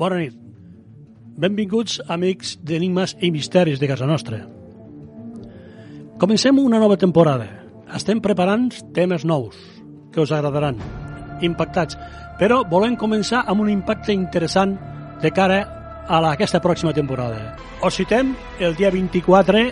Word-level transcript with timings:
Bona 0.00 0.16
nit. 0.16 0.32
Benvinguts, 1.40 1.98
amics 2.08 2.54
d'Enigmes 2.64 3.12
i 3.20 3.28
Misteris 3.34 3.80
de 3.82 3.88
casa 3.90 4.06
nostra. 4.08 4.38
Comencem 6.20 6.56
una 6.62 6.78
nova 6.80 6.96
temporada. 6.96 7.44
Estem 7.98 8.22
preparant 8.24 8.70
temes 8.96 9.26
nous 9.28 9.58
que 10.14 10.22
us 10.22 10.32
agradaran, 10.32 10.78
impactats, 11.44 11.98
però 12.40 12.62
volem 12.70 12.96
començar 12.96 13.42
amb 13.44 13.60
un 13.60 13.68
impacte 13.68 14.14
interessant 14.16 14.72
de 15.20 15.32
cara 15.36 15.58
a 16.08 16.22
la, 16.24 16.32
aquesta 16.32 16.62
pròxima 16.64 16.94
temporada. 16.96 17.58
Us 17.84 18.00
citem 18.00 18.32
el 18.58 18.78
dia 18.80 18.88
24 18.94 19.66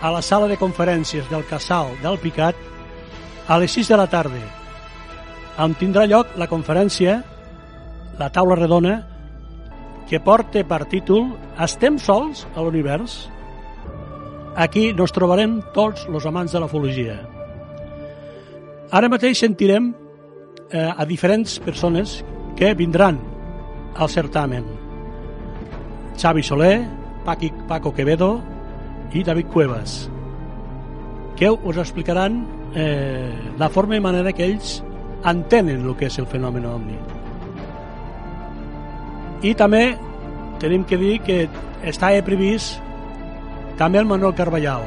a 0.00 0.14
la 0.14 0.24
sala 0.24 0.48
de 0.48 0.56
conferències 0.56 1.28
del 1.28 1.44
Casal 1.44 1.92
del 2.00 2.16
Picat 2.24 2.56
a 3.46 3.60
les 3.60 3.76
6 3.76 3.92
de 3.92 4.00
la 4.00 4.08
tarda 4.08 4.40
on 5.60 5.76
tindrà 5.76 6.08
lloc 6.08 6.32
la 6.40 6.48
conferència 6.48 7.20
la 8.18 8.32
taula 8.32 8.56
redona 8.56 9.17
que 10.08 10.20
porta 10.24 10.62
per 10.64 10.86
títol 10.88 11.34
Estem 11.60 11.98
sols 12.00 12.46
a 12.56 12.64
l'univers? 12.64 13.26
Aquí 14.58 14.92
nos 14.96 15.12
trobarem 15.14 15.60
tots 15.74 16.06
els 16.08 16.26
amants 16.26 16.54
de 16.54 16.62
la 16.62 16.68
fologia. 16.70 17.18
Ara 18.90 19.10
mateix 19.12 19.38
sentirem 19.44 19.92
eh, 20.72 20.88
a 20.88 21.04
diferents 21.06 21.58
persones 21.60 22.22
que 22.56 22.72
vindran 22.74 23.20
al 23.94 24.08
certamen. 24.08 24.64
Xavi 26.18 26.42
Soler, 26.42 26.80
Paqui, 27.24 27.52
Paco 27.68 27.92
Quevedo 27.94 28.40
i 29.12 29.22
David 29.22 29.52
Cuevas, 29.52 30.08
que 31.36 31.50
us 31.50 31.76
explicaran 31.76 32.40
eh, 32.74 33.30
la 33.58 33.68
forma 33.68 33.96
i 33.96 34.02
manera 34.02 34.32
que 34.32 34.48
ells 34.48 34.80
entenen 35.28 35.84
el 35.84 35.94
que 35.96 36.08
és 36.08 36.18
el 36.18 36.26
fenomen 36.26 36.66
ovni. 36.66 36.98
I 39.42 39.54
també 39.54 39.96
tenim 40.58 40.84
que 40.84 40.98
dir 40.98 41.18
que 41.22 41.44
està 41.86 42.10
previst 42.26 42.82
també 43.78 44.00
el 44.00 44.08
Manuel 44.10 44.34
Carballal. 44.34 44.82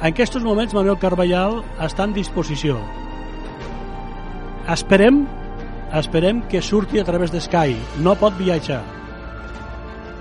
En 0.00 0.10
aquests 0.10 0.42
moments 0.42 0.74
Manuel 0.74 0.98
Carballal 0.98 1.60
està 1.78 2.04
en 2.08 2.14
disposició. 2.16 2.80
Esperem 4.74 5.22
esperem 5.94 6.42
que 6.50 6.60
surti 6.60 6.98
a 6.98 7.04
través 7.04 7.30
de 7.30 7.40
Sky. 7.40 7.76
No 8.02 8.16
pot 8.18 8.34
viatjar. 8.38 8.82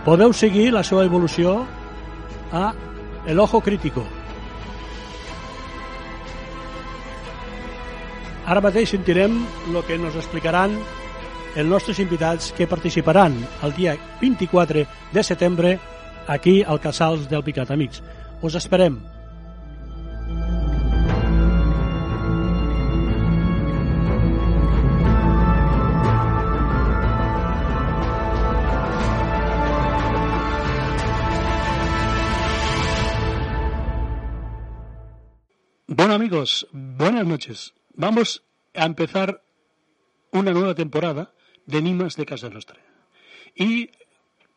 Podeu 0.05 0.33
seguir 0.33 0.71
la 0.71 0.83
seva 0.83 1.05
evolució 1.05 1.63
a 2.51 2.73
El 3.25 3.39
Ojo 3.39 3.61
Crítico. 3.61 4.03
Ara 8.45 8.61
mateix 8.61 8.91
sentirem 8.91 9.39
el 9.72 9.79
que 9.88 9.95
ens 9.95 10.17
explicaran 10.19 10.75
els 11.56 11.69
nostres 11.69 12.00
invitats 12.02 12.52
que 12.58 12.68
participaran 12.68 13.36
el 13.62 13.74
dia 13.78 13.96
24 14.22 14.86
de 15.14 15.24
setembre 15.24 15.80
aquí 16.28 16.64
al 16.64 16.80
Casals 16.80 17.30
del 17.30 17.44
Picat. 17.44 17.72
Amics, 17.72 18.02
us 18.41 18.56
esperem. 18.56 19.00
Bueno 35.85 36.16
amigos, 36.16 36.68
buenas 36.72 37.25
noches. 37.28 37.74
Vamos 37.94 38.44
a 38.74 38.85
empezar 38.85 39.44
una 40.31 40.52
nueva 40.52 40.74
temporada 40.74 41.32
de 41.66 41.81
Nimas 41.81 42.16
de 42.16 42.25
Casa 42.25 42.50
Nostra. 42.50 42.79
Y 43.56 43.90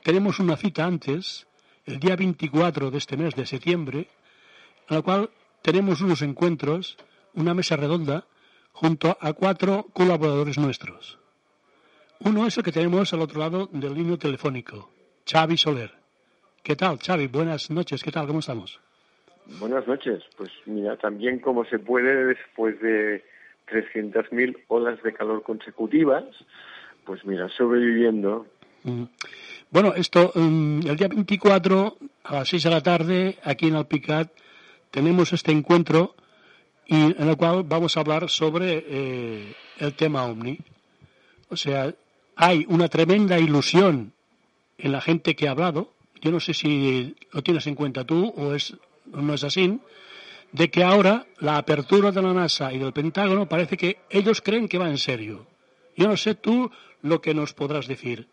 tenemos 0.02 0.38
una 0.38 0.56
cita 0.56 0.84
antes, 0.84 1.46
el 1.84 1.98
día 1.98 2.16
24 2.16 2.90
de 2.90 2.98
este 2.98 3.16
mes 3.16 3.34
de 3.34 3.46
septiembre, 3.46 4.08
en 4.88 4.96
la 4.96 5.02
cual 5.02 5.30
tenemos 5.62 6.00
unos 6.00 6.22
encuentros, 6.22 6.96
una 7.34 7.54
mesa 7.54 7.76
redonda, 7.76 8.24
junto 8.72 9.16
a 9.20 9.32
cuatro 9.32 9.86
colaboradores 9.92 10.58
nuestros. 10.58 11.18
Uno 12.20 12.46
es 12.46 12.56
el 12.56 12.64
que 12.64 12.72
tenemos 12.72 13.12
al 13.12 13.20
otro 13.20 13.40
lado 13.40 13.68
del 13.72 13.94
líneo 13.94 14.18
telefónico, 14.18 14.90
Xavi 15.30 15.56
Soler. 15.56 15.92
¿Qué 16.62 16.76
tal, 16.76 16.98
Xavi? 16.98 17.26
Buenas 17.26 17.70
noches, 17.70 18.02
¿qué 18.02 18.10
tal? 18.10 18.26
¿Cómo 18.26 18.40
estamos? 18.40 18.80
Buenas 19.60 19.86
noches. 19.86 20.24
Pues 20.36 20.50
mira, 20.66 20.96
también 20.96 21.38
como 21.38 21.64
se 21.66 21.78
puede 21.78 22.26
después 22.26 22.80
de 22.80 23.24
300.000 23.68 24.64
olas 24.68 25.02
de 25.02 25.12
calor 25.12 25.42
consecutivas, 25.42 26.24
pues 27.06 27.24
mira, 27.24 27.48
sobreviviendo. 27.56 28.46
Mm. 28.82 29.04
Bueno, 29.70 29.94
esto, 29.94 30.32
um, 30.34 30.80
el 30.86 30.96
día 30.96 31.08
24 31.08 31.96
a 32.24 32.34
las 32.34 32.48
6 32.48 32.62
de 32.64 32.70
la 32.70 32.82
tarde, 32.82 33.38
aquí 33.42 33.68
en 33.68 33.76
Alpicat, 33.76 34.30
tenemos 34.90 35.32
este 35.32 35.52
encuentro 35.52 36.14
y 36.86 36.96
en 36.96 37.28
el 37.28 37.36
cual 37.36 37.64
vamos 37.64 37.96
a 37.96 38.00
hablar 38.00 38.28
sobre 38.28 38.84
eh, 38.86 39.54
el 39.78 39.94
tema 39.94 40.24
OVNI. 40.24 40.58
O 41.48 41.56
sea, 41.56 41.94
hay 42.36 42.64
una 42.68 42.88
tremenda 42.88 43.38
ilusión 43.38 44.12
en 44.78 44.92
la 44.92 45.00
gente 45.00 45.34
que 45.34 45.48
ha 45.48 45.52
hablado. 45.52 45.92
Yo 46.20 46.30
no 46.30 46.40
sé 46.40 46.54
si 46.54 47.16
lo 47.32 47.42
tienes 47.42 47.66
en 47.66 47.74
cuenta 47.74 48.04
tú 48.04 48.32
o 48.36 48.54
es 48.54 48.76
no 49.06 49.34
es 49.34 49.44
así, 49.44 49.78
de 50.52 50.70
que 50.70 50.82
ahora 50.82 51.26
la 51.38 51.58
apertura 51.58 52.10
de 52.10 52.22
la 52.22 52.32
NASA 52.32 52.72
y 52.72 52.78
del 52.78 52.92
Pentágono 52.92 53.46
parece 53.46 53.76
que 53.76 53.98
ellos 54.10 54.40
creen 54.40 54.68
que 54.68 54.78
va 54.78 54.88
en 54.88 54.98
serio. 54.98 55.46
Yo 55.96 56.08
no 56.08 56.16
sé 56.16 56.34
tú 56.34 56.70
lo 57.02 57.20
que 57.20 57.34
nos 57.34 57.54
podrás 57.54 57.86
decir, 57.86 58.28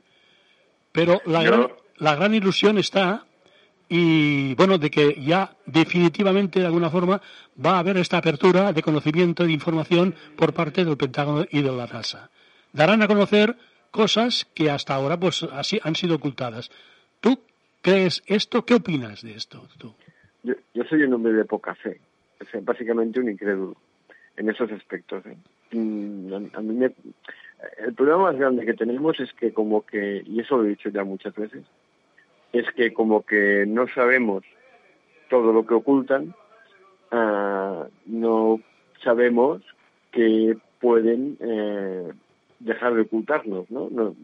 pero 0.92 1.22
la, 1.26 1.44
gran, 1.44 1.68
la 1.98 2.16
gran 2.16 2.36
ilusión 2.36 2.78
está 2.78 3.26
y 3.90 4.56
bueno, 4.56 4.78
de 4.78 4.90
que 4.90 5.22
ya 5.22 5.56
definitivamente 5.66 6.60
de 6.60 6.66
alguna 6.66 6.90
forma 6.90 7.22
va 7.64 7.76
a 7.76 7.80
haber 7.80 7.98
esta 7.98 8.18
apertura 8.18 8.74
de 8.74 8.82
conocimiento 8.82 9.44
y 9.44 9.48
de 9.48 9.54
información 9.54 10.16
por 10.36 10.54
parte 10.54 10.84
del 10.86 10.98
Pentágono 10.98 11.46
y 11.50 11.62
de 11.62 11.72
la 11.72 11.88
NASA. 11.88 12.30
Darán 12.72 13.02
a 13.04 13.08
conocer 13.08 13.56
cosas 13.92 14.48
que 14.56 14.72
hasta 14.72 14.96
ahora 14.96 15.18
pues 15.18 15.44
así 15.44 15.80
han 15.84 15.96
sido 15.96 16.16
ocultadas. 16.16 16.72
¿Tú 17.20 17.40
crees 17.82 18.24
esto? 18.26 18.66
¿Qué 18.66 18.76
opinas 18.76 19.22
de 19.22 19.36
esto 19.36 19.68
tú? 19.78 19.94
Yo, 20.44 20.56
yo 20.74 20.84
soy 20.86 21.04
un 21.04 21.14
hombre 21.14 21.34
de 21.34 21.46
poca 21.46 21.76
fe, 21.76 22.00
o 22.42 22.46
sea, 22.46 22.62
básicamente 22.64 23.20
un 23.20 23.30
incrédulo 23.30 23.76
en 24.38 24.50
esos 24.50 24.72
aspectos. 24.72 25.24
¿eh? 25.26 25.38
A, 25.72 26.58
a 26.58 26.62
mí 26.62 26.74
me, 26.74 26.92
el 27.78 27.94
problema 27.94 28.24
más 28.24 28.38
grande 28.38 28.66
que 28.66 28.74
tenemos 28.74 29.20
es 29.20 29.32
que 29.34 29.54
como 29.54 29.86
que, 29.86 30.24
y 30.26 30.40
eso 30.40 30.58
lo 30.58 30.66
he 30.66 30.70
dicho 30.70 30.90
ya 30.90 31.04
muchas 31.04 31.34
veces, 31.36 31.64
es 32.52 32.70
que 32.74 32.94
como 32.94 33.26
que 33.26 33.66
no 33.68 33.88
sabemos 33.88 34.44
todo 35.30 35.52
lo 35.52 35.66
que 35.66 35.74
ocultan, 35.74 36.36
uh, 37.12 37.86
no 38.06 38.60
sabemos 39.04 39.62
que 40.12 40.58
pueden 40.80 41.38
eh, 41.40 42.12
dejar 42.60 42.94
de 42.94 43.02
ocultarnos, 43.02 43.70
¿no? 43.72 43.90
¿no? 43.90 44.16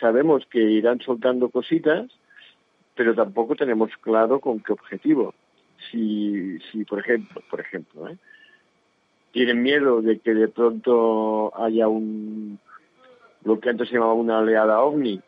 Sabemos 0.00 0.44
que 0.46 0.58
irán 0.58 1.00
soltando 1.00 1.50
cositas, 1.50 2.10
pero 2.96 3.14
tampoco 3.14 3.54
tenemos 3.54 3.90
claro 4.00 4.40
con 4.40 4.60
qué 4.60 4.72
objetivo. 4.72 5.34
Si, 5.90 6.58
si 6.70 6.84
por 6.84 7.00
ejemplo, 7.00 7.42
por 7.50 7.60
ejemplo, 7.60 8.08
¿eh? 8.08 8.16
Tienen 9.34 9.64
miedo 9.64 10.00
de 10.00 10.20
que 10.20 10.32
de 10.32 10.46
pronto 10.46 11.52
haya 11.60 11.88
un 11.88 12.60
lo 13.42 13.58
que 13.58 13.68
antes 13.68 13.88
se 13.88 13.94
llamaba 13.94 14.14
una 14.14 14.38
oleada 14.38 14.80
ovni 14.80 15.20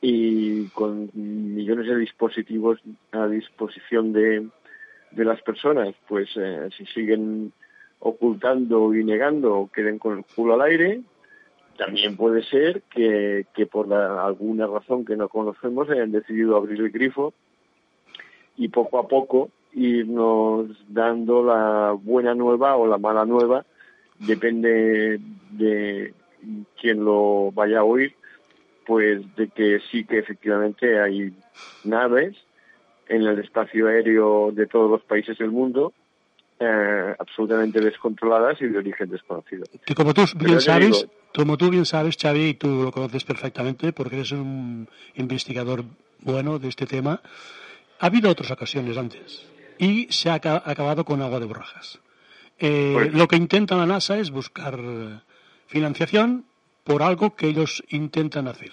y 0.00 0.66
con 0.70 1.10
millones 1.14 1.86
de 1.86 1.96
dispositivos 1.96 2.80
a 3.12 3.28
disposición 3.28 4.12
de, 4.12 4.48
de 5.12 5.24
las 5.24 5.40
personas, 5.42 5.94
pues 6.08 6.28
eh, 6.36 6.68
si 6.76 6.84
siguen 6.86 7.52
ocultando 8.00 8.92
y 8.92 9.04
negando 9.04 9.70
queden 9.72 10.00
con 10.00 10.18
el 10.18 10.24
culo 10.34 10.54
al 10.54 10.62
aire. 10.62 11.00
También 11.78 12.16
puede 12.16 12.42
ser 12.42 12.82
que, 12.82 13.46
que 13.54 13.66
por 13.66 13.92
alguna 13.94 14.66
razón 14.66 15.04
que 15.04 15.16
no 15.16 15.28
conocemos 15.28 15.88
hayan 15.88 16.10
decidido 16.10 16.56
abrir 16.56 16.80
el 16.80 16.90
grifo 16.90 17.32
y 18.56 18.68
poco 18.68 18.98
a 18.98 19.06
poco 19.06 19.50
irnos 19.74 20.68
dando 20.88 21.42
la 21.42 21.92
buena 21.92 22.34
nueva 22.34 22.76
o 22.76 22.86
la 22.86 22.98
mala 22.98 23.24
nueva, 23.24 23.64
depende 24.18 25.20
de 25.50 26.14
quien 26.80 27.04
lo 27.04 27.50
vaya 27.52 27.80
a 27.80 27.84
oír, 27.84 28.14
pues 28.86 29.22
de 29.36 29.48
que 29.48 29.80
sí 29.90 30.04
que 30.04 30.18
efectivamente 30.18 31.00
hay 31.00 31.32
naves 31.84 32.36
en 33.08 33.22
el 33.22 33.38
espacio 33.38 33.88
aéreo 33.88 34.50
de 34.52 34.66
todos 34.66 34.90
los 34.90 35.02
países 35.02 35.36
del 35.38 35.50
mundo 35.50 35.92
eh, 36.60 37.14
absolutamente 37.18 37.80
descontroladas 37.80 38.60
y 38.60 38.66
de 38.66 38.78
origen 38.78 39.10
desconocido. 39.10 39.64
Que 39.84 39.94
como 39.94 40.14
tú 40.14 40.22
bien 40.36 40.60
sabes, 40.60 41.06
como 41.34 41.56
tú 41.56 41.70
bien 41.70 41.84
sabes, 41.84 42.16
Xavi, 42.16 42.48
y 42.50 42.54
tú 42.54 42.84
lo 42.84 42.92
conoces 42.92 43.24
perfectamente 43.24 43.92
porque 43.92 44.16
eres 44.16 44.32
un 44.32 44.88
investigador 45.16 45.84
bueno 46.20 46.58
de 46.58 46.68
este 46.68 46.86
tema, 46.86 47.20
ha 47.98 48.06
habido 48.06 48.30
otras 48.30 48.50
ocasiones 48.50 48.96
antes 48.96 49.53
y 49.78 50.06
se 50.10 50.30
ha 50.30 50.34
acabado 50.34 51.04
con 51.04 51.22
agua 51.22 51.40
de 51.40 51.46
borrajas. 51.46 52.00
Eh, 52.58 52.92
pues 52.94 53.14
lo 53.14 53.26
que 53.28 53.36
intenta 53.36 53.76
la 53.76 53.86
NASA 53.86 54.18
es 54.18 54.30
buscar 54.30 54.78
financiación 55.66 56.44
por 56.84 57.02
algo 57.02 57.34
que 57.34 57.46
ellos 57.46 57.82
intentan 57.88 58.46
hacer. 58.46 58.72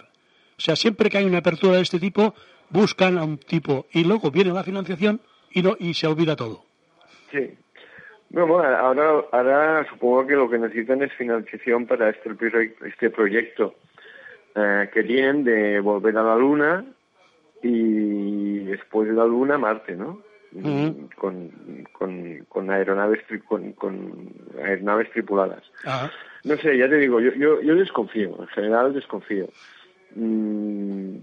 O 0.58 0.62
sea, 0.62 0.76
siempre 0.76 1.10
que 1.10 1.18
hay 1.18 1.26
una 1.26 1.40
apertura 1.40 1.78
de 1.78 1.82
este 1.82 2.00
tipo, 2.00 2.36
buscan 2.70 3.18
a 3.18 3.24
un 3.24 3.38
tipo 3.38 3.88
y 3.92 4.04
luego 4.04 4.30
viene 4.30 4.52
la 4.52 4.64
financiación 4.64 5.22
y, 5.52 5.62
no, 5.62 5.76
y 5.80 5.94
se 5.94 6.08
olvida 6.08 6.36
todo. 6.36 6.64
Sí. 7.32 7.58
Bueno, 8.30 8.64
ahora, 8.64 9.26
ahora 9.32 9.88
supongo 9.90 10.26
que 10.28 10.36
lo 10.36 10.50
que 10.50 10.58
necesitan 10.58 11.02
es 11.02 11.12
financiación 11.14 11.86
para 11.86 12.10
este, 12.10 12.30
este 12.86 13.10
proyecto 13.10 13.76
eh, 14.56 14.90
que 14.94 15.04
tienen 15.04 15.44
de 15.44 15.80
volver 15.82 16.18
a 16.18 16.24
la 16.24 16.36
Luna 16.36 16.86
y 17.62 18.60
después 18.60 19.10
de 19.10 19.16
la 19.16 19.26
Luna 19.26 19.58
Marte, 19.58 19.96
¿no? 19.96 20.22
Con, 21.16 21.50
con, 21.92 22.46
con, 22.50 22.70
aeronaves 22.70 23.24
con, 23.48 23.72
con 23.74 24.30
aeronaves 24.64 25.12
tripuladas. 25.12 25.64
No 26.44 26.58
sé, 26.58 26.78
ya 26.78 26.90
te 26.90 26.98
digo, 26.98 27.20
yo, 27.20 27.34
yo, 27.34 27.62
yo 27.62 27.76
desconfío, 27.76 28.36
en 28.40 28.48
general 28.48 28.94
desconfío. 28.94 29.48
Mm, 30.16 31.16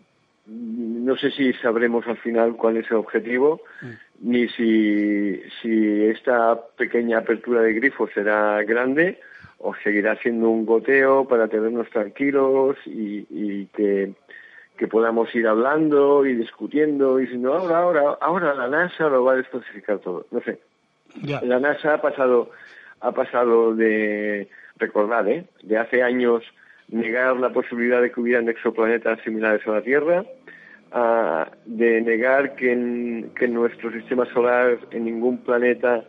no 0.46 1.16
sé 1.16 1.30
si 1.30 1.52
sabremos 1.54 2.06
al 2.06 2.16
final 2.18 2.56
cuál 2.56 2.78
es 2.78 2.90
el 2.90 2.96
objetivo, 2.96 3.60
mm. 3.82 4.30
ni 4.30 4.48
si, 4.48 5.42
si 5.60 6.04
esta 6.04 6.58
pequeña 6.76 7.18
apertura 7.18 7.62
de 7.62 7.74
grifo 7.74 8.08
será 8.08 8.62
grande 8.62 9.20
o 9.58 9.74
seguirá 9.82 10.16
siendo 10.16 10.48
un 10.48 10.64
goteo 10.64 11.26
para 11.26 11.48
tenernos 11.48 11.90
tranquilos 11.90 12.76
y, 12.86 13.26
y 13.30 13.66
que 13.66 14.12
que 14.78 14.86
podamos 14.86 15.34
ir 15.34 15.46
hablando 15.46 16.24
y 16.24 16.34
discutiendo 16.34 17.18
y 17.18 17.22
diciendo 17.22 17.52
ahora, 17.52 17.78
ahora, 17.78 18.18
ahora 18.20 18.54
la 18.54 18.68
NASA 18.68 19.08
lo 19.08 19.24
va 19.24 19.32
a 19.32 19.36
desclasificar 19.36 19.98
todo. 19.98 20.24
No 20.30 20.40
sé. 20.40 20.60
La 21.42 21.58
NASA 21.58 21.94
ha 21.94 22.00
pasado, 22.00 22.50
ha 23.00 23.12
pasado 23.12 23.74
de 23.74 24.48
recordar, 24.76 25.28
¿eh? 25.28 25.44
de 25.62 25.78
hace 25.78 26.02
años 26.02 26.44
negar 26.88 27.36
la 27.36 27.50
posibilidad 27.50 28.00
de 28.00 28.12
que 28.12 28.20
hubieran 28.20 28.48
exoplanetas 28.48 29.20
similares 29.22 29.66
a 29.66 29.72
la 29.72 29.82
Tierra, 29.82 30.24
a, 30.92 31.50
de 31.66 32.00
negar 32.00 32.54
que 32.54 32.72
en, 32.72 33.32
que 33.36 33.46
en 33.46 33.54
nuestro 33.54 33.90
sistema 33.92 34.26
solar 34.32 34.78
en 34.92 35.04
ningún 35.04 35.38
planeta 35.38 36.04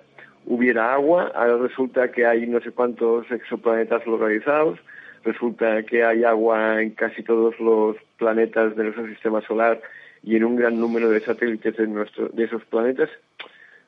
hubiera 0.46 0.94
agua, 0.94 1.32
ahora 1.36 1.58
resulta 1.58 2.12
que 2.12 2.26
hay 2.26 2.48
no 2.48 2.62
sé 2.62 2.72
cuántos 2.72 3.30
exoplanetas 3.32 4.06
localizados, 4.06 4.80
resulta 5.24 5.84
que 5.84 6.04
hay 6.04 6.24
agua 6.24 6.82
en 6.82 6.92
casi 6.92 7.24
todos 7.24 7.60
los 7.60 7.98
planetas 8.18 8.76
de 8.76 8.84
nuestro 8.84 9.08
sistema 9.08 9.42
solar 9.42 9.82
y 10.24 10.36
en 10.36 10.44
un 10.44 10.56
gran 10.56 10.80
número 10.80 11.10
de 11.10 11.22
satélites 11.22 11.78
de, 11.78 11.88
nuestro, 11.88 12.30
de 12.30 12.44
esos 12.44 12.64
planetas. 12.66 13.10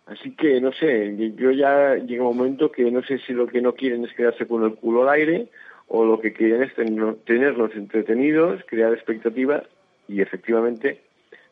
Así 0.05 0.31
que, 0.31 0.59
no 0.59 0.71
sé, 0.73 1.15
yo 1.35 1.51
ya 1.51 1.95
llega 1.95 2.27
un 2.27 2.37
momento 2.37 2.71
que 2.71 2.89
no 2.91 3.03
sé 3.03 3.19
si 3.19 3.33
lo 3.33 3.47
que 3.47 3.61
no 3.61 3.73
quieren 3.73 4.03
es 4.03 4.13
quedarse 4.13 4.45
con 4.45 4.63
el 4.63 4.75
culo 4.75 5.03
al 5.03 5.09
aire 5.09 5.47
o 5.87 6.05
lo 6.05 6.19
que 6.19 6.33
quieren 6.33 6.63
es 6.63 6.73
tenernos 6.73 7.75
entretenidos, 7.75 8.61
crear 8.67 8.93
expectativa 8.93 9.63
y 10.07 10.21
efectivamente, 10.21 11.01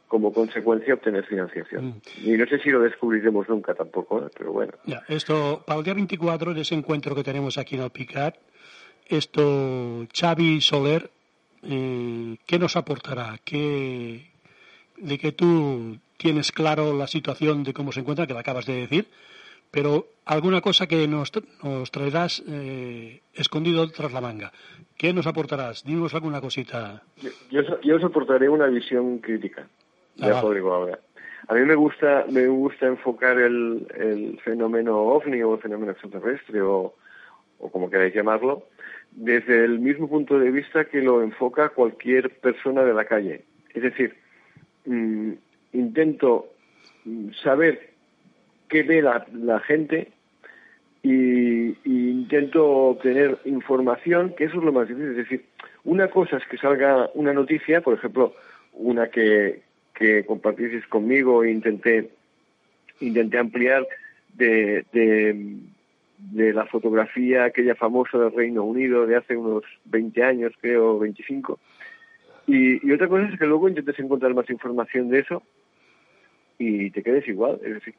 como 0.07 0.33
consecuencia, 0.33 0.93
obtener 0.93 1.25
financiación. 1.25 1.87
Mm. 1.87 2.01
Y 2.23 2.31
no 2.37 2.45
sé 2.47 2.59
si 2.59 2.69
lo 2.69 2.81
descubriremos 2.81 3.47
nunca 3.47 3.73
tampoco, 3.73 4.19
¿eh? 4.19 4.29
pero 4.37 4.51
bueno. 4.51 4.73
Ya, 4.85 5.03
esto, 5.07 5.63
para 5.65 5.79
el 5.79 5.85
día 5.85 5.93
24, 5.93 6.53
de 6.53 6.61
ese 6.61 6.75
encuentro 6.75 7.15
que 7.15 7.23
tenemos 7.23 7.57
aquí 7.57 7.75
en 7.75 7.83
el 7.83 7.91
PICAT, 7.91 8.35
esto, 9.09 10.07
Xavi 10.13 10.61
Soler, 10.61 11.09
eh, 11.63 12.37
¿qué 12.45 12.59
nos 12.59 12.75
aportará? 12.75 13.37
¿Qué, 13.43 14.29
de 14.97 15.17
que 15.17 15.31
tú 15.31 15.97
tienes 16.17 16.51
claro 16.51 16.93
la 16.93 17.07
situación 17.07 17.63
de 17.63 17.73
cómo 17.73 17.91
se 17.91 18.01
encuentra, 18.01 18.27
que 18.27 18.33
la 18.33 18.41
acabas 18.41 18.65
de 18.65 18.75
decir, 18.75 19.07
pero 19.71 20.07
alguna 20.25 20.61
cosa 20.61 20.87
que 20.87 21.07
nos, 21.07 21.31
nos 21.63 21.91
traerás 21.91 22.43
eh, 22.47 23.21
escondido 23.33 23.87
tras 23.89 24.11
la 24.11 24.21
manga. 24.21 24.51
¿Qué 24.97 25.13
nos 25.13 25.27
aportarás? 25.27 25.83
Dinos 25.83 26.13
alguna 26.13 26.41
cosita. 26.41 27.03
Yo, 27.49 27.61
yo, 27.81 27.95
os 27.95 28.03
aportaré 28.03 28.49
una 28.49 28.67
visión 28.67 29.19
crítica. 29.19 29.67
Ya 30.15 30.39
ah, 30.39 30.53
digo 30.53 30.73
ahora. 30.73 30.99
A 31.47 31.53
mí 31.53 31.61
me 31.61 31.75
gusta, 31.75 32.25
me 32.29 32.47
gusta 32.47 32.87
enfocar 32.87 33.39
el, 33.39 33.87
el 33.95 34.39
fenómeno 34.43 34.97
ovni 34.97 35.41
o 35.41 35.55
el 35.55 35.61
fenómeno 35.61 35.93
extraterrestre 35.93 36.61
o, 36.61 36.93
o 37.59 37.71
como 37.71 37.89
queráis 37.89 38.13
llamarlo, 38.13 38.63
desde 39.11 39.65
el 39.65 39.79
mismo 39.79 40.07
punto 40.07 40.39
de 40.39 40.51
vista 40.51 40.85
que 40.85 41.01
lo 41.01 41.21
enfoca 41.21 41.69
cualquier 41.69 42.29
persona 42.39 42.83
de 42.83 42.93
la 42.93 43.05
calle. 43.05 43.43
Es 43.73 43.83
decir, 43.83 44.15
mm, 44.85 45.31
intento 45.73 46.47
mm, 47.05 47.31
saber 47.43 47.89
qué 48.67 48.83
ve 48.83 49.01
la, 49.01 49.59
gente 49.61 50.11
y, 51.03 51.75
intento 51.85 52.65
obtener 52.67 53.39
información, 53.45 54.33
que 54.37 54.45
eso 54.45 54.57
es 54.57 54.63
lo 54.63 54.71
más 54.71 54.87
difícil. 54.87 55.11
Es 55.11 55.17
decir, 55.17 55.45
una 55.83 56.07
cosa 56.09 56.37
es 56.37 56.45
que 56.45 56.57
salga 56.57 57.09
una 57.13 57.33
noticia, 57.33 57.81
por 57.81 57.95
ejemplo, 57.95 58.35
una 58.73 59.09
que, 59.09 59.61
que 59.95 60.25
conmigo 60.89 61.43
e 61.43 61.51
intenté, 61.51 62.09
intenté 62.99 63.37
ampliar 63.37 63.87
de 64.35 64.85
la 66.33 66.65
fotografía 66.65 67.45
aquella 67.45 67.75
famosa 67.75 68.17
del 68.17 68.33
Reino 68.33 68.63
Unido 68.63 69.05
de 69.05 69.15
hace 69.15 69.37
unos 69.37 69.63
20 69.85 70.23
años, 70.23 70.53
creo, 70.59 70.99
25. 70.99 71.59
Y, 72.47 72.91
otra 72.91 73.07
cosa 73.07 73.29
es 73.31 73.39
que 73.39 73.45
luego 73.45 73.69
intentes 73.69 73.99
encontrar 73.99 74.33
más 74.33 74.49
información 74.49 75.09
de 75.09 75.19
eso 75.19 75.43
y 76.57 76.89
te 76.91 77.03
quedes 77.03 77.27
igual. 77.27 77.59
Es 77.63 77.75
decir, 77.75 77.93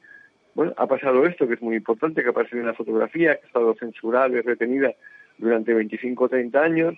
bueno, 0.54 0.74
ha 0.76 0.86
pasado 0.86 1.24
esto, 1.24 1.46
que 1.46 1.54
es 1.54 1.62
muy 1.62 1.76
importante, 1.76 2.22
que 2.22 2.28
ha 2.28 2.32
aparecido 2.32 2.62
una 2.62 2.74
fotografía 2.74 3.36
que 3.36 3.44
ha 3.44 3.46
estado 3.46 3.74
censurada 3.74 4.36
y 4.36 4.40
retenida 4.40 4.92
durante 5.38 5.72
25 5.72 6.24
o 6.24 6.28
30 6.28 6.62
años 6.62 6.94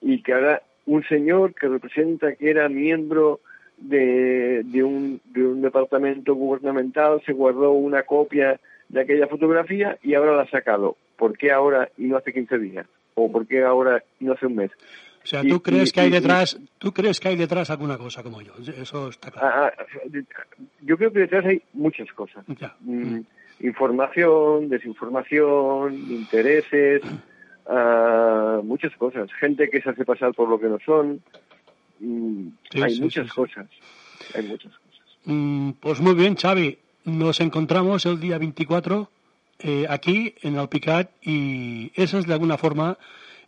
y 0.00 0.22
que 0.22 0.32
ahora 0.32 0.62
un 0.86 1.04
señor 1.04 1.54
que 1.54 1.68
representa 1.68 2.34
que 2.34 2.50
era 2.50 2.68
miembro 2.68 3.40
de, 3.78 4.62
de, 4.64 5.18
de 5.24 5.46
un 5.46 5.62
departamento 5.62 6.34
gubernamental 6.34 7.20
se 7.26 7.32
guardó 7.32 7.72
una 7.72 8.04
copia 8.04 8.60
de 8.92 9.00
aquella 9.00 9.26
fotografía 9.26 9.98
y 10.02 10.14
ahora 10.14 10.36
la 10.36 10.42
ha 10.42 10.50
sacado. 10.50 10.96
¿Por 11.16 11.36
qué 11.36 11.50
ahora 11.50 11.90
y 11.96 12.04
no 12.04 12.16
hace 12.16 12.32
15 12.32 12.58
días? 12.58 12.86
¿O 13.14 13.32
por 13.32 13.46
qué 13.46 13.64
ahora 13.64 14.04
y 14.20 14.26
no 14.26 14.34
hace 14.34 14.46
un 14.46 14.56
mes? 14.56 14.70
O 15.24 15.26
sea, 15.26 15.42
¿tú 15.42 15.62
crees 15.62 15.92
que 15.92 16.00
hay 16.00 16.10
detrás, 16.10 16.58
tú 16.78 16.92
crees 16.92 17.20
que 17.20 17.28
hay 17.28 17.36
detrás 17.36 17.70
alguna 17.70 17.96
cosa 17.96 18.22
como 18.22 18.42
yo? 18.42 18.52
Eso 18.76 19.08
está 19.08 19.30
claro. 19.30 19.48
Ah, 19.48 19.72
ah, 19.78 19.84
yo 20.80 20.96
creo 20.96 21.12
que 21.12 21.20
detrás 21.20 21.44
hay 21.46 21.62
muchas 21.72 22.12
cosas. 22.12 22.44
Mm, 22.80 23.20
información, 23.60 24.68
desinformación, 24.68 25.94
intereses, 25.94 27.02
ah, 27.66 28.60
muchas 28.64 28.94
cosas. 28.96 29.32
Gente 29.34 29.70
que 29.70 29.80
se 29.80 29.90
hace 29.90 30.04
pasar 30.04 30.34
por 30.34 30.48
lo 30.48 30.58
que 30.58 30.66
no 30.66 30.78
son. 30.84 31.22
Mm, 32.00 32.48
hay 32.82 33.00
muchas 33.00 33.32
cosas. 33.32 33.68
Hay 34.34 34.42
muchas 34.42 34.72
cosas. 34.72 35.18
Mm, 35.24 35.70
pues 35.80 36.00
muy 36.00 36.14
bien, 36.14 36.34
Xavi. 36.34 36.78
Nos 37.04 37.40
encontramos 37.40 38.06
el 38.06 38.20
día 38.20 38.38
24 38.38 39.10
eh, 39.58 39.86
aquí 39.88 40.34
en 40.42 40.56
Alpicat 40.56 41.10
y 41.20 41.90
esa 41.96 42.20
es 42.20 42.26
de 42.26 42.32
alguna 42.32 42.56
forma 42.56 42.96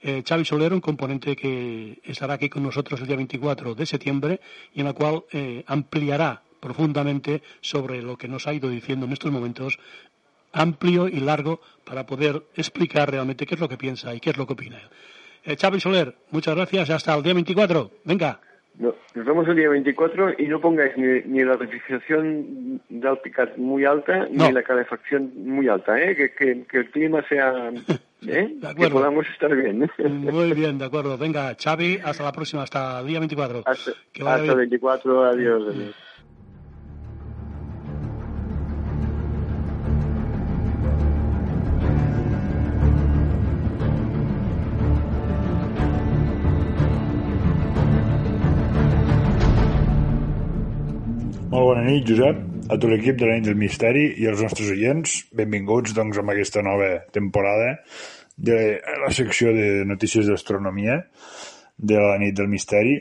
eh, 0.03 0.25
Xavi 0.27 0.45
Solero, 0.45 0.75
un 0.75 0.81
componente 0.81 1.37
que 1.37 2.01
estará 2.03 2.35
aquí 2.35 2.49
con 2.49 2.65
nosotros 2.65 3.01
el 3.01 3.07
día 3.07 3.17
24 3.17 3.77
de 3.77 3.87
septiembre 3.87 4.41
y 4.75 4.81
en 4.81 4.87
la 4.87 4.93
cual 4.93 5.23
eh, 5.31 5.63
ampliará 5.69 6.43
profundamente 6.59 7.43
sobre 7.61 8.03
lo 8.03 8.19
que 8.19 8.27
nos 8.27 8.49
ha 8.49 8.55
ido 8.55 8.69
diciendo 8.69 9.07
en 9.07 9.13
estos 9.13 9.31
momentos 9.31 9.79
amplio 10.53 11.07
y 11.07 11.21
largo 11.21 11.61
para 11.85 12.07
poder 12.07 12.43
explicar 12.57 13.09
realmente 13.11 13.47
qué 13.47 13.55
es 13.55 13.61
lo 13.61 13.69
que 13.69 13.77
piensa 13.77 14.13
y 14.17 14.21
qué 14.21 14.31
es 14.31 14.37
lo 14.37 14.49
que 14.49 14.55
opina. 14.55 14.81
Eh, 15.45 15.57
Xavi 15.57 15.79
Soler, 15.79 16.17
muchas 16.33 16.57
gracias. 16.57 16.91
Hasta 16.91 17.15
el 17.15 17.23
día 17.23 17.35
24. 17.35 17.91
Venga. 18.05 18.41
No, 18.77 18.93
nos 19.15 19.25
vemos 19.25 19.47
el 19.49 19.55
día 19.57 19.69
24 19.69 20.35
y 20.37 20.49
no 20.49 20.61
pongáis 20.61 20.97
ni, 20.97 21.21
ni 21.27 21.45
la 21.45 21.55
refrigeración 21.57 22.81
de 22.89 23.09
Alpicat 23.09 23.57
muy 23.57 23.85
alta 23.85 24.27
No. 24.31 24.49
ni 24.49 24.53
la 24.53 24.63
calefacción 24.65 25.33
muy 25.37 25.69
alta, 25.69 25.97
¿eh? 26.01 26.17
Que, 26.17 26.33
que, 26.33 26.65
que 26.69 26.79
el 26.79 26.91
clima 26.91 27.23
sea... 27.29 27.71
¿eh? 28.27 28.49
De 28.53 28.75
Que 28.75 28.89
podamos 28.89 29.27
estar 29.29 29.55
bien. 29.55 29.89
Muy 29.99 30.53
bien, 30.55 30.79
de 30.79 30.87
acuerdo. 30.87 31.17
Venga, 31.19 31.55
Xavi, 31.63 31.99
hasta 32.03 32.25
la 32.25 32.33
próxima, 32.33 32.63
hasta 32.63 33.01
el 33.01 33.07
día 33.07 33.19
24. 33.19 33.63
Hasta, 33.67 33.93
Que 34.13 34.23
hasta 34.23 34.43
bien. 34.43 34.57
24, 34.57 35.25
adiós. 35.25 35.63
adiós. 35.69 35.95
Nit, 51.85 52.07
Josep, 52.09 52.41
a 52.73 52.77
tot 52.79 52.89
l'equip 52.91 53.19
de 53.21 53.29
la 53.29 53.37
nit 53.37 53.47
del 53.47 53.59
misteri 53.61 54.05
i 54.21 54.27
als 54.31 54.43
nostres 54.43 54.71
oients. 54.73 55.15
Benvinguts, 55.37 55.95
doncs, 55.97 56.19
amb 56.21 56.33
aquesta 56.33 56.63
nova 56.65 56.89
temporada 57.13 57.77
de 58.37 58.59
la 59.03 59.11
secció 59.15 59.53
de 59.55 59.85
notícies 59.87 60.27
d'astronomia 60.27 60.99
de 61.77 62.01
la 62.01 62.17
nit 62.23 62.37
del 62.39 62.49
misteri. 62.51 62.97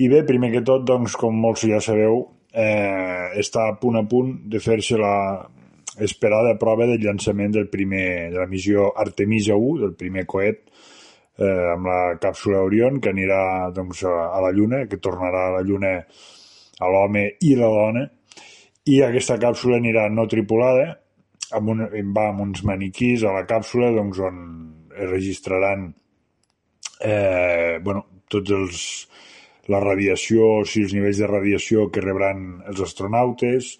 I 0.00 0.08
bé, 0.08 0.22
primer 0.26 0.50
que 0.54 0.64
tot, 0.66 0.86
doncs, 0.88 1.16
com 1.20 1.36
molts 1.36 1.66
ja 1.68 1.82
sabeu, 1.84 2.24
eh, 2.52 3.36
està 3.42 3.68
a 3.68 3.76
punt 3.80 4.00
a 4.00 4.04
punt 4.08 4.32
de 4.50 4.62
fer-se 4.64 4.98
la 4.98 5.14
esperada 6.00 6.56
prova 6.58 6.88
del 6.88 7.02
llançament 7.04 7.52
del 7.52 7.68
primer, 7.68 8.30
de 8.32 8.40
la 8.40 8.48
missió 8.48 8.90
Artemisa 8.96 9.58
1, 9.58 9.78
del 9.84 9.94
primer 9.98 10.24
coet 10.30 10.62
eh, 11.36 11.72
amb 11.74 11.86
la 11.90 12.00
càpsula 12.22 12.64
Orion, 12.64 13.00
que 13.00 13.12
anirà 13.12 13.70
doncs, 13.76 14.04
a 14.08 14.40
la 14.40 14.52
Lluna, 14.56 14.86
que 14.88 15.02
tornarà 15.02 15.48
a 15.48 15.56
la 15.58 15.64
Lluna 15.66 15.98
a 16.80 16.88
l'home 16.90 17.26
i 17.46 17.54
la 17.58 17.70
dona, 17.70 18.06
i 18.90 19.00
aquesta 19.04 19.36
càpsula 19.40 19.78
anirà 19.78 20.08
no 20.10 20.26
tripulada, 20.30 20.96
amb 21.56 21.72
un, 21.74 21.84
va 22.16 22.28
amb 22.30 22.44
uns 22.46 22.64
maniquís 22.66 23.24
a 23.24 23.34
la 23.34 23.46
càpsula 23.48 23.90
doncs, 23.94 24.20
on 24.22 24.38
es 24.96 25.10
registraran 25.10 25.90
eh, 27.00 27.78
bueno, 27.84 28.04
tots 28.30 28.54
els 28.54 28.84
la 29.70 29.80
radiació, 29.82 30.46
o 30.60 30.64
sigui, 30.66 30.86
els 30.88 30.94
nivells 30.96 31.20
de 31.22 31.28
radiació 31.30 31.88
que 31.94 32.02
rebran 32.02 32.46
els 32.70 32.80
astronautes, 32.82 33.74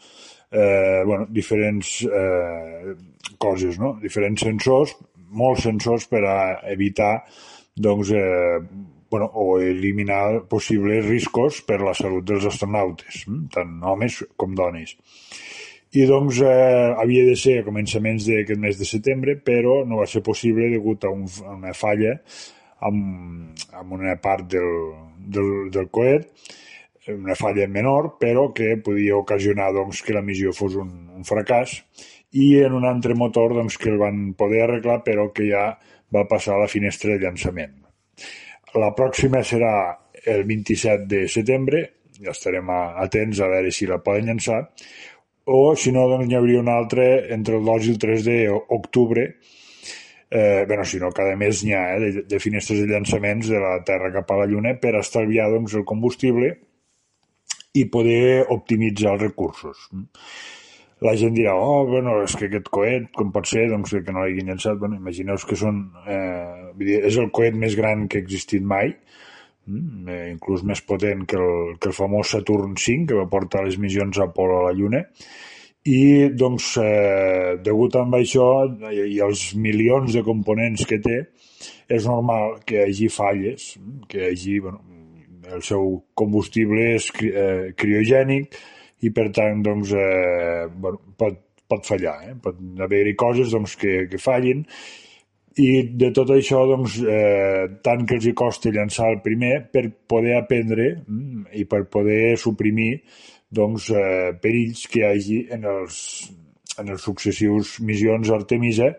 eh, 0.53 1.03
bueno, 1.07 1.27
diferents 1.31 1.97
eh, 2.07 2.95
coses, 3.43 3.79
no? 3.81 3.97
diferents 4.03 4.45
sensors, 4.47 4.95
molts 5.31 5.67
sensors 5.67 6.07
per 6.11 6.23
a 6.27 6.39
evitar 6.71 7.17
doncs, 7.75 8.13
eh, 8.15 8.61
bueno, 9.11 9.31
o 9.35 9.59
eliminar 9.61 10.47
possibles 10.49 11.07
riscos 11.07 11.61
per 11.67 11.81
la 11.83 11.95
salut 11.99 12.25
dels 12.27 12.47
astronautes, 12.47 13.25
hm? 13.27 13.49
tant 13.55 13.81
homes 13.83 14.23
com 14.39 14.55
dones. 14.55 14.95
I 15.91 16.07
doncs 16.07 16.39
eh, 16.47 16.95
havia 17.03 17.27
de 17.27 17.35
ser 17.35 17.59
a 17.61 17.67
començaments 17.67 18.29
d'aquest 18.29 18.63
mes 18.63 18.79
de 18.79 18.87
setembre, 18.87 19.35
però 19.43 19.81
no 19.83 19.99
va 19.99 20.07
ser 20.07 20.23
possible 20.23 20.71
degut 20.71 21.05
a, 21.05 21.11
un, 21.11 21.27
a 21.43 21.57
una 21.57 21.75
falla 21.75 22.15
amb, 22.87 23.59
amb 23.75 23.99
una 23.99 24.15
part 24.23 24.47
del, 24.55 24.71
del, 25.19 25.51
del 25.75 25.91
coet, 25.91 26.31
una 27.11 27.35
falla 27.35 27.67
menor, 27.67 28.15
però 28.21 28.51
que 28.55 28.77
podia 28.85 29.19
ocasionar 29.19 29.73
doncs, 29.75 30.05
que 30.07 30.15
la 30.15 30.23
missió 30.23 30.55
fos 30.55 30.77
un, 30.79 30.93
un 31.17 31.27
fracàs, 31.27 31.81
i 32.39 32.61
en 32.63 32.77
un 32.79 32.87
altre 32.87 33.17
motor 33.19 33.57
doncs, 33.59 33.79
que 33.81 33.91
el 33.91 33.99
van 33.99 34.31
poder 34.39 34.63
arreglar, 34.69 35.01
però 35.07 35.31
que 35.35 35.49
ja 35.51 35.73
va 36.15 36.27
passar 36.31 36.55
a 36.57 36.65
la 36.65 36.71
finestra 36.71 37.17
de 37.17 37.25
llançament. 37.25 37.75
La 38.79 38.93
pròxima 38.95 39.43
serà 39.43 39.75
el 40.31 40.45
27 40.47 41.07
de 41.11 41.25
setembre, 41.29 41.83
ja 42.21 42.35
estarem 42.35 42.69
atents 42.71 43.41
a 43.41 43.49
veure 43.51 43.73
si 43.75 43.89
la 43.89 43.99
poden 44.05 44.29
llançar, 44.31 44.61
o 45.51 45.75
si 45.75 45.91
no, 45.91 46.05
doncs 46.11 46.29
n'hi 46.29 46.37
hauria 46.39 46.61
una 46.61 46.77
altra 46.79 47.07
entre 47.35 47.57
el 47.59 47.65
2 47.67 47.89
i 47.89 47.95
el 47.95 47.99
3 47.99 48.29
d'octubre, 48.29 49.25
eh, 50.31 50.65
bueno, 50.69 50.85
si 50.85 51.01
no, 51.03 51.11
cada 51.11 51.35
mes 51.37 51.65
n'hi 51.65 51.75
ha 51.75 51.85
eh, 51.97 52.01
de, 52.01 52.25
de 52.31 52.39
finestres 52.39 52.85
de 52.85 52.91
llançaments 52.93 53.49
de 53.51 53.59
la 53.59 53.81
Terra 53.87 54.13
cap 54.15 54.31
a 54.31 54.43
la 54.43 54.47
Lluna 54.47 54.77
per 54.79 54.95
estalviar 55.01 55.51
doncs, 55.51 55.75
el 55.75 55.87
combustible 55.89 56.53
i 57.75 57.87
poder 57.91 58.47
optimitzar 58.55 59.17
els 59.17 59.25
recursos. 59.27 59.89
La 61.01 61.15
gent 61.17 61.33
dirà, 61.33 61.55
oh, 61.57 61.87
bueno, 61.89 62.19
és 62.27 62.35
que 62.37 62.45
aquest 62.51 62.67
coet, 62.69 63.07
com 63.17 63.31
pot 63.33 63.47
ser, 63.49 63.65
doncs, 63.71 63.95
que 64.05 64.13
no 64.13 64.21
l'hagin 64.21 64.51
llançat? 64.51 64.77
Bueno, 64.81 64.99
imagineu 65.01 65.39
que 65.49 65.57
són, 65.57 65.79
eh, 66.05 66.73
vull 66.75 66.91
dir, 66.91 66.99
és 67.09 67.17
el 67.23 67.31
coet 67.37 67.57
més 67.57 67.77
gran 67.79 68.05
que 68.07 68.21
ha 68.21 68.25
existit 68.27 68.67
mai, 68.73 68.93
mm, 69.67 70.09
eh, 70.09 70.27
inclús 70.35 70.63
més 70.63 70.83
potent 70.85 71.25
que 71.25 71.39
el, 71.41 71.79
que 71.81 71.89
el 71.89 71.97
famós 71.97 72.35
Saturn 72.35 72.75
V, 72.77 73.07
que 73.09 73.17
va 73.17 73.31
portar 73.33 73.65
les 73.65 73.79
missions 73.79 74.21
Apolo 74.21 74.59
a 74.59 74.67
la 74.67 74.75
Lluna, 74.77 75.01
i 75.89 76.29
doncs, 76.37 76.77
eh, 76.77 77.57
degut 77.65 77.97
amb 77.97 78.19
això 78.19 78.51
i, 78.93 79.15
i 79.17 79.21
els 79.25 79.55
milions 79.57 80.13
de 80.13 80.23
components 80.23 80.85
que 80.85 81.01
té, 81.01 81.23
és 81.89 82.07
normal 82.07 82.59
que 82.67 82.77
hi 82.77 82.91
hagi 82.91 83.09
falles, 83.09 83.71
que 84.07 84.21
hi 84.21 84.29
hagi, 84.35 84.59
bueno, 84.61 84.85
el 85.51 85.65
seu 85.65 86.05
combustible 86.15 86.93
és 86.99 87.09
eh, 87.25 87.73
criogènic 87.75 88.61
i 89.07 89.13
per 89.17 89.29
tant 89.37 89.63
doncs, 89.65 89.93
eh, 89.97 90.67
bueno, 90.73 91.01
pot, 91.19 91.39
pot 91.71 91.87
fallar, 91.87 92.19
eh? 92.29 92.35
pot 92.43 92.59
haver-hi 92.87 93.15
coses 93.19 93.55
doncs, 93.55 93.77
que, 93.81 94.05
que 94.11 94.21
fallin 94.21 94.67
i 95.59 95.71
de 95.99 96.11
tot 96.15 96.31
això 96.31 96.63
doncs, 96.69 97.01
eh, 97.03 97.67
tant 97.85 98.05
que 98.07 98.17
els 98.19 98.29
hi 98.29 98.35
costa 98.39 98.71
llançar 98.75 99.11
el 99.15 99.19
primer 99.25 99.57
per 99.73 99.89
poder 100.09 100.37
aprendre 100.39 100.93
mm, 101.01 101.51
i 101.59 101.65
per 101.71 101.85
poder 101.91 102.37
suprimir 102.39 102.93
doncs, 103.51 103.91
eh, 103.91 104.31
perills 104.41 104.87
que 104.91 105.03
hi 105.03 105.09
hagi 105.09 105.41
en 105.57 105.67
els, 105.67 105.99
en 106.79 106.95
els 106.95 107.03
successius 107.03 107.79
missions 107.83 108.31
Artemisa 108.31 108.93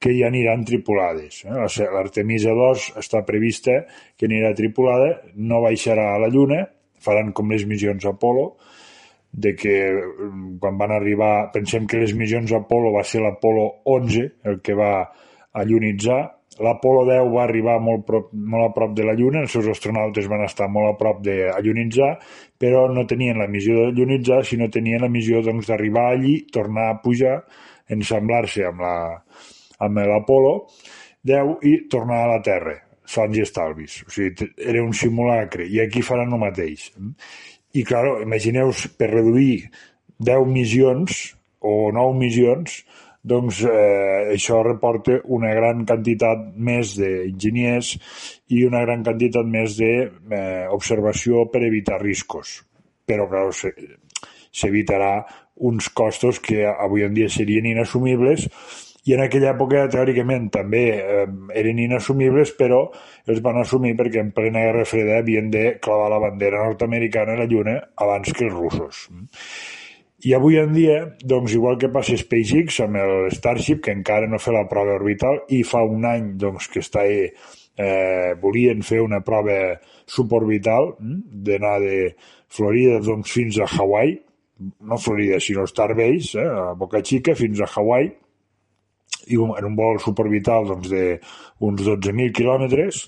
que 0.00 0.14
ja 0.16 0.30
aniran 0.32 0.64
tripulades. 0.64 1.42
Eh? 1.44 1.84
L'Artemisa 1.92 2.54
2 2.56 2.86
està 3.02 3.20
prevista 3.28 3.82
que 4.16 4.26
anirà 4.30 4.54
tripulada, 4.56 5.18
no 5.36 5.60
baixarà 5.60 6.14
a 6.14 6.20
la 6.22 6.30
Lluna, 6.32 6.62
faran 7.04 7.34
com 7.36 7.52
les 7.52 7.66
missions 7.68 8.06
Apolo, 8.08 8.54
de 9.32 9.54
que 9.54 9.76
mm, 9.92 10.58
quan 10.62 10.78
van 10.80 10.92
arribar, 10.96 11.50
pensem 11.54 11.86
que 11.86 12.02
les 12.02 12.14
missions 12.18 12.52
Apolo 12.56 12.92
va 12.96 13.04
ser 13.06 13.22
l'Apolo 13.22 13.66
11 13.84 14.26
el 14.50 14.60
que 14.64 14.74
va 14.74 14.92
allunitzar, 15.52 16.20
l'Apolo 16.60 17.04
10 17.08 17.30
va 17.32 17.44
arribar 17.44 17.78
molt, 17.80 18.04
prop, 18.06 18.28
molt 18.34 18.66
a 18.66 18.74
prop 18.74 18.92
de 18.96 19.06
la 19.06 19.14
Lluna, 19.16 19.44
els 19.46 19.54
seus 19.54 19.70
astronautes 19.70 20.28
van 20.28 20.44
estar 20.44 20.68
molt 20.68 20.90
a 20.90 20.98
prop 20.98 21.22
d'allunitzar, 21.24 22.10
però 22.60 22.84
no 22.92 23.06
tenien 23.08 23.38
la 23.40 23.48
missió 23.48 23.86
d'allunitzar, 23.86 24.42
sinó 24.44 24.68
tenien 24.68 25.06
la 25.06 25.12
missió 25.12 25.40
doncs, 25.46 25.70
d'arribar 25.70 26.10
allí, 26.10 26.36
tornar 26.52 26.90
a 26.90 27.00
pujar, 27.02 27.38
ensamblar-se 27.90 28.66
amb 28.68 28.84
la 28.84 28.94
amb 29.80 30.00
l'Apolo 30.04 30.54
10 31.24 31.66
i 31.68 31.74
tornar 31.92 32.24
a 32.24 32.30
la 32.34 32.40
Terra, 32.44 32.76
sons 33.08 33.36
i 33.38 33.44
estalvis. 33.44 34.00
O 34.06 34.12
sigui, 34.12 34.50
era 34.60 34.84
un 34.84 34.92
simulacre, 34.96 35.66
i 35.66 35.80
aquí 35.82 36.02
faran 36.04 36.32
el 36.36 36.42
mateix. 36.42 36.90
I, 37.72 37.84
clar, 37.86 38.22
imagineu 38.24 38.72
per 38.98 39.10
reduir 39.12 39.68
10 40.18 40.48
missions 40.50 41.20
o 41.60 41.90
9 41.94 42.16
missions, 42.18 42.80
doncs 43.22 43.60
eh, 43.68 44.32
això 44.34 44.62
reporta 44.64 45.18
una 45.28 45.52
gran 45.54 45.84
quantitat 45.86 46.46
més 46.56 46.94
d'enginyers 46.96 47.92
i 48.56 48.64
una 48.66 48.80
gran 48.86 49.04
quantitat 49.04 49.46
més 49.46 49.76
d'observació 49.76 51.44
per 51.52 51.62
evitar 51.68 52.00
riscos. 52.02 52.62
Però, 53.06 53.28
clar, 53.28 53.50
se- 53.52 53.74
s'evitarà 54.50 55.20
uns 55.60 55.90
costos 55.92 56.40
que 56.40 56.64
avui 56.66 57.04
en 57.04 57.14
dia 57.14 57.28
serien 57.28 57.68
inassumibles 57.68 58.48
i 59.08 59.14
en 59.16 59.22
aquella 59.24 59.54
època 59.54 59.86
teòricament 59.92 60.50
també 60.52 60.84
eh, 60.98 61.26
eren 61.56 61.80
inassumibles 61.80 62.52
però 62.58 62.82
els 63.30 63.40
van 63.44 63.60
assumir 63.62 63.94
perquè 63.98 64.20
en 64.20 64.32
plena 64.36 64.64
Guerra 64.66 64.86
Freda 64.88 65.20
havien 65.22 65.50
de 65.52 65.66
clavar 65.82 66.10
la 66.12 66.20
bandera 66.22 66.64
nord-americana 66.66 67.36
a 67.36 67.42
la 67.42 67.48
Lluna 67.50 67.76
abans 67.96 68.32
que 68.32 68.48
els 68.48 68.56
russos. 68.56 69.06
I 70.20 70.34
avui 70.36 70.58
en 70.60 70.74
dia, 70.76 70.98
doncs, 71.24 71.54
igual 71.56 71.78
que 71.80 71.88
passa 71.88 72.18
SpaceX 72.20 72.82
amb 72.84 72.98
el 73.00 73.30
Starship, 73.32 73.80
que 73.86 73.94
encara 73.96 74.28
no 74.28 74.36
fa 74.42 74.52
la 74.52 74.66
prova 74.68 74.98
orbital, 74.98 75.40
i 75.48 75.62
fa 75.64 75.80
un 75.80 76.04
any 76.04 76.34
doncs, 76.36 76.68
que 76.68 76.82
està 76.84 77.06
eh, 77.08 78.34
volien 78.42 78.84
fer 78.84 79.00
una 79.00 79.22
prova 79.24 79.78
suborbital, 80.04 80.92
mm, 80.98 81.40
d'anar 81.46 81.78
de 81.80 81.96
Florida 82.52 83.00
doncs, 83.00 83.32
fins 83.32 83.56
a 83.64 83.68
Hawaii, 83.78 84.18
no 84.84 84.98
Florida, 85.00 85.40
sinó 85.40 85.64
Starbase, 85.66 86.36
eh, 86.36 86.44
a 86.44 86.74
Boca 86.76 87.00
Chica, 87.00 87.34
fins 87.34 87.60
a 87.60 87.70
Hawaii, 87.72 88.12
i 89.28 89.36
un- 89.36 89.54
en 89.58 89.64
un 89.64 89.76
vol 89.76 90.00
suborbital 90.00 90.66
doncs, 90.66 90.88
d'uns 90.90 91.82
12.000 91.82 92.32
quilòmetres. 92.32 93.04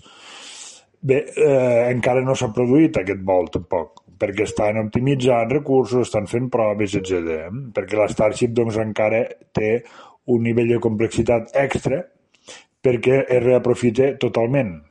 Bé, 1.01 1.25
eh, 1.37 1.91
encara 1.91 2.23
no 2.23 2.35
s'ha 2.35 2.53
produït 2.55 2.97
aquest 2.97 3.25
vol 3.25 3.49
tampoc, 3.51 4.05
perquè 4.19 4.43
estan 4.45 4.79
optimitzant 4.85 5.51
recursos, 5.51 6.07
estan 6.07 6.27
fent 6.27 6.49
proves, 6.49 6.95
etc. 6.95 7.49
Perquè 7.75 7.99
la 7.99 8.09
Starship 8.09 8.53
doncs, 8.55 8.77
encara 8.77 9.27
té 9.53 9.83
un 10.27 10.43
nivell 10.43 10.69
de 10.69 10.79
complexitat 10.79 11.51
extra 11.55 12.05
perquè 12.83 13.25
es 13.29 13.43
reaprofita 13.43 14.17
totalment, 14.19 14.83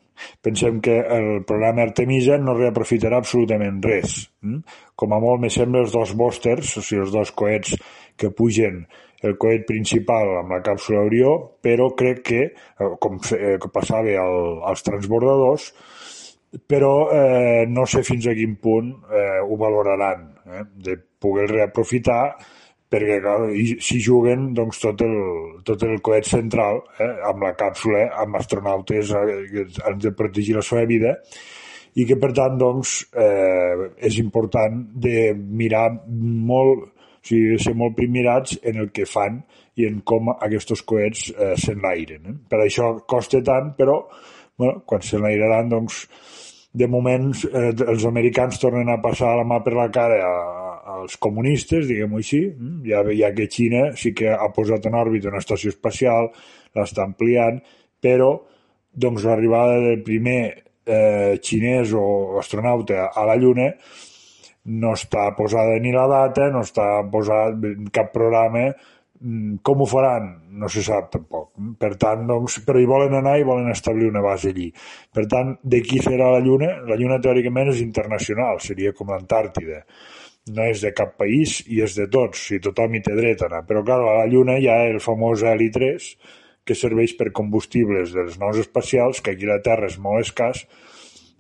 Pensem 0.42 0.80
que 0.82 1.00
el 1.00 1.44
programa 1.48 1.82
Artemisa 1.88 2.38
no 2.38 2.54
reaprofitarà 2.58 3.18
absolutament 3.22 3.82
res. 3.84 4.28
Mm? 4.46 4.62
Com 4.96 5.16
a 5.16 5.20
molt 5.24 5.42
me 5.42 5.50
sembla 5.54 5.82
els 5.86 5.94
dos 5.96 6.13
boosters, 6.18 6.75
o 6.78 6.84
sigui, 6.86 7.01
els 7.06 7.13
dos 7.13 7.32
coets 7.38 7.75
que 8.18 8.32
pugen 8.36 8.86
el 9.22 9.38
coet 9.38 9.68
principal 9.70 10.32
amb 10.39 10.56
la 10.56 10.62
càpsula 10.65 11.03
Orió, 11.06 11.34
però 11.62 11.91
crec 11.98 12.24
que, 12.25 12.41
eh, 12.51 12.94
com 13.00 13.20
eh, 13.38 13.58
passava 13.74 14.15
al, 14.24 14.39
als 14.72 14.82
transbordadors, 14.88 15.72
però 16.68 16.96
eh, 17.15 17.65
no 17.70 17.86
sé 17.88 18.01
fins 18.03 18.27
a 18.27 18.34
quin 18.36 18.58
punt 18.60 18.91
eh, 19.12 19.39
ho 19.46 19.60
valoraran, 19.60 20.25
eh, 20.48 20.65
de 20.88 20.98
poder 21.22 21.48
reaprofitar 21.51 22.24
perquè 22.91 23.22
clar, 23.24 23.38
si 23.80 24.01
juguen 24.03 24.50
doncs, 24.58 24.82
tot, 24.84 25.00
el, 25.06 25.62
tot 25.63 25.84
el 25.88 26.01
coet 26.03 26.27
central 26.27 26.82
eh, 27.00 27.13
amb 27.30 27.46
la 27.48 27.53
càpsula, 27.56 28.10
amb 28.20 28.36
astronautes 28.41 29.13
eh, 29.15 29.39
que 29.53 29.65
han 29.88 30.01
de 30.03 30.12
protegir 30.12 30.58
la 30.58 30.65
seva 30.65 30.84
vida 30.89 31.15
i 31.96 32.06
que 32.08 32.18
per 32.20 32.32
tant 32.36 32.58
doncs, 32.60 32.98
eh, 33.15 33.88
és 34.08 34.20
important 34.20 34.84
de 35.06 35.32
mirar 35.36 35.88
molt, 36.12 36.90
o 37.22 37.28
sigui, 37.28 37.58
ser 37.62 37.75
molt 37.78 37.96
primirats 37.98 38.58
en 38.66 38.82
el 38.82 38.92
que 38.92 39.06
fan 39.06 39.42
i 39.78 39.86
en 39.86 40.01
com 40.01 40.32
aquests 40.34 40.82
coets 40.88 41.28
eh, 41.32 41.54
s'enlairen. 41.58 42.30
Eh? 42.32 42.38
Per 42.50 42.62
això 42.63 42.94
costa 43.08 43.44
tant, 43.46 43.74
però 43.78 44.01
bueno, 44.58 44.82
quan 44.86 45.01
s'enlairaran 45.06 45.70
doncs, 45.70 46.06
de 46.74 46.88
moment 46.88 47.30
eh, 47.51 47.72
els 47.94 48.06
americans 48.08 48.60
tornen 48.62 48.90
a 48.90 49.01
passar 49.04 49.36
la 49.38 49.46
mà 49.48 49.60
per 49.63 49.75
la 49.75 49.90
cara 49.94 50.18
a, 50.25 50.34
als 51.01 51.18
comunistes, 51.22 51.86
diguem-ho 51.88 52.18
així, 52.22 52.42
mm, 52.50 52.82
ja 52.90 53.04
veia 53.06 53.32
que 53.36 53.50
Xina 53.51 53.90
sí 54.00 54.13
que 54.18 54.32
ha 54.32 54.50
posat 54.56 54.88
en 54.88 54.98
òrbita 54.98 55.30
una 55.30 55.44
estació 55.44 55.74
espacial, 55.74 56.32
l'està 56.75 57.04
ampliant, 57.04 57.60
però 58.01 58.34
doncs 58.92 59.25
l'arribada 59.28 59.80
del 59.84 60.01
primer 60.04 60.42
eh, 60.86 61.38
xinès 61.44 61.94
o 61.94 62.40
astronauta 62.40 63.12
a 63.13 63.25
la 63.28 63.38
Lluna 63.40 63.70
no 64.65 64.96
està 64.98 65.30
posada 65.38 65.77
ni 65.82 65.94
la 65.94 66.08
data, 66.12 66.50
no 66.53 66.62
està 66.65 66.88
posat 67.12 67.63
cap 67.94 68.12
programa 68.13 68.70
Mm, 69.22 69.60
com 69.62 69.84
ho 69.84 69.86
faran? 69.86 70.30
No 70.58 70.68
se 70.74 70.82
sap 70.82 71.12
tampoc. 71.13 71.51
Per 71.82 71.91
tant, 72.01 72.24
doncs, 72.30 72.58
però 72.65 72.80
hi 72.82 72.88
volen 72.89 73.13
anar 73.20 73.36
i 73.38 73.46
volen 73.46 73.70
establir 73.70 74.08
una 74.10 74.24
base 74.25 74.50
allí. 74.50 74.72
Per 75.13 75.27
tant, 75.30 75.53
de 75.62 75.82
qui 75.86 76.01
serà 76.01 76.32
la 76.34 76.41
Lluna? 76.41 76.72
La 76.89 76.98
Lluna 76.98 77.20
teòricament 77.22 77.70
és 77.75 77.84
internacional, 77.86 78.58
seria 78.65 78.96
com 78.98 79.13
l'Antàrtida. 79.13 79.84
No 80.58 80.65
és 80.65 80.82
de 80.82 80.89
cap 80.98 81.13
país 81.22 81.60
i 81.70 81.84
és 81.86 81.94
de 82.00 82.08
tots, 82.10 82.48
si 82.50 82.58
tothom 82.65 82.98
hi 82.98 83.03
té 83.06 83.13
dret 83.18 83.44
a 83.44 83.51
anar. 83.51 83.62
Però, 83.70 83.86
clar, 83.86 84.00
a 84.01 84.15
la 84.24 84.30
Lluna 84.32 84.58
hi 84.58 84.65
ha 84.68 84.80
el 84.89 84.98
famós 85.06 85.46
Heli-3, 85.46 86.10
que 86.65 86.77
serveix 86.77 87.13
per 87.20 87.30
combustibles 87.30 88.15
dels 88.18 88.41
nous 88.41 88.58
espacials, 88.58 89.22
que 89.22 89.36
aquí 89.36 89.46
a 89.46 89.53
la 89.53 89.62
Terra 89.62 89.89
és 89.91 90.00
molt 90.01 90.25
escàs, 90.25 90.65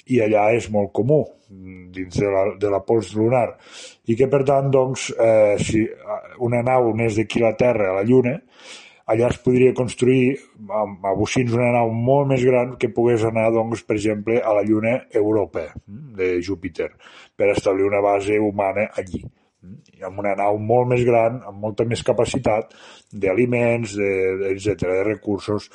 i 0.07 0.21
allà 0.23 0.49
és 0.57 0.69
molt 0.73 0.91
comú 0.95 1.23
dins 1.51 2.15
de 2.15 2.29
la, 2.31 2.45
de 2.57 2.69
la 2.71 2.79
pols 2.87 3.11
lunar. 3.15 3.49
I 4.07 4.15
que 4.15 4.29
per 4.31 4.43
tant 4.47 4.71
doncs, 4.71 5.09
eh, 5.11 5.57
si 5.59 5.83
una 6.39 6.61
nau 6.63 6.93
anés 6.93 7.19
d'aquí 7.19 7.41
a 7.41 7.49
la 7.49 7.57
Terra 7.59 7.91
a 7.91 7.99
la 7.99 8.07
Lluna 8.07 8.37
allà 9.11 9.27
es 9.31 9.39
podria 9.43 9.73
construir 9.75 10.37
amb, 10.61 11.03
amb 11.03 11.19
bocins 11.19 11.51
una 11.55 11.71
nau 11.75 11.91
molt 11.91 12.29
més 12.31 12.45
gran 12.47 12.75
que 12.79 12.91
pogués 12.95 13.25
anar, 13.27 13.49
doncs, 13.51 13.83
per 13.87 13.97
exemple, 13.97 14.39
a 14.39 14.55
la 14.55 14.63
Lluna 14.67 14.97
Europa 15.09 15.67
de 15.87 16.33
Júpiter 16.45 16.91
per 17.35 17.51
establir 17.51 17.89
una 17.89 18.01
base 18.03 18.39
humana 18.39 18.87
allí. 18.95 19.23
Amb 20.01 20.17
una 20.23 20.33
nau 20.37 20.57
molt 20.57 20.89
més 20.89 21.03
gran, 21.05 21.41
amb 21.45 21.59
molta 21.61 21.85
més 21.85 22.01
capacitat 22.05 22.71
d'aliments, 23.11 23.93
etc 24.49 24.87
de 24.87 25.03
recursos, 25.05 25.67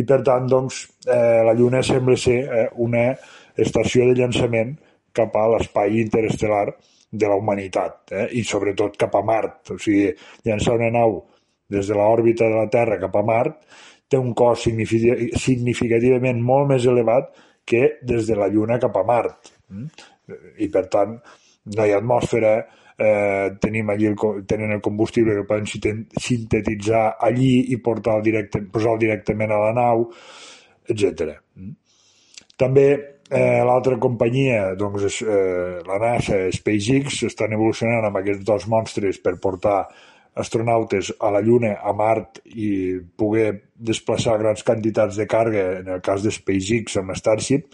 i 0.00 0.04
per 0.08 0.22
tant, 0.24 0.46
doncs, 0.48 0.84
eh, 1.04 1.42
la 1.44 1.52
Lluna 1.56 1.82
sembla 1.84 2.16
ser 2.20 2.38
eh, 2.44 2.68
una 2.80 3.10
estació 3.56 4.08
de 4.08 4.18
llançament 4.18 4.74
cap 5.14 5.36
a 5.38 5.46
l'espai 5.52 6.00
interestel·lar 6.02 6.66
de 7.14 7.30
la 7.30 7.38
humanitat 7.38 8.12
eh? 8.12 8.26
i 8.38 8.42
sobretot 8.42 8.98
cap 8.98 9.14
a 9.14 9.22
Mart. 9.22 9.74
O 9.74 9.78
sigui, 9.78 10.10
llançar 10.46 10.74
una 10.78 10.90
nau 10.94 11.20
des 11.70 11.88
de 11.88 11.96
l'òrbita 11.96 12.48
de 12.50 12.58
la 12.58 12.70
Terra 12.70 12.98
cap 13.00 13.14
a 13.16 13.22
Mart 13.26 13.60
té 14.10 14.18
un 14.20 14.34
cost 14.36 14.66
significativament 14.68 16.42
molt 16.42 16.68
més 16.74 16.86
elevat 16.90 17.30
que 17.64 17.98
des 18.02 18.26
de 18.28 18.36
la 18.36 18.50
Lluna 18.52 18.78
cap 18.82 18.96
a 19.00 19.04
Mart. 19.06 19.54
Mm? 19.70 19.86
I 20.64 20.68
per 20.72 20.84
tant, 20.92 21.14
no 21.76 21.86
hi 21.86 21.94
ha 21.94 22.00
atmosfera, 22.02 22.52
eh, 22.98 23.54
tenim 23.60 23.90
allí 23.90 24.10
el, 24.10 24.18
tenen 24.46 24.74
el 24.76 24.82
combustible 24.84 25.38
que 25.38 25.46
poden 25.48 25.66
sintetitzar 25.66 27.06
allí 27.28 27.72
i 27.72 27.80
portar 27.80 28.20
directe, 28.22 28.62
posar 28.72 28.98
directament 29.00 29.54
a 29.54 29.62
la 29.64 29.72
nau, 29.76 30.06
etc. 30.92 31.38
Mm? 31.56 31.74
També 32.60 32.86
eh, 33.30 33.62
l'altra 33.64 33.98
companyia, 33.98 34.74
doncs, 34.78 35.20
eh, 35.22 35.82
la 35.86 35.98
NASA, 36.00 36.40
SpaceX, 36.52 37.22
estan 37.30 37.54
evolucionant 37.56 38.08
amb 38.08 38.20
aquests 38.20 38.44
dos 38.44 38.66
monstres 38.68 39.20
per 39.22 39.38
portar 39.40 39.84
astronautes 40.34 41.12
a 41.20 41.30
la 41.30 41.40
Lluna, 41.40 41.76
a 41.78 41.92
Mart 41.94 42.40
i 42.44 42.98
poder 43.16 43.70
desplaçar 43.74 44.38
grans 44.40 44.64
quantitats 44.66 45.16
de 45.20 45.28
càrrega, 45.30 45.78
en 45.80 45.92
el 45.94 46.02
cas 46.02 46.24
de 46.24 46.32
SpaceX 46.34 46.98
amb 46.98 47.14
Starship, 47.14 47.70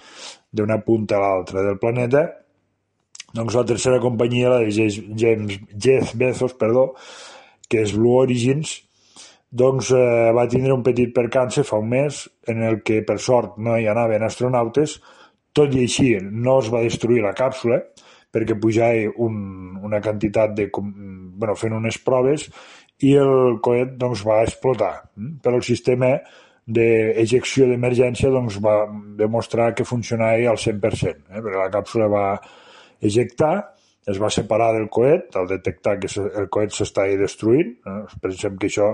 d'una 0.53 0.81
punta 0.85 1.17
a 1.17 1.23
l'altra 1.25 1.65
del 1.65 1.81
planeta. 1.81 2.27
Doncs 3.33 3.57
la 3.57 3.65
tercera 3.65 4.01
companyia, 4.03 4.51
la 4.51 4.61
de 4.67 4.89
James, 5.17 5.59
Jeff 5.79 6.15
Bezos, 6.19 6.55
perdó, 6.59 6.91
que 7.71 7.85
és 7.87 7.95
Blue 7.95 8.19
Origins, 8.19 8.81
doncs 9.51 9.91
eh, 9.95 10.31
va 10.35 10.47
tindre 10.51 10.75
un 10.75 10.83
petit 10.87 11.11
percance 11.15 11.65
fa 11.67 11.79
un 11.83 11.89
mes 11.91 12.21
en 12.51 12.63
el 12.63 12.83
que 12.87 13.01
per 13.07 13.19
sort 13.19 13.57
no 13.59 13.77
hi 13.79 13.89
anaven 13.91 14.23
astronautes, 14.23 15.01
tot 15.57 15.75
i 15.75 15.85
així, 15.87 16.13
no 16.21 16.59
es 16.63 16.71
va 16.73 16.85
destruir 16.87 17.25
la 17.25 17.35
càpsula 17.37 17.81
perquè 18.31 18.55
pujava 18.63 19.11
un, 19.25 19.41
una 19.83 20.01
quantitat 20.03 20.55
de... 20.55 20.69
bueno, 20.71 21.57
fent 21.59 21.75
unes 21.75 21.99
proves 22.05 22.47
i 23.07 23.15
el 23.19 23.59
coet 23.65 23.97
doncs, 23.99 24.23
va 24.27 24.43
explotar. 24.45 24.93
Però 25.43 25.59
el 25.59 25.67
sistema 25.67 26.15
d'ejecció 26.71 27.67
d'emergència 27.67 28.31
doncs, 28.31 28.61
va 28.63 28.85
demostrar 29.19 29.73
que 29.75 29.89
funcionava 29.89 30.51
al 30.53 30.61
100%, 30.61 31.27
eh? 31.31 31.41
perquè 31.41 31.57
la 31.57 31.71
càpsula 31.73 32.11
va 32.13 32.25
ejectar, 33.01 33.55
es 34.11 34.21
va 34.21 34.31
separar 34.33 34.73
del 34.77 34.89
coet 34.93 35.37
al 35.37 35.49
detectar 35.49 35.97
que 36.01 36.11
el 36.21 36.49
coet 36.53 36.75
s'estava 36.77 37.17
destruint. 37.21 37.75
Eh? 37.87 38.03
Pensem 38.23 38.57
que 38.61 38.71
això 38.71 38.93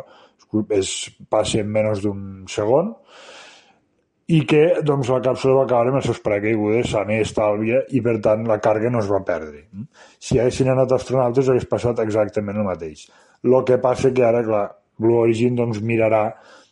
es 0.77 0.92
passa 1.33 1.61
en 1.61 1.71
menys 1.73 2.03
d'un 2.05 2.23
segon 2.51 2.95
i 4.27 4.41
que 4.51 4.62
doncs, 4.83 5.11
la 5.12 5.21
càpsula 5.23 5.61
va 5.61 5.69
caure 5.71 5.93
amb 5.93 6.01
els 6.01 6.09
seus 6.11 6.19
paracaigudes 6.25 6.91
sana 6.91 7.15
i 7.15 7.23
estàlvia 7.23 7.85
i 7.95 8.03
per 8.03 8.17
tant 8.25 8.43
la 8.49 8.59
càrrega 8.62 8.91
no 8.91 9.03
es 9.03 9.11
va 9.11 9.23
perdre. 9.27 9.62
Si 10.19 10.41
haguessin 10.41 10.73
anat 10.73 10.97
astronautes 10.97 11.49
hagués 11.53 11.69
passat 11.71 12.03
exactament 12.03 12.59
el 12.59 12.67
mateix. 12.67 13.07
El 13.47 13.57
que 13.69 13.79
passa 13.83 14.11
que 14.11 14.25
ara, 14.27 14.43
clar, 14.47 14.67
Blue 14.99 15.21
Origin 15.23 15.59
doncs, 15.59 15.79
mirarà 15.79 16.25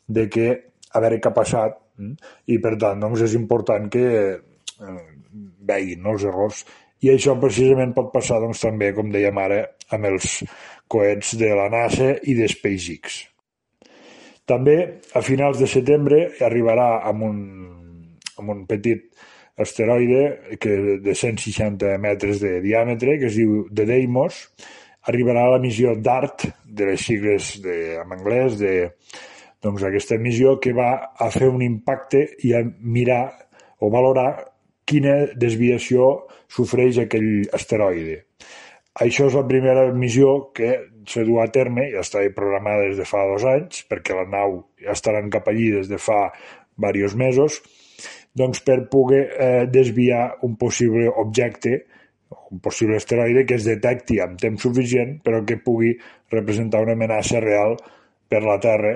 de 0.09 0.27
què 0.27 0.49
a 0.95 1.03
veure 1.03 1.21
què 1.21 1.31
ha 1.31 1.37
passat 1.37 1.79
i 2.51 2.59
per 2.59 2.75
tant 2.83 3.05
doncs, 3.07 3.23
és 3.23 3.37
important 3.38 3.87
que 3.93 4.07
eh, 4.35 5.05
veguin 5.71 6.03
no, 6.03 6.17
els 6.17 6.27
errors 6.27 6.64
i 7.05 7.12
això 7.12 7.37
precisament 7.38 7.93
pot 7.95 8.11
passar 8.14 8.40
doncs, 8.43 8.62
també, 8.64 8.90
com 8.97 9.12
dèiem 9.12 9.38
ara, 9.38 9.61
amb 9.93 10.09
els 10.09 10.40
coets 10.90 11.35
de 11.38 11.53
la 11.55 11.69
NASA 11.73 12.14
i 12.23 12.35
de 12.38 12.49
SpaceX. 12.49 13.21
També, 14.44 14.76
a 15.16 15.22
finals 15.24 15.61
de 15.61 15.68
setembre, 15.70 16.18
arribarà 16.44 16.88
amb 17.09 17.24
un, 17.24 17.38
amb 18.40 18.52
un 18.52 18.64
petit 18.68 19.07
asteroide 19.57 20.57
que 20.61 20.98
de 21.00 21.14
160 21.14 21.96
metres 22.02 22.42
de 22.42 22.59
diàmetre, 22.64 23.18
que 23.20 23.30
es 23.30 23.38
diu 23.38 23.62
The 23.72 23.87
Deimos, 23.88 24.40
arribarà 25.09 25.46
a 25.46 25.54
la 25.54 25.62
missió 25.62 25.94
DART, 25.96 26.48
de 26.64 26.90
les 26.90 27.07
sigles 27.07 27.54
de, 27.64 27.76
en 28.02 28.12
anglès, 28.16 28.59
de, 28.61 28.90
doncs 29.64 29.85
aquesta 29.87 30.18
missió 30.20 30.59
que 30.61 30.74
va 30.76 30.90
a 31.16 31.30
fer 31.33 31.48
un 31.48 31.62
impacte 31.64 32.26
i 32.44 32.52
a 32.57 32.64
mirar 32.80 33.24
o 33.80 33.90
valorar 33.92 34.30
quina 34.85 35.22
desviació 35.40 36.26
sofreix 36.52 37.00
aquell 37.00 37.46
asteroide. 37.57 38.24
Això 39.02 39.26
és 39.26 39.35
la 39.35 39.46
primera 39.46 39.88
missió 39.92 40.52
que 40.54 40.74
se 41.11 41.24
du 41.26 41.40
a 41.42 41.48
terme, 41.52 41.88
ja 41.90 42.04
està 42.04 42.22
programada 42.37 42.87
des 42.87 43.00
de 43.00 43.07
fa 43.09 43.24
dos 43.26 43.44
anys, 43.48 43.83
perquè 43.90 44.14
la 44.14 44.28
nau 44.30 44.61
ja 44.80 44.94
estaran 44.94 45.33
cap 45.35 45.48
allí 45.50 45.70
des 45.74 45.90
de 45.90 45.98
fa 45.98 46.28
diversos 46.78 47.16
mesos, 47.18 47.59
doncs 48.35 48.62
per 48.66 48.85
poder 48.90 49.24
eh, 49.38 49.64
desviar 49.70 50.38
un 50.42 50.57
possible 50.59 51.09
objecte, 51.09 51.85
un 52.50 52.61
possible 52.61 52.96
asteroide 52.96 53.44
que 53.46 53.59
es 53.59 53.66
detecti 53.66 54.20
amb 54.22 54.38
temps 54.40 54.62
suficient 54.62 55.20
però 55.22 55.42
que 55.46 55.61
pugui 55.62 55.92
representar 56.33 56.83
una 56.83 56.94
amenaça 56.98 57.40
real 57.42 57.76
per 58.28 58.42
la 58.42 58.59
Terra. 58.62 58.94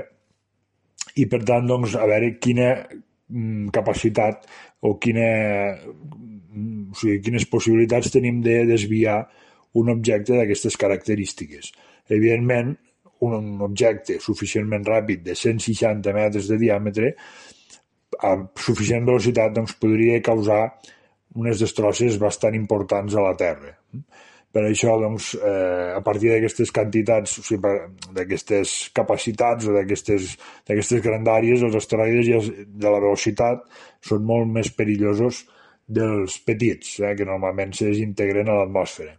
I 1.19 1.27
per 1.31 1.43
tant 1.47 1.67
doncs, 1.67 1.95
a 1.95 2.07
veure 2.07 2.37
quina 2.43 2.71
mm, 2.83 3.71
capacitat 3.75 4.47
o 4.87 4.97
quina, 5.03 5.29
mm, 5.75 6.91
o 6.95 6.99
sigui, 6.99 7.21
quines 7.23 7.47
possibilitats 7.51 8.11
tenim 8.15 8.43
de 8.43 8.61
desviar 8.67 9.25
un 9.81 9.93
objecte 9.95 10.37
d'aquestes 10.37 10.77
característiques. 10.81 11.73
Evidentment, 12.09 12.75
un 13.27 13.59
objecte 13.67 14.19
suficientment 14.23 14.87
ràpid 14.87 15.25
de 15.27 15.35
160 15.35 16.15
metres 16.15 16.49
de 16.51 16.59
diàmetre 16.61 17.13
a 18.25 18.37
suficient 18.57 19.07
velocitat 19.07 19.53
doncs, 19.57 19.75
podria 19.81 20.23
causar 20.25 20.63
unes 21.39 21.61
destrosses 21.61 22.17
bastant 22.19 22.57
importants 22.57 23.15
a 23.15 23.25
la 23.27 23.35
Terra. 23.39 23.75
Per 24.49 24.63
això, 24.65 24.95
doncs, 25.01 25.35
eh, 25.35 25.93
a 25.93 26.01
partir 26.01 26.31
d'aquestes 26.33 26.73
quantitats, 26.73 27.37
o 27.39 27.45
sigui, 27.45 27.75
d'aquestes 28.17 28.91
capacitats 28.97 29.69
o 29.69 29.75
d'aquestes 29.77 31.03
grandàries, 31.05 31.63
els 31.63 31.77
asteroides 31.77 32.27
ja, 32.27 32.41
de 32.67 32.89
la 32.89 33.03
velocitat 33.05 33.67
són 34.01 34.25
molt 34.25 34.49
més 34.49 34.73
perillosos 34.73 35.45
dels 35.87 36.39
petits, 36.49 36.97
eh, 37.01 37.15
que 37.15 37.29
normalment 37.29 37.77
se 37.77 37.93
desintegren 37.93 38.49
a 38.49 38.63
l'atmosfera. 38.63 39.19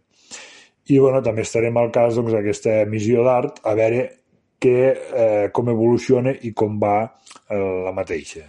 I 0.90 0.98
bueno, 0.98 1.20
també 1.22 1.44
estarem 1.46 1.76
al 1.78 1.92
cas 1.94 2.16
doncs, 2.18 2.32
d'aquesta 2.34 2.80
doncs, 2.80 2.92
missió 2.94 3.26
d'art 3.26 3.60
a 3.64 3.74
veure 3.78 4.06
que, 4.60 4.78
eh, 4.92 5.50
com 5.54 5.70
evoluciona 5.72 6.34
i 6.44 6.52
com 6.52 6.78
va 6.82 6.96
eh, 7.06 7.58
la 7.86 7.92
mateixa. 7.96 8.48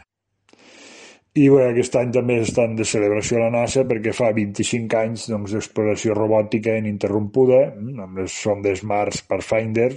I 1.31 1.45
bé, 1.47 1.61
aquest 1.69 1.93
any 1.95 2.09
també 2.11 2.41
estan 2.43 2.73
de 2.75 2.83
celebració 2.83 3.37
a 3.37 3.45
la 3.45 3.51
NASA 3.53 3.85
perquè 3.87 4.11
fa 4.11 4.33
25 4.35 4.97
anys 4.99 5.29
doncs, 5.31 5.53
d'exploració 5.55 6.15
robòtica 6.17 6.75
ininterrompuda 6.81 7.61
mm, 7.69 8.01
amb 8.03 8.19
les 8.19 8.35
sondes 8.35 8.83
Mars 8.83 9.21
Pathfinder, 9.29 9.93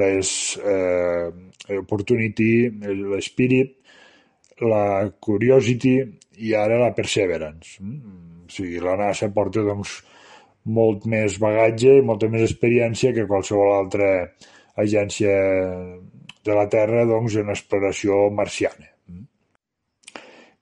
les 0.00 0.30
eh, 0.64 1.28
Opportunity, 1.76 2.70
l'Spirit, 3.12 3.74
la 4.64 5.10
Curiosity 5.20 5.98
i 6.46 6.54
ara 6.56 6.80
la 6.80 6.94
Perseverance. 6.96 7.76
Mm? 7.84 8.24
O 8.46 8.56
sigui, 8.56 8.80
la 8.80 8.96
NASA 8.96 9.28
porta 9.34 9.60
doncs, 9.66 9.98
molt 10.66 11.06
més 11.06 11.38
bagatge 11.42 11.98
i 11.98 12.04
molta 12.04 12.28
més 12.32 12.44
experiència 12.48 13.14
que 13.14 13.28
qualsevol 13.30 13.72
altra 13.76 14.10
agència 14.76 15.32
de 16.46 16.54
la 16.54 16.66
Terra 16.70 17.06
doncs, 17.08 17.38
en 17.40 17.54
exploració 17.54 18.26
marciana 18.34 18.90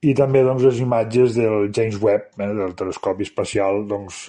i 0.05 0.13
també 0.17 0.43
doncs, 0.45 0.65
les 0.67 0.81
imatges 0.85 1.37
del 1.39 1.71
James 1.73 2.01
Webb, 2.03 2.35
eh, 2.39 2.51
del 2.59 2.75
telescopi 2.77 3.25
espacial, 3.25 3.85
doncs, 3.89 4.27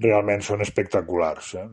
realment 0.00 0.44
són 0.46 0.62
espectaculars. 0.62 1.54
Eh? 1.58 1.64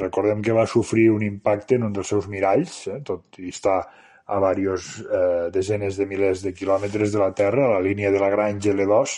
Recordem 0.00 0.42
que 0.44 0.54
va 0.56 0.68
sofrir 0.70 1.08
un 1.10 1.24
impacte 1.26 1.76
en 1.76 1.88
un 1.88 1.96
dels 1.96 2.12
seus 2.14 2.28
miralls, 2.30 2.86
eh? 2.88 3.00
tot 3.04 3.40
i 3.42 3.50
està 3.50 3.80
a 4.32 4.38
diversos 4.54 5.02
eh, 5.02 5.50
desenes 5.52 5.98
de 5.98 6.06
milers 6.08 6.44
de 6.46 6.54
quilòmetres 6.56 7.12
de 7.12 7.20
la 7.20 7.32
Terra, 7.36 7.66
a 7.66 7.74
la 7.74 7.84
línia 7.84 8.12
de 8.14 8.22
la 8.22 8.30
Grange 8.32 8.72
L2, 8.72 9.16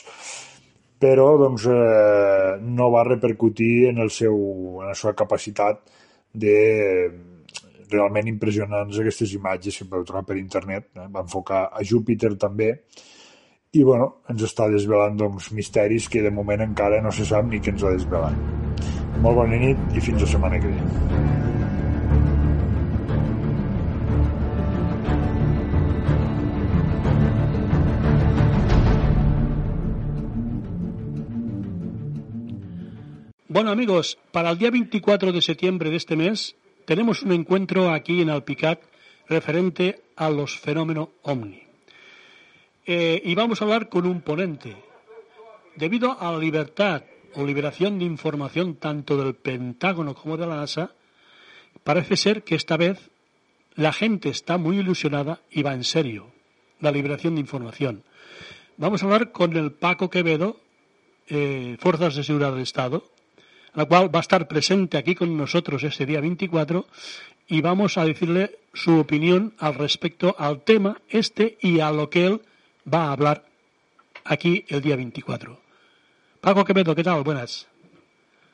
però 1.04 1.34
doncs, 1.36 1.68
eh, 1.68 2.56
no 2.64 2.88
va 2.94 3.04
repercutir 3.04 3.90
en, 3.90 4.00
el 4.00 4.10
seu, 4.10 4.36
en 4.80 4.88
la 4.88 4.96
seva 4.96 5.12
capacitat 5.18 5.82
de 6.32 6.54
realment 7.92 8.30
impressionants 8.30 8.98
aquestes 8.98 9.34
imatges 9.36 9.76
que 9.78 9.88
podeu 9.90 10.06
trobar 10.08 10.24
per 10.30 10.38
internet. 10.40 10.88
Eh? 10.96 11.08
Va 11.12 11.26
enfocar 11.26 11.66
a 11.68 11.84
Júpiter 11.84 12.32
també, 12.40 12.72
i 13.74 13.82
bueno, 13.82 14.22
ens 14.30 14.46
està 14.46 14.68
desvelant 14.70 15.18
doncs, 15.18 15.50
misteris 15.52 16.08
que 16.08 16.22
de 16.24 16.32
moment 16.32 16.62
encara 16.64 17.02
no 17.04 17.12
se 17.12 17.26
sap 17.28 17.50
ni 17.50 17.60
què 17.60 17.74
ens 17.74 17.84
ha 17.84 17.92
desvelat. 17.96 18.38
Molt 19.20 19.42
bona 19.42 19.60
nit 19.60 19.98
i 19.98 20.02
fins 20.08 20.24
la 20.24 20.30
setmana 20.30 20.62
que 20.62 20.72
ve. 20.72 21.53
Bueno 33.54 33.70
amigos, 33.70 34.18
para 34.32 34.50
el 34.50 34.58
día 34.58 34.72
24 34.72 35.30
de 35.30 35.40
septiembre 35.40 35.88
de 35.88 35.94
este 35.94 36.16
mes 36.16 36.56
tenemos 36.86 37.22
un 37.22 37.30
encuentro 37.30 37.92
aquí 37.92 38.20
en 38.20 38.28
Alpicat 38.28 38.82
referente 39.28 40.02
a 40.16 40.28
los 40.28 40.58
fenómenos 40.58 41.10
OVNI. 41.22 41.62
Eh, 42.84 43.22
y 43.24 43.32
vamos 43.36 43.60
a 43.60 43.64
hablar 43.64 43.88
con 43.88 44.06
un 44.06 44.22
ponente. 44.22 44.74
Debido 45.76 46.20
a 46.20 46.32
la 46.32 46.38
libertad 46.38 47.04
o 47.36 47.46
liberación 47.46 48.00
de 48.00 48.06
información 48.06 48.74
tanto 48.74 49.16
del 49.16 49.36
Pentágono 49.36 50.16
como 50.16 50.36
de 50.36 50.48
la 50.48 50.56
NASA, 50.56 50.90
parece 51.84 52.16
ser 52.16 52.42
que 52.42 52.56
esta 52.56 52.76
vez 52.76 53.08
la 53.76 53.92
gente 53.92 54.30
está 54.30 54.58
muy 54.58 54.78
ilusionada 54.78 55.42
y 55.48 55.62
va 55.62 55.74
en 55.74 55.84
serio 55.84 56.26
la 56.80 56.90
liberación 56.90 57.36
de 57.36 57.42
información. 57.42 58.02
Vamos 58.78 59.00
a 59.00 59.06
hablar 59.06 59.30
con 59.30 59.56
el 59.56 59.70
Paco 59.70 60.10
Quevedo, 60.10 60.58
eh, 61.28 61.76
Fuerzas 61.78 62.16
de 62.16 62.24
Seguridad 62.24 62.50
del 62.50 62.62
Estado, 62.62 63.13
la 63.74 63.86
cual 63.86 64.14
va 64.14 64.20
a 64.20 64.22
estar 64.22 64.46
presente 64.46 64.96
aquí 64.96 65.14
con 65.14 65.36
nosotros 65.36 65.82
este 65.82 66.06
día 66.06 66.20
24 66.20 66.86
y 67.48 67.60
vamos 67.60 67.98
a 67.98 68.04
decirle 68.04 68.58
su 68.72 68.98
opinión 68.98 69.54
al 69.58 69.74
respecto 69.74 70.34
al 70.38 70.62
tema 70.62 70.96
este 71.08 71.58
y 71.60 71.80
a 71.80 71.90
lo 71.90 72.08
que 72.08 72.26
él 72.26 72.40
va 72.92 73.06
a 73.06 73.12
hablar 73.12 73.42
aquí 74.24 74.64
el 74.68 74.80
día 74.80 74.96
24. 74.96 75.58
Paco 76.40 76.64
Quevedo, 76.64 76.94
¿qué 76.94 77.02
tal? 77.02 77.22
Buenas. 77.22 77.68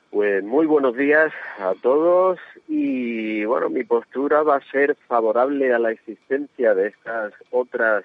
Pues 0.09 0.43
muy 0.43 0.65
buenos 0.65 0.97
días 0.97 1.31
a 1.57 1.73
todos 1.81 2.37
y 2.67 3.45
bueno, 3.45 3.69
mi 3.69 3.83
postura 3.85 4.43
va 4.43 4.57
a 4.57 4.71
ser 4.71 4.97
favorable 5.07 5.73
a 5.73 5.79
la 5.79 5.91
existencia 5.91 6.73
de 6.73 6.87
estas 6.87 7.33
otras 7.49 8.03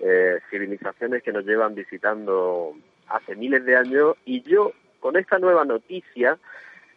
eh, 0.00 0.40
civilizaciones 0.50 1.22
que 1.22 1.32
nos 1.32 1.46
llevan 1.46 1.74
visitando 1.74 2.74
hace 3.08 3.36
miles 3.36 3.64
de 3.64 3.76
años 3.76 4.16
y 4.26 4.42
yo 4.42 4.72
con 5.00 5.16
esta 5.16 5.38
nueva 5.38 5.64
noticia 5.64 6.38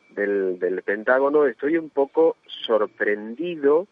del, 0.09 0.59
del 0.59 0.81
Pentágono 0.83 1.45
estoy 1.45 1.77
un 1.77 1.89
poco 1.89 2.37
sorprendido, 2.65 3.87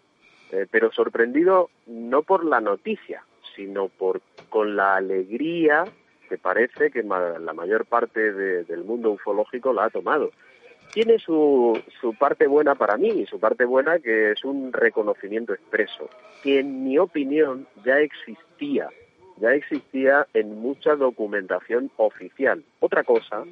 eh, 0.51 0.67
pero 0.69 0.91
sorprendido 0.91 1.69
no 1.87 2.21
por 2.21 2.45
la 2.45 2.61
noticia, 2.61 3.23
sino 3.55 3.87
por 3.89 4.21
con 4.49 4.75
la 4.75 4.95
alegría 4.95 5.85
que 6.29 6.37
parece 6.37 6.91
que 6.91 7.03
la 7.03 7.53
mayor 7.53 7.85
parte 7.85 8.31
del 8.31 8.83
mundo 8.85 9.11
ufológico 9.11 9.73
la 9.73 9.85
ha 9.85 9.89
tomado. 9.89 10.31
Tiene 10.93 11.19
su, 11.19 11.77
su 11.99 12.13
parte 12.13 12.47
buena 12.47 12.75
para 12.75 12.95
mí, 12.95 13.25
su 13.25 13.37
parte 13.37 13.65
buena 13.65 13.99
que 13.99 14.31
es 14.31 14.43
un 14.45 14.71
reconocimiento 14.71 15.53
expreso, 15.53 16.09
que 16.41 16.59
en 16.59 16.85
mi 16.85 16.97
opinión 16.97 17.67
ya 17.83 17.99
existía, 17.99 18.87
ya 19.37 19.53
existía 19.53 20.25
en 20.33 20.61
mucha 20.61 20.95
documentación 20.95 21.91
oficial. 21.97 22.63
Otra 22.79 23.03
cosa 23.03 23.43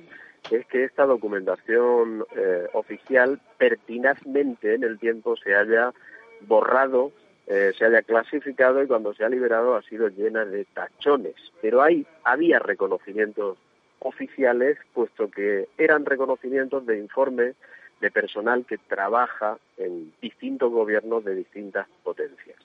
es 0.57 0.65
que 0.67 0.83
esta 0.83 1.05
documentación 1.05 2.25
eh, 2.35 2.67
oficial 2.73 3.39
pertinazmente 3.57 4.73
en 4.73 4.83
el 4.83 4.99
tiempo 4.99 5.35
se 5.37 5.55
haya 5.55 5.93
borrado 6.41 7.11
eh, 7.51 7.73
se 7.75 7.83
haya 7.83 8.03
clasificado 8.03 8.83
y 8.83 8.85
cuando 8.85 9.11
se 9.15 9.25
ha 9.25 9.29
liberado 9.29 9.75
ha 9.75 9.81
sido 9.81 10.07
llena 10.07 10.45
de 10.45 10.65
tachones. 10.65 11.33
Pero 11.63 11.81
ahí 11.81 12.05
había 12.23 12.59
reconocimientos 12.59 13.57
oficiales, 13.97 14.77
puesto 14.93 15.31
que 15.31 15.67
eran 15.79 16.05
reconocimientos 16.05 16.85
de 16.85 16.99
informes 16.99 17.55
de 18.01 18.11
personal 18.11 18.65
que 18.65 18.77
trabaja 18.77 19.57
en 19.77 20.13
distintos 20.21 20.71
gobiernos 20.71 21.25
de 21.25 21.33
distintas 21.33 21.87
potencias. 22.03 22.55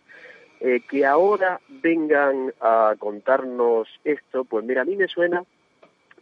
Eh, 0.60 0.82
que 0.86 1.06
ahora 1.06 1.60
vengan 1.82 2.52
a 2.60 2.94
contarnos 2.98 3.88
esto, 4.04 4.44
pues 4.44 4.66
mira, 4.66 4.82
a 4.82 4.84
mí 4.84 4.96
me 4.96 5.08
suena, 5.08 5.44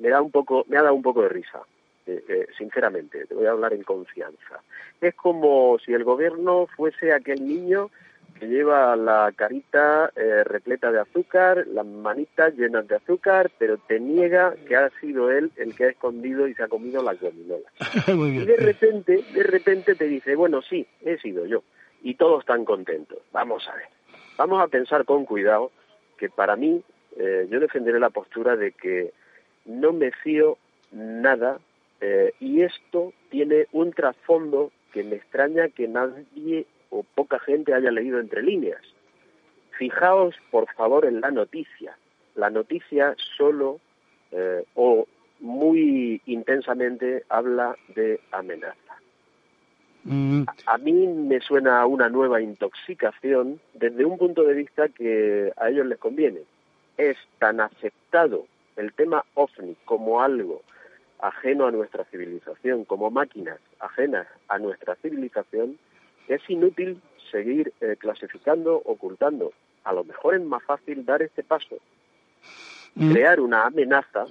me 0.02 0.08
da 0.08 0.20
un 0.20 0.30
poco, 0.30 0.64
me 0.68 0.76
ha 0.76 0.82
dado 0.82 0.94
un 0.94 1.02
poco 1.02 1.22
de 1.22 1.28
risa. 1.28 1.60
Eh, 2.04 2.48
sinceramente, 2.58 3.26
te 3.26 3.34
voy 3.34 3.46
a 3.46 3.52
hablar 3.52 3.72
en 3.72 3.84
confianza. 3.84 4.60
Es 5.00 5.14
como 5.14 5.78
si 5.78 5.92
el 5.92 6.02
gobierno 6.02 6.66
fuese 6.76 7.12
aquel 7.12 7.46
niño 7.46 7.90
lleva 8.40 8.96
la 8.96 9.32
carita 9.36 10.10
eh, 10.16 10.42
repleta 10.44 10.90
de 10.90 11.00
azúcar, 11.00 11.66
las 11.68 11.86
manitas 11.86 12.54
llenas 12.54 12.86
de 12.88 12.96
azúcar, 12.96 13.50
pero 13.58 13.78
te 13.78 14.00
niega 14.00 14.54
que 14.66 14.76
ha 14.76 14.90
sido 15.00 15.30
él 15.30 15.52
el 15.56 15.74
que 15.74 15.84
ha 15.84 15.90
escondido 15.90 16.48
y 16.48 16.54
se 16.54 16.64
ha 16.64 16.68
comido 16.68 17.02
las 17.02 17.20
gominolas. 17.20 17.72
y 18.08 18.44
de 18.44 18.56
repente, 18.56 19.24
de 19.32 19.42
repente 19.42 19.94
te 19.94 20.06
dice, 20.06 20.34
bueno, 20.34 20.60
sí, 20.62 20.86
he 21.02 21.18
sido 21.18 21.46
yo. 21.46 21.62
Y 22.02 22.14
todos 22.14 22.40
están 22.40 22.64
contentos. 22.64 23.18
Vamos 23.32 23.68
a 23.68 23.76
ver. 23.76 23.86
Vamos 24.36 24.60
a 24.60 24.66
pensar 24.66 25.04
con 25.04 25.24
cuidado 25.24 25.70
que 26.16 26.28
para 26.28 26.56
mí, 26.56 26.82
eh, 27.16 27.46
yo 27.48 27.60
defenderé 27.60 28.00
la 28.00 28.10
postura 28.10 28.56
de 28.56 28.72
que 28.72 29.12
no 29.64 29.92
me 29.92 30.10
fío 30.10 30.58
nada 30.90 31.58
eh, 32.00 32.34
y 32.40 32.62
esto 32.62 33.12
tiene 33.30 33.66
un 33.72 33.92
trasfondo 33.92 34.72
que 34.92 35.04
me 35.04 35.16
extraña 35.16 35.68
que 35.68 35.88
nadie 35.88 36.66
o 36.90 37.02
poca 37.02 37.38
gente 37.38 37.74
haya 37.74 37.90
leído 37.90 38.20
entre 38.20 38.42
líneas. 38.42 38.82
Fijaos, 39.78 40.34
por 40.50 40.70
favor, 40.74 41.06
en 41.06 41.20
la 41.20 41.30
noticia. 41.30 41.96
La 42.34 42.50
noticia 42.50 43.14
solo 43.36 43.80
eh, 44.30 44.64
o 44.74 45.06
muy 45.40 46.20
intensamente 46.26 47.24
habla 47.28 47.76
de 47.94 48.20
amenaza. 48.30 48.76
Mm. 50.04 50.44
A, 50.66 50.78
mí 50.78 50.92
me 51.06 51.40
suena 51.40 51.80
a 51.80 51.86
una 51.86 52.08
nueva 52.08 52.40
intoxicación 52.40 53.60
desde 53.74 54.04
un 54.04 54.18
punto 54.18 54.42
de 54.42 54.54
vista 54.54 54.88
que 54.88 55.52
a 55.56 55.68
ellos 55.68 55.86
les 55.86 55.98
conviene. 55.98 56.40
Es 56.96 57.16
tan 57.38 57.60
aceptado 57.60 58.46
el 58.76 58.92
tema 58.92 59.24
OVNI 59.34 59.76
como 59.84 60.22
algo 60.22 60.62
ajeno 61.20 61.66
a 61.66 61.70
nuestra 61.70 62.04
civilización, 62.06 62.84
como 62.84 63.10
máquinas 63.10 63.58
ajenas 63.78 64.26
a 64.48 64.58
nuestra 64.58 64.96
civilización, 64.96 65.78
es 66.28 66.42
inútil 66.48 67.00
seguir 67.30 67.72
eh, 67.80 67.96
clasificando, 67.98 68.82
ocultando. 68.84 69.52
A 69.84 69.92
lo 69.92 70.04
mejor 70.04 70.34
es 70.34 70.42
más 70.42 70.62
fácil 70.64 71.04
dar 71.04 71.22
este 71.22 71.42
paso. 71.42 71.76
mm. 72.94 73.12
crear 73.12 73.40
una 73.40 73.64
amenaza 73.64 74.26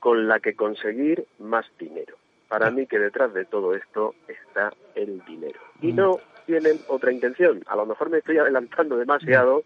con 0.00 0.28
la 0.28 0.40
que 0.40 0.54
conseguir 0.54 1.26
más 1.38 1.66
dinero. 1.78 2.16
Para 2.48 2.70
mí 2.70 2.86
que 2.86 2.98
detrás 2.98 3.32
de 3.32 3.44
todo 3.44 3.74
esto 3.74 4.14
está 4.28 4.72
el 4.94 5.24
dinero. 5.24 5.58
Y 5.80 5.92
mm. 5.92 5.96
no 5.96 6.20
tienen 6.46 6.78
otra 6.88 7.12
intención. 7.12 7.62
A 7.66 7.76
lo 7.76 7.86
mejor 7.86 8.10
me 8.10 8.18
estoy 8.18 8.38
adelantando 8.38 8.96
demasiado, 8.96 9.64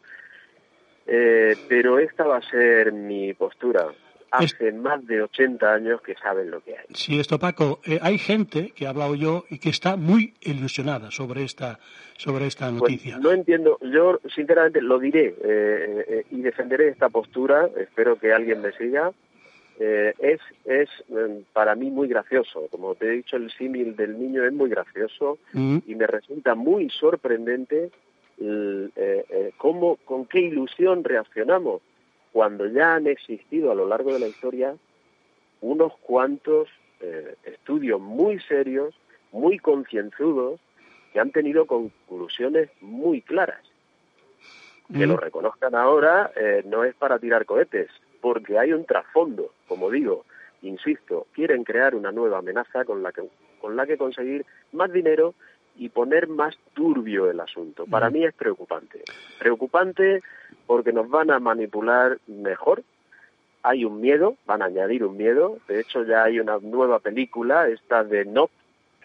eh, 1.07 1.57
pero 1.69 1.99
esta 1.99 2.25
va 2.25 2.39
a 2.39 2.51
ser 2.51 2.93
mi 2.93 3.35
postura 3.35 3.87
hace 4.31 4.73
más 4.73 5.05
de 5.07 5.23
80 5.23 5.73
años 5.73 6.01
que 6.03 6.15
saben 6.15 6.51
lo 6.51 6.61
que 6.61 6.73
hay. 6.73 6.87
Sí, 6.95 7.19
esto 7.19 7.39
Paco, 7.39 7.81
eh, 7.85 7.99
hay 8.01 8.19
gente 8.19 8.73
que 8.75 8.85
he 8.85 8.89
hablado 8.89 9.15
yo 9.15 9.45
y 9.51 9.59
que 9.59 9.71
está 9.71 9.97
muy 9.97 10.35
ilusionada 10.43 11.11
sobre 11.11 11.45
esta 11.45 11.79
sobre 12.17 12.47
esta 12.47 12.69
pues 12.69 12.81
noticia. 12.83 13.19
no 13.19 13.33
entiendo, 13.33 13.79
yo 13.81 14.21
sinceramente 14.35 14.83
lo 14.83 14.99
diré 14.99 15.35
eh, 15.43 16.05
eh, 16.09 16.25
y 16.31 16.43
defenderé 16.43 16.89
esta 16.89 17.09
postura, 17.09 17.69
espero 17.77 18.19
que 18.19 18.33
alguien 18.33 18.61
me 18.61 18.73
siga. 18.73 19.13
es 19.79 20.41
es 20.67 20.91
em, 21.09 21.43
para 21.55 21.75
mí 21.75 21.91
muy 21.91 22.07
gracioso, 22.07 22.69
como 22.71 22.95
te 22.95 23.07
he 23.07 23.11
dicho 23.11 23.37
el 23.37 23.51
símil 23.51 23.97
del 23.97 24.19
niño 24.19 24.45
es 24.45 24.53
muy 24.53 24.69
gracioso 24.69 25.39
mm. 25.55 25.79
y 25.87 25.95
me 25.95 26.07
resulta 26.07 26.55
muy 26.55 26.91
sorprendente 26.91 27.91
cómo 29.59 29.97
con 30.05 30.25
qué 30.27 30.41
ilusión 30.41 31.05
reaccionamos 31.05 31.83
cuando 32.33 32.67
ya 32.67 32.95
han 32.95 33.07
existido 33.07 33.71
a 33.71 33.75
lo 33.75 33.87
largo 33.87 34.13
de 34.13 34.21
la 34.21 34.29
historia 34.29 34.77
unos 35.61 35.93
cuantos 35.99 36.69
eh, 37.01 37.35
estudios 37.45 38.01
muy 38.01 38.41
serios, 38.41 38.95
muy 39.33 39.59
concienzudos, 39.59 40.61
que 41.13 41.21
han 41.21 41.31
tenido 41.31 41.67
conclusiones 41.67 42.71
muy 42.81 43.21
claras. 43.21 43.61
Que 44.93 45.07
lo 45.07 45.17
reconozcan 45.17 45.77
ahora 45.77 46.33
eh, 46.35 46.65
no 46.67 46.83
es 46.83 46.95
para 46.97 47.19
tirar 47.19 47.47
cohetes, 47.47 47.89
porque 48.21 48.59
hay 48.59 48.73
un 48.73 48.85
trasfondo, 48.85 49.53
como 49.69 49.89
digo, 49.89 50.25
insisto, 50.63 51.29
quieren 51.33 51.63
crear 51.63 51.95
una 51.95 52.11
nueva 52.11 52.39
amenaza 52.39 52.85
con 52.85 53.03
la 53.03 53.13
que, 53.13 53.23
con 53.61 53.77
la 53.77 53.87
que 53.87 53.97
conseguir 53.97 54.45
más 54.73 54.93
dinero 54.93 55.35
y 55.81 55.89
poner 55.89 56.29
más 56.29 56.59
turbio 56.75 57.31
el 57.31 57.41
asunto. 57.41 57.87
Para 57.87 58.11
mm. 58.11 58.13
mí 58.13 58.25
es 58.27 58.35
preocupante. 58.35 59.03
Preocupante 59.39 60.23
porque 60.67 60.93
nos 60.93 61.09
van 61.09 61.31
a 61.31 61.41
manipular 61.41 62.19
mejor. 62.27 62.83
Hay 63.63 63.87
un 63.87 63.99
miedo, 63.99 64.37
van 64.45 64.61
a 64.61 64.67
añadir 64.67 65.05
un 65.05 65.17
miedo. 65.17 65.57
De 65.69 65.81
hecho, 65.81 66.05
ya 66.05 66.25
hay 66.25 66.39
una 66.39 66.59
nueva 66.59 66.99
película, 66.99 67.67
esta 67.67 68.05
de 68.05 68.27
Nope, 68.27 68.53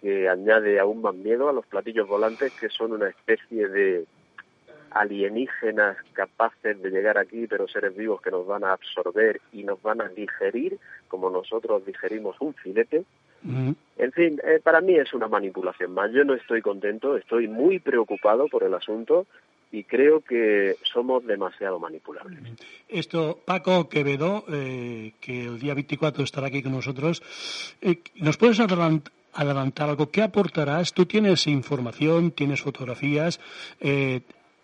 que 0.01 0.27
añade 0.27 0.77
aún 0.77 1.01
más 1.01 1.15
miedo 1.15 1.47
a 1.47 1.53
los 1.53 1.65
platillos 1.65 2.09
volantes, 2.09 2.51
que 2.59 2.67
son 2.67 2.91
una 2.91 3.07
especie 3.07 3.69
de 3.69 4.05
alienígenas 4.91 5.95
capaces 6.11 6.81
de 6.81 6.89
llegar 6.89 7.17
aquí, 7.17 7.47
pero 7.47 7.69
seres 7.69 7.95
vivos 7.95 8.21
que 8.21 8.31
nos 8.31 8.45
van 8.45 8.65
a 8.65 8.73
absorber 8.73 9.39
y 9.53 9.63
nos 9.63 9.81
van 9.81 10.01
a 10.01 10.09
digerir, 10.09 10.77
como 11.07 11.29
nosotros 11.29 11.85
digerimos 11.85 12.35
un 12.41 12.53
filete. 12.53 13.05
En 13.43 14.11
fin, 14.11 14.39
eh, 14.43 14.59
para 14.63 14.81
mí 14.81 14.95
es 14.95 15.13
una 15.13 15.27
manipulación 15.27 15.93
más. 15.93 16.11
Yo 16.11 16.23
no 16.23 16.33
estoy 16.33 16.61
contento, 16.61 17.15
estoy 17.15 17.47
muy 17.47 17.79
preocupado 17.79 18.47
por 18.47 18.63
el 18.63 18.73
asunto 18.73 19.25
y 19.71 19.83
creo 19.83 20.21
que 20.21 20.75
somos 20.83 21.25
demasiado 21.25 21.79
manipulables. 21.79 22.39
Esto, 22.87 23.39
Paco 23.45 23.87
Quevedo, 23.89 24.45
eh, 24.49 25.13
que 25.19 25.45
el 25.45 25.59
día 25.59 25.73
24 25.73 26.23
estará 26.23 26.47
aquí 26.47 26.61
con 26.61 26.73
nosotros, 26.73 27.21
eh, 27.81 27.99
¿nos 28.15 28.37
puedes 28.37 28.59
adelantar 28.59 29.89
algo? 29.89 30.09
¿Qué 30.11 30.21
aportarás? 30.21 30.93
Tú 30.93 31.05
tienes 31.05 31.47
información, 31.47 32.31
tienes 32.31 32.61
fotografías, 32.61 33.39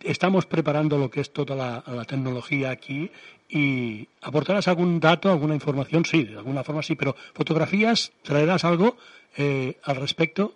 estamos 0.04 0.46
preparando 0.46 0.98
lo 0.98 1.10
que 1.10 1.22
es 1.22 1.32
toda 1.32 1.56
la, 1.56 2.06
tecnología 2.06 2.72
aquí 2.72 3.12
y 3.50 4.08
aportarás 4.22 4.68
algún 4.68 5.00
dato, 5.00 5.30
alguna 5.30 5.54
información, 5.54 6.06
sí, 6.06 6.24
de 6.24 6.38
alguna 6.38 6.64
forma 6.64 6.82
sí, 6.82 6.96
pero 6.96 7.16
fotografías, 7.34 8.12
traerás 8.24 8.66
algo 8.66 8.96
eh, 9.38 9.76
al 9.84 9.98
respecto. 9.98 10.54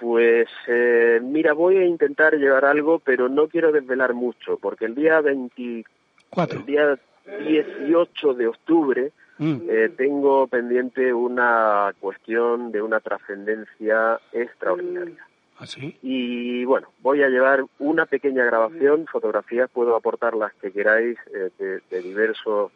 Pues 0.00 0.48
eh, 0.68 1.20
mira, 1.22 1.52
voy 1.52 1.78
a 1.78 1.86
intentar 1.86 2.34
llevar 2.34 2.64
algo, 2.64 2.98
pero 2.98 3.28
no 3.28 3.48
quiero 3.48 3.72
desvelar 3.72 4.14
mucho, 4.14 4.58
porque 4.58 4.84
el 4.84 4.94
día 4.94 5.20
24, 5.20 6.60
el 6.60 6.66
día 6.66 6.98
18 7.46 8.34
de 8.34 8.46
octubre 8.46 9.12
mm. 9.38 9.56
eh, 9.68 9.88
tengo 9.96 10.46
pendiente 10.46 11.12
una 11.12 11.94
cuestión 12.00 12.70
de 12.70 12.82
una 12.82 13.00
trascendencia 13.00 14.20
extraordinaria. 14.32 15.26
¿Ah, 15.64 15.80
y 16.02 16.64
bueno, 16.64 16.88
voy 17.00 17.22
a 17.22 17.28
llevar 17.28 17.64
una 17.78 18.04
pequeña 18.06 18.44
grabación, 18.44 19.06
fotografías, 19.06 19.70
puedo 19.70 19.96
aportar 19.96 20.34
las 20.34 20.52
que 20.54 20.70
queráis 20.70 21.16
eh, 21.32 21.80
de, 21.90 22.02
diversos 22.02 22.72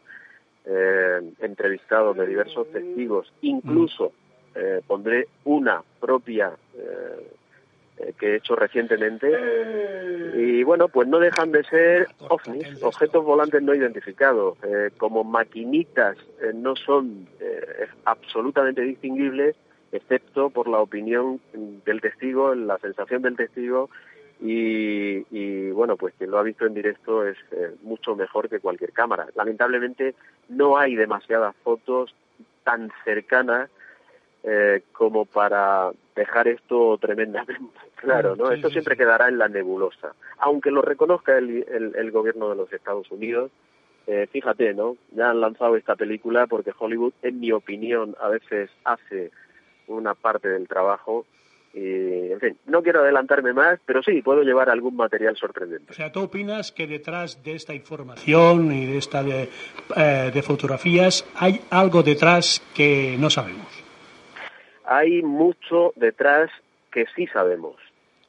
eh, 0.65 1.21
entrevistados, 1.41 2.17
de 2.17 2.27
diversos 2.27 2.71
testigos. 2.73 3.33
Incluso 3.43 4.13
eh, 4.55 4.81
pondré 4.87 5.29
una 5.45 5.83
propia 6.01 6.53
que 8.19 8.27
he 8.27 8.37
hecho 8.37 8.55
recientemente. 8.55 9.29
Y 10.37 10.63
bueno, 10.63 10.89
pues 10.89 11.09
no 11.09 11.19
dejan 11.19 11.51
de 11.51 11.65
ser 11.65 12.07
ovnis, 12.29 12.81
objetos 12.83 13.25
volantes 13.25 13.61
no 13.61 13.75
identificados. 13.75 14.57
como 14.97 15.25
maquinitas 15.25 16.17
no 16.55 16.77
son 16.77 17.27
absolutamente 18.05 18.83
distinguibles 18.83 19.57
excepto 19.93 20.51
por 20.51 20.69
la 20.69 20.81
opinión 20.81 21.41
del 21.85 22.01
testigo, 22.01 22.55
la 22.55 22.79
sensación 22.79 23.23
del 23.23 23.37
testigo 23.37 23.89
y, 24.41 25.71
bueno, 25.71 25.97
pues 25.97 26.15
quien 26.17 26.31
lo 26.31 26.39
ha 26.39 26.43
visto 26.43 26.65
en 26.65 26.75
directo 26.75 27.27
es 27.27 27.37
eh, 27.51 27.75
mucho 27.83 28.15
mejor 28.15 28.49
que 28.49 28.61
cualquier 28.61 28.93
cámara. 28.93 29.27
Lamentablemente 29.35 30.15
no 30.49 30.79
hay 30.79 30.95
demasiadas 30.95 31.57
fotos 31.65 32.15
tan 32.63 32.91
cercanas 33.05 33.69
eh, 34.45 34.83
como 34.93 35.25
para 35.25 35.91
dejar 36.15 36.47
esto 36.47 36.97
tremendamente 36.99 37.79
claro, 37.97 38.37
¿no? 38.37 38.53
esto 38.53 38.71
siempre 38.71 38.97
quedará 38.97 39.29
en 39.29 39.39
la 39.39 39.49
nebulosa. 39.49 40.15
Aunque 40.39 40.71
lo 40.71 40.83
reconozca 40.83 41.37
el, 41.37 41.65
el, 41.97 42.11
gobierno 42.13 42.49
de 42.49 42.55
los 42.55 42.73
Estados 42.73 43.11
Unidos, 43.11 43.51
eh, 44.07 44.29
fíjate, 44.31 44.73
¿no? 44.75 44.97
Ya 45.11 45.31
han 45.31 45.41
lanzado 45.41 45.77
esta 45.77 45.97
película 45.97 46.47
porque 46.47 46.73
Hollywood, 46.79 47.13
en 47.23 47.41
mi 47.41 47.51
opinión, 47.51 48.17
a 48.21 48.29
veces 48.29 48.71
hace 48.85 49.33
una 49.89 50.15
parte 50.15 50.49
del 50.49 50.69
trabajo. 50.69 51.27
Y, 51.75 52.33
en 52.33 52.41
fin, 52.41 52.59
no 52.67 52.83
quiero 52.83 53.01
adelantarme 53.01 53.53
más, 53.53 53.79
pero 53.85 54.03
sí, 54.03 54.23
puedo 54.23 54.43
llevar 54.43 54.71
algún 54.71 54.97
material 54.97 55.37
sorprendente. 55.37 55.93
O 55.93 55.95
sea, 55.95 56.11
¿tú 56.11 56.21
opinas 56.23 56.73
que 56.73 56.87
detrás 56.87 57.43
de 57.43 57.55
esta 57.55 57.75
información 57.75 58.73
y 58.73 58.87
de 58.87 58.97
esta 58.97 59.23
de, 59.23 59.49
eh, 59.97 60.31
de 60.33 60.43
fotografías 60.43 61.27
hay 61.37 61.61
algo 61.71 62.03
detrás 62.03 62.63
que 62.75 63.17
no 63.19 63.29
sabemos? 63.29 63.67
Hay 64.85 65.23
mucho 65.23 65.93
detrás 65.97 66.51
que 66.91 67.05
sí 67.15 67.27
sabemos. 67.27 67.77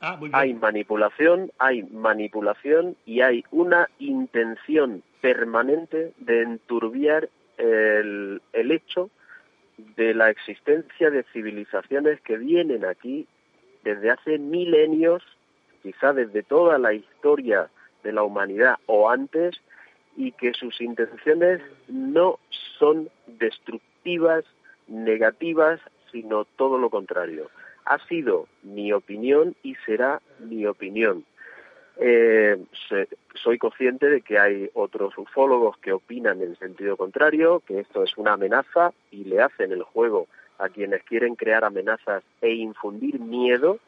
Ah, 0.01 0.17
hay 0.31 0.53
manipulación, 0.53 1.51
hay 1.57 1.83
manipulación 1.83 2.95
y 3.05 3.21
hay 3.21 3.43
una 3.51 3.89
intención 3.99 5.03
permanente 5.19 6.13
de 6.19 6.41
enturbiar 6.41 7.29
el, 7.57 8.41
el 8.53 8.71
hecho 8.71 9.09
de 9.95 10.13
la 10.13 10.29
existencia 10.29 11.09
de 11.09 11.23
civilizaciones 11.33 12.19
que 12.21 12.37
vienen 12.37 12.85
aquí 12.85 13.27
desde 13.83 14.11
hace 14.11 14.37
milenios, 14.37 15.23
quizá 15.83 16.13
desde 16.13 16.43
toda 16.43 16.77
la 16.77 16.93
historia 16.93 17.69
de 18.03 18.13
la 18.13 18.23
humanidad 18.23 18.75
o 18.85 19.09
antes, 19.09 19.59
y 20.15 20.31
que 20.33 20.53
sus 20.53 20.81
intenciones 20.81 21.61
no 21.87 22.39
son 22.77 23.09
destructivas, 23.27 24.43
negativas, 24.87 25.79
sino 26.11 26.45
todo 26.45 26.77
lo 26.77 26.89
contrario. 26.89 27.49
Ha 27.85 27.99
sido 28.07 28.47
mi 28.63 28.91
opinión 28.91 29.55
y 29.63 29.75
será 29.85 30.21
mi 30.39 30.65
opinión. 30.65 31.23
Eh, 32.01 32.57
soy 33.35 33.57
consciente 33.57 34.09
de 34.09 34.21
que 34.21 34.39
hay 34.39 34.69
otros 34.73 35.17
ufólogos 35.17 35.77
que 35.77 35.91
opinan 35.91 36.41
en 36.41 36.55
sentido 36.57 36.95
contrario, 36.95 37.61
que 37.65 37.79
esto 37.79 38.03
es 38.03 38.17
una 38.17 38.33
amenaza 38.33 38.93
y 39.11 39.25
le 39.25 39.41
hacen 39.41 39.73
el 39.73 39.83
juego 39.83 40.27
a 40.59 40.69
quienes 40.69 41.03
quieren 41.03 41.35
crear 41.35 41.65
amenazas 41.65 42.23
e 42.41 42.51
infundir 42.53 43.19
miedo. 43.19 43.79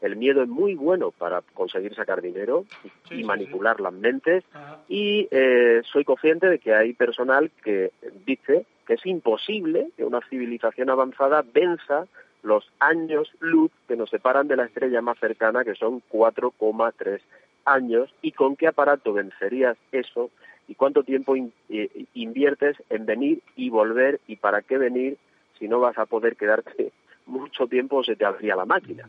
El 0.00 0.16
miedo 0.16 0.42
es 0.42 0.48
muy 0.48 0.74
bueno 0.74 1.10
para 1.12 1.42
conseguir 1.54 1.94
sacar 1.94 2.22
dinero 2.22 2.64
y, 3.10 3.22
manipular 3.22 3.80
las 3.80 3.92
mentes. 3.92 4.44
Y 4.88 5.28
eh, 5.30 5.82
soy 5.92 6.04
consciente 6.04 6.48
de 6.48 6.58
que 6.58 6.74
hay 6.74 6.94
personal 6.94 7.50
que 7.62 7.92
dice 8.24 8.64
que 8.86 8.94
es 8.94 9.06
imposible 9.06 9.90
que 9.96 10.04
una 10.04 10.20
civilización 10.28 10.90
avanzada 10.90 11.44
venza 11.52 12.06
los 12.42 12.68
años 12.78 13.30
luz 13.40 13.70
que 13.86 13.96
nos 13.96 14.10
separan 14.10 14.48
de 14.48 14.56
la 14.56 14.64
estrella 14.64 15.02
más 15.02 15.18
cercana, 15.18 15.62
que 15.62 15.74
son 15.74 16.02
4,3 16.10 17.20
años 17.64 18.12
y 18.22 18.32
con 18.32 18.56
qué 18.56 18.66
aparato 18.66 19.12
vencerías 19.12 19.76
eso 19.92 20.30
y 20.68 20.74
cuánto 20.74 21.02
tiempo 21.02 21.34
eh, 21.36 22.04
inviertes 22.14 22.76
en 22.90 23.06
venir 23.06 23.42
y 23.56 23.70
volver 23.70 24.20
y 24.26 24.36
para 24.36 24.62
qué 24.62 24.78
venir 24.78 25.16
si 25.58 25.68
no 25.68 25.80
vas 25.80 25.98
a 25.98 26.06
poder 26.06 26.36
quedarte 26.36 26.92
mucho 27.26 27.66
tiempo 27.66 27.96
o 27.96 28.04
se 28.04 28.16
te 28.16 28.24
abría 28.24 28.56
la 28.56 28.64
máquina. 28.64 29.08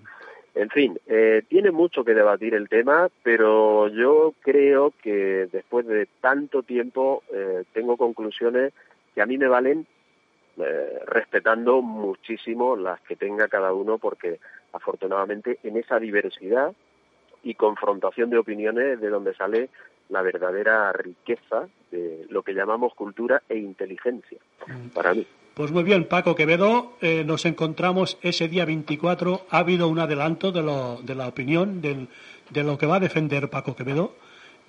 En 0.54 0.70
fin, 0.70 1.00
eh, 1.08 1.44
tiene 1.48 1.72
mucho 1.72 2.04
que 2.04 2.14
debatir 2.14 2.56
el 2.56 2.68
tema, 2.68 3.10
pero 3.24 3.88
yo 3.88 4.34
creo 4.42 4.94
que 5.02 5.48
después 5.52 5.88
de 5.88 6.08
tanto 6.20 6.62
tiempo 6.62 7.24
eh, 7.34 7.64
tengo 7.74 7.96
conclusiones 7.96 8.74
que 9.16 9.22
a 9.22 9.26
mí 9.26 9.38
me 9.38 9.48
valen 9.48 9.88
eh, 10.58 11.00
respetando 11.06 11.82
muchísimo 11.82 12.76
las 12.76 13.00
que 13.02 13.16
tenga 13.16 13.48
cada 13.48 13.72
uno, 13.74 13.98
porque 13.98 14.40
afortunadamente 14.74 15.60
en 15.64 15.78
esa 15.78 16.00
diversidad 16.00 16.74
y 17.44 17.56
confrontación 17.56 18.30
de 18.30 18.38
opiniones 18.38 19.00
de 19.00 19.10
donde 19.10 19.34
sale 19.34 19.70
la 20.10 20.22
verdadera 20.22 20.92
riqueza 20.92 21.68
de 21.92 22.26
lo 22.30 22.44
que 22.44 22.54
llamamos 22.54 22.94
cultura 22.94 23.42
e 23.50 23.58
inteligencia, 23.58 24.40
para 24.94 25.14
mí. 25.14 25.26
Pues 25.54 25.72
muy 25.72 25.84
bien, 25.84 26.06
Paco 26.06 26.36
Quevedo, 26.36 26.94
eh, 27.02 27.24
nos 27.26 27.46
encontramos 27.46 28.18
ese 28.22 28.48
día 28.48 28.66
24. 28.66 29.48
Ha 29.50 29.58
habido 29.58 29.90
un 29.90 30.00
adelanto 30.00 30.52
de, 30.52 30.62
lo, 30.62 31.02
de 31.02 31.14
la 31.14 31.28
opinión 31.28 31.82
del, 31.82 32.08
de 32.50 32.64
lo 32.64 32.78
que 32.78 32.86
va 32.86 32.98
a 32.98 33.00
defender 33.02 33.50
Paco 33.50 33.76
Quevedo 33.76 34.16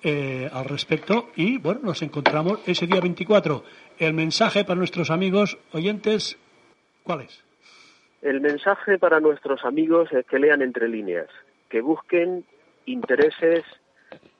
eh, 0.02 0.50
al 0.52 0.64
respecto 0.64 1.28
y 1.36 1.58
bueno, 1.58 1.80
nos 1.84 2.02
encontramos 2.02 2.58
ese 2.66 2.88
día 2.88 3.00
24. 3.00 3.62
El 3.98 4.14
mensaje 4.14 4.64
para 4.64 4.76
nuestros 4.76 5.10
amigos 5.12 5.56
oyentes, 5.72 6.36
¿cuál 7.04 7.22
es? 7.22 7.44
El 8.20 8.40
mensaje 8.40 8.98
para 8.98 9.20
nuestros 9.20 9.64
amigos 9.64 10.12
es 10.12 10.26
que 10.26 10.40
lean 10.40 10.62
entre 10.62 10.88
líneas, 10.88 11.28
que 11.68 11.80
busquen 11.80 12.44
intereses 12.86 13.64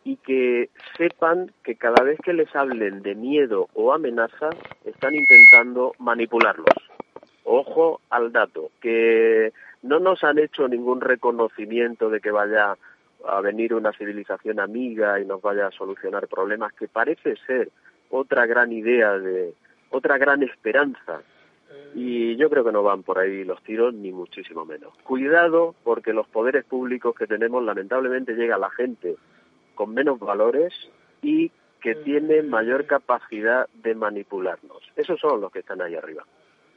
y 0.04 0.16
que 0.16 0.70
sepan 0.96 1.52
que 1.62 1.76
cada 1.76 2.02
vez 2.02 2.18
que 2.24 2.32
les 2.32 2.54
hablen 2.56 3.02
de 3.02 3.14
miedo 3.14 3.68
o 3.74 3.92
amenaza, 3.92 4.50
están 4.84 5.14
intentando 5.14 5.92
manipularlos. 5.98 6.74
Ojo 7.44 8.00
al 8.10 8.32
dato, 8.32 8.70
que 8.80 9.52
no 9.82 10.00
nos 10.00 10.24
han 10.24 10.38
hecho 10.38 10.68
ningún 10.68 11.00
reconocimiento 11.00 12.10
de 12.10 12.20
que 12.20 12.30
vaya 12.30 12.76
a 13.26 13.40
venir 13.40 13.74
una 13.74 13.92
civilización 13.92 14.58
amiga 14.58 15.20
y 15.20 15.24
nos 15.24 15.40
vaya 15.40 15.68
a 15.68 15.72
solucionar 15.72 16.26
problemas, 16.26 16.72
que 16.72 16.88
parece 16.88 17.36
ser 17.46 17.70
otra 18.10 18.46
gran 18.46 18.72
idea 18.72 19.18
de, 19.18 19.54
otra 19.90 20.18
gran 20.18 20.42
esperanza. 20.42 21.22
Y 21.94 22.36
yo 22.36 22.48
creo 22.48 22.64
que 22.64 22.72
no 22.72 22.82
van 22.82 23.02
por 23.02 23.18
ahí 23.18 23.44
los 23.44 23.62
tiros, 23.62 23.92
ni 23.94 24.12
muchísimo 24.12 24.64
menos. 24.64 24.94
Cuidado, 25.04 25.74
porque 25.84 26.12
los 26.12 26.26
poderes 26.26 26.64
públicos 26.64 27.14
que 27.14 27.26
tenemos, 27.26 27.62
lamentablemente, 27.62 28.34
llega 28.34 28.56
a 28.56 28.58
la 28.58 28.70
gente 28.70 29.16
con 29.74 29.92
menos 29.92 30.18
valores 30.18 30.72
y 31.20 31.50
que 31.80 31.94
tiene 31.96 32.42
mayor 32.42 32.86
capacidad 32.86 33.66
de 33.74 33.94
manipularnos. 33.94 34.82
Esos 34.96 35.20
son 35.20 35.40
los 35.40 35.52
que 35.52 35.58
están 35.58 35.82
ahí 35.82 35.94
arriba. 35.94 36.24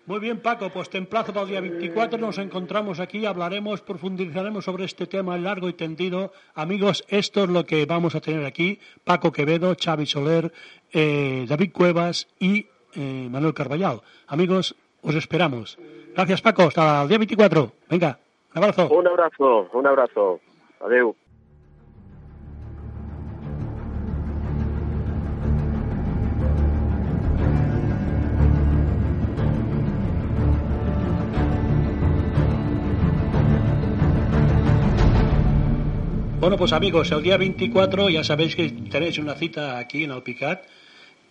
Muy 0.08 0.20
bien, 0.20 0.40
Paco, 0.40 0.70
pues 0.70 0.90
te 0.90 1.00
emplazo 1.00 1.34
para 1.34 1.46
el 1.46 1.50
día 1.50 1.62
24. 1.62 2.20
Nos 2.20 2.38
encontramos 2.38 3.00
aquí, 3.00 3.26
hablaremos, 3.26 3.82
profundizaremos 3.82 4.64
sobre 4.64 4.86
este 4.86 5.08
tema 5.08 5.36
largo 5.38 5.68
y 5.68 5.74
tendido. 5.74 6.32
Amigos, 6.54 7.04
esto 7.08 7.46
es 7.46 7.50
lo 7.50 7.66
que 7.66 7.88
vamos 7.88 8.14
a 8.14 8.22
tener 8.22 8.46
aquí. 8.46 8.80
Paco 9.04 9.32
Quevedo, 9.32 9.76
Xavi 9.76 10.06
Soler, 10.06 10.52
eh, 10.92 11.46
David 11.50 11.72
Cuevas 11.72 12.28
y 12.40 12.68
eh, 12.94 13.28
Manuel 13.32 13.56
Carballal. 13.56 14.02
Amigos, 14.28 14.76
os 15.06 15.16
esperamos. 15.16 15.78
Gracias, 16.16 16.42
Paco. 16.42 16.64
Hasta 16.64 17.04
el 17.04 17.08
día 17.10 17.18
24. 17.18 17.72
Venga, 17.90 18.18
un 18.54 18.64
abrazo. 18.64 18.90
Un 18.90 19.08
abrazo, 19.08 19.70
un 19.74 19.88
abrazo. 19.88 20.40
Adeu. 20.82 21.16
Bueno, 36.40 36.58
pues 36.58 36.74
amigos, 36.74 37.12
el 37.12 37.24
día 37.24 37.38
24 37.38 38.10
ya 38.10 38.24
sabéis 38.24 38.56
que 38.56 38.70
tenéis 38.70 39.18
una 39.18 39.34
cita 39.34 39.80
aquí 39.80 40.04
en 40.04 40.12
Alpicat 40.12 40.64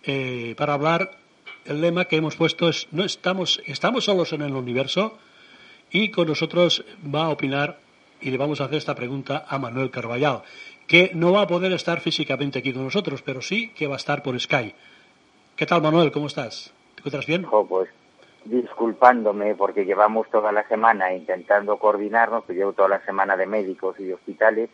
eh, 0.03 0.55
para 0.57 0.73
hablar. 0.73 1.24
El 1.65 1.81
lema 1.81 2.05
que 2.05 2.17
hemos 2.17 2.35
puesto 2.35 2.69
es 2.69 2.87
no 2.91 3.03
estamos 3.03 3.59
estamos 3.65 4.05
solos 4.05 4.33
en 4.33 4.43
el 4.43 4.53
universo 4.53 5.17
y 5.89 6.11
con 6.11 6.27
nosotros 6.27 6.85
va 7.03 7.25
a 7.25 7.29
opinar 7.29 7.79
y 8.21 8.29
le 8.29 8.37
vamos 8.37 8.61
a 8.61 8.65
hacer 8.65 8.77
esta 8.77 8.93
pregunta 8.93 9.45
a 9.47 9.57
Manuel 9.57 9.89
Carballal, 9.89 10.43
que 10.85 11.09
no 11.15 11.31
va 11.31 11.41
a 11.41 11.47
poder 11.47 11.71
estar 11.71 12.01
físicamente 12.01 12.59
aquí 12.59 12.71
con 12.71 12.83
nosotros, 12.83 13.23
pero 13.23 13.41
sí 13.41 13.69
que 13.69 13.87
va 13.87 13.95
a 13.95 13.97
estar 13.97 14.21
por 14.21 14.39
Sky. 14.39 14.75
¿Qué 15.55 15.65
tal, 15.65 15.81
Manuel? 15.81 16.11
¿Cómo 16.11 16.27
estás? 16.27 16.71
¿Te 16.93 17.01
encuentras 17.01 17.25
bien? 17.25 17.47
Pues 17.67 17.89
disculpándome 18.45 19.55
porque 19.55 19.85
llevamos 19.85 20.29
toda 20.29 20.51
la 20.51 20.67
semana 20.67 21.15
intentando 21.15 21.77
coordinarnos, 21.77 22.45
que 22.45 22.53
llevo 22.53 22.73
toda 22.73 22.89
la 22.89 23.05
semana 23.05 23.35
de 23.35 23.47
médicos 23.47 23.99
y 23.99 24.03
de 24.03 24.13
hospitales 24.13 24.69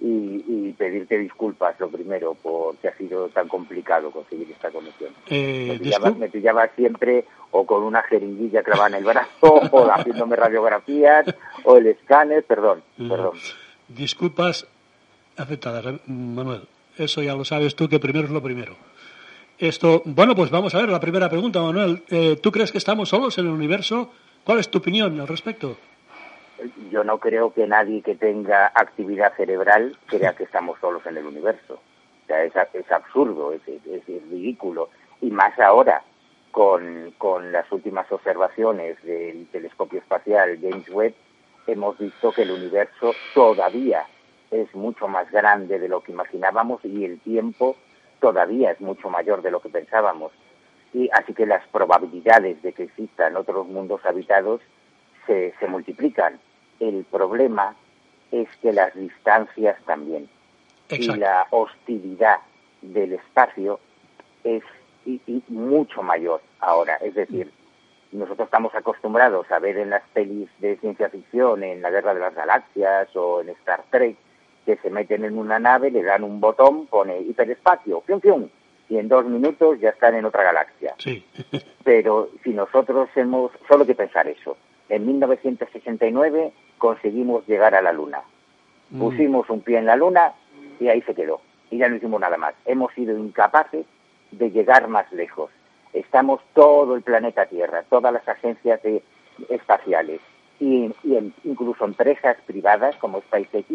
y, 0.00 0.44
y, 0.48 0.74
pedirte 0.78 1.18
disculpas 1.18 1.78
lo 1.78 1.88
primero 1.88 2.34
porque 2.42 2.88
ha 2.88 2.96
sido 2.96 3.28
tan 3.28 3.48
complicado 3.48 4.10
conseguir 4.10 4.50
esta 4.50 4.70
conexión. 4.70 5.10
Eh, 5.28 5.68
me, 5.72 5.78
pillaba, 5.78 6.10
me, 6.12 6.28
pillaba, 6.28 6.68
siempre 6.68 7.26
o 7.50 7.66
con 7.66 7.82
una 7.82 8.02
jeringuilla 8.02 8.62
clavada 8.62 8.88
en 8.88 8.94
el 8.94 9.04
brazo 9.04 9.60
o 9.70 9.90
haciéndome 9.92 10.36
radiografías 10.36 11.26
o 11.64 11.76
el 11.76 11.88
escáner, 11.88 12.44
perdón, 12.44 12.82
perdón. 12.96 13.32
Disculpas 13.88 14.66
aceptadas. 15.36 16.00
Manuel. 16.06 16.62
Eso 16.96 17.22
ya 17.22 17.34
lo 17.34 17.44
sabes 17.44 17.74
tú 17.76 17.88
que 17.88 17.98
primero 17.98 18.26
es 18.26 18.32
lo 18.32 18.42
primero. 18.42 18.76
Esto, 19.58 20.02
bueno, 20.06 20.34
pues 20.34 20.50
vamos 20.50 20.74
a 20.74 20.78
ver 20.78 20.88
la 20.88 21.00
primera 21.00 21.28
pregunta, 21.28 21.60
Manuel. 21.60 22.02
Eh, 22.08 22.38
¿Tú 22.42 22.50
crees 22.50 22.72
que 22.72 22.78
estamos 22.78 23.10
solos 23.10 23.36
en 23.38 23.46
el 23.46 23.52
universo? 23.52 24.10
¿Cuál 24.44 24.58
es 24.58 24.70
tu 24.70 24.78
opinión 24.78 25.20
al 25.20 25.28
respecto? 25.28 25.76
Yo 26.90 27.04
no 27.04 27.18
creo 27.18 27.52
que 27.52 27.66
nadie 27.66 28.02
que 28.02 28.14
tenga 28.14 28.70
actividad 28.74 29.34
cerebral 29.36 29.96
crea 30.06 30.34
que 30.34 30.44
estamos 30.44 30.78
solos 30.80 31.04
en 31.06 31.16
el 31.16 31.26
universo. 31.26 31.74
O 31.74 32.26
sea, 32.26 32.44
es, 32.44 32.92
absurdo, 32.92 33.52
es, 33.52 33.62
ridículo. 34.06 34.90
Y 35.20 35.30
más 35.30 35.58
ahora, 35.58 36.02
con, 36.50 37.12
con 37.18 37.52
las 37.52 37.70
últimas 37.72 38.10
observaciones 38.12 39.02
del 39.02 39.46
telescopio 39.48 39.98
espacial 39.98 40.58
James 40.60 40.88
Webb, 40.90 41.14
hemos 41.66 41.98
visto 41.98 42.32
que 42.32 42.42
el 42.42 42.52
universo 42.52 43.14
todavía 43.34 44.04
es 44.50 44.72
mucho 44.74 45.08
más 45.08 45.30
grande 45.30 45.78
de 45.78 45.88
lo 45.88 46.02
que 46.02 46.12
imaginábamos 46.12 46.84
y 46.84 47.04
el 47.04 47.20
tiempo 47.20 47.76
todavía 48.20 48.72
es 48.72 48.80
mucho 48.80 49.10
mayor 49.10 49.42
de 49.42 49.50
lo 49.50 49.60
que 49.60 49.68
pensábamos. 49.68 50.32
Y 50.92 51.08
así 51.12 51.34
que 51.34 51.46
las 51.46 51.66
probabilidades 51.68 52.60
de 52.62 52.72
que 52.72 52.84
existan 52.84 53.36
otros 53.36 53.66
mundos 53.68 54.04
habitados 54.04 54.60
se, 55.26 55.54
se 55.58 55.66
multiplican 55.68 56.40
el 56.80 57.04
problema 57.04 57.76
es 58.32 58.48
que 58.62 58.72
las 58.72 58.94
distancias 58.94 59.76
también 59.84 60.28
Exacto. 60.88 61.16
y 61.16 61.20
la 61.20 61.46
hostilidad 61.50 62.38
del 62.82 63.12
espacio 63.12 63.78
es 64.44 64.62
y, 65.04 65.20
y 65.26 65.42
mucho 65.48 66.02
mayor 66.02 66.40
ahora. 66.60 66.96
Es 66.96 67.14
decir, 67.14 67.52
nosotros 68.12 68.46
estamos 68.46 68.74
acostumbrados 68.74 69.50
a 69.50 69.58
ver 69.58 69.78
en 69.78 69.90
las 69.90 70.02
pelis 70.12 70.48
de 70.58 70.76
ciencia 70.78 71.08
ficción, 71.08 71.62
en 71.62 71.80
la 71.82 71.90
Guerra 71.90 72.14
de 72.14 72.20
las 72.20 72.34
Galaxias 72.34 73.08
o 73.14 73.40
en 73.40 73.50
Star 73.50 73.84
Trek, 73.90 74.16
que 74.66 74.76
se 74.76 74.90
meten 74.90 75.24
en 75.24 75.38
una 75.38 75.58
nave, 75.58 75.90
le 75.90 76.02
dan 76.02 76.24
un 76.24 76.40
botón, 76.40 76.86
pone 76.86 77.20
hiperespacio, 77.20 78.02
fium, 78.02 78.20
fium, 78.20 78.48
y 78.88 78.98
en 78.98 79.08
dos 79.08 79.24
minutos 79.24 79.78
ya 79.80 79.90
están 79.90 80.16
en 80.16 80.24
otra 80.24 80.42
galaxia. 80.42 80.94
Sí. 80.98 81.24
Pero 81.84 82.30
si 82.42 82.50
nosotros 82.50 83.08
hemos, 83.14 83.52
solo 83.68 83.82
hay 83.82 83.88
que 83.88 83.94
pensar 83.94 84.26
eso, 84.28 84.56
en 84.88 85.06
1969 85.06 86.52
conseguimos 86.80 87.46
llegar 87.46 87.76
a 87.76 87.82
la 87.82 87.92
Luna. 87.92 88.22
Mm. 88.90 88.98
Pusimos 88.98 89.48
un 89.50 89.60
pie 89.60 89.78
en 89.78 89.86
la 89.86 89.94
Luna 89.94 90.32
y 90.80 90.88
ahí 90.88 91.02
se 91.02 91.14
quedó. 91.14 91.40
Y 91.70 91.78
ya 91.78 91.88
no 91.88 91.94
hicimos 91.94 92.20
nada 92.20 92.36
más. 92.36 92.54
Hemos 92.64 92.92
sido 92.94 93.16
incapaces 93.16 93.86
de 94.32 94.50
llegar 94.50 94.88
más 94.88 95.12
lejos. 95.12 95.50
Estamos 95.92 96.40
todo 96.54 96.96
el 96.96 97.02
planeta 97.02 97.46
Tierra, 97.46 97.84
todas 97.88 98.12
las 98.12 98.26
agencias 98.26 98.82
de, 98.82 99.02
espaciales 99.48 100.20
y, 100.58 100.92
y 101.04 101.16
en, 101.16 101.32
incluso 101.44 101.84
empresas 101.84 102.36
privadas 102.46 102.96
como 102.96 103.20
SpaceX 103.20 103.66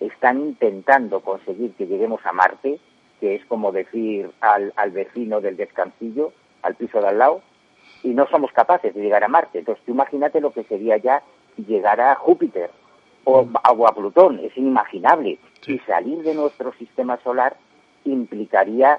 están 0.00 0.40
intentando 0.40 1.20
conseguir 1.20 1.72
que 1.72 1.86
lleguemos 1.86 2.24
a 2.24 2.32
Marte, 2.32 2.78
que 3.20 3.34
es 3.34 3.44
como 3.46 3.72
decir 3.72 4.30
al, 4.40 4.72
al 4.76 4.90
vecino 4.90 5.40
del 5.40 5.56
descansillo, 5.56 6.32
al 6.62 6.74
piso 6.74 7.00
de 7.00 7.08
al 7.08 7.18
lado, 7.18 7.42
y 8.02 8.08
no 8.08 8.26
somos 8.28 8.52
capaces 8.52 8.94
de 8.94 9.00
llegar 9.00 9.24
a 9.24 9.28
Marte. 9.28 9.60
Entonces, 9.60 9.84
tú 9.84 9.92
imagínate 9.92 10.40
lo 10.40 10.52
que 10.52 10.64
sería 10.64 10.96
ya 10.98 11.22
llegar 11.56 12.00
a 12.00 12.14
Júpiter 12.16 12.70
o, 13.24 13.44
Mm. 13.44 13.54
o 13.78 13.86
a 13.88 13.94
Plutón, 13.94 14.38
es 14.42 14.56
inimaginable. 14.56 15.38
Sí. 15.62 15.74
Y 15.74 15.78
salir 15.80 16.22
de 16.22 16.34
nuestro 16.34 16.72
sistema 16.74 17.18
solar 17.24 17.56
implicaría 18.04 18.98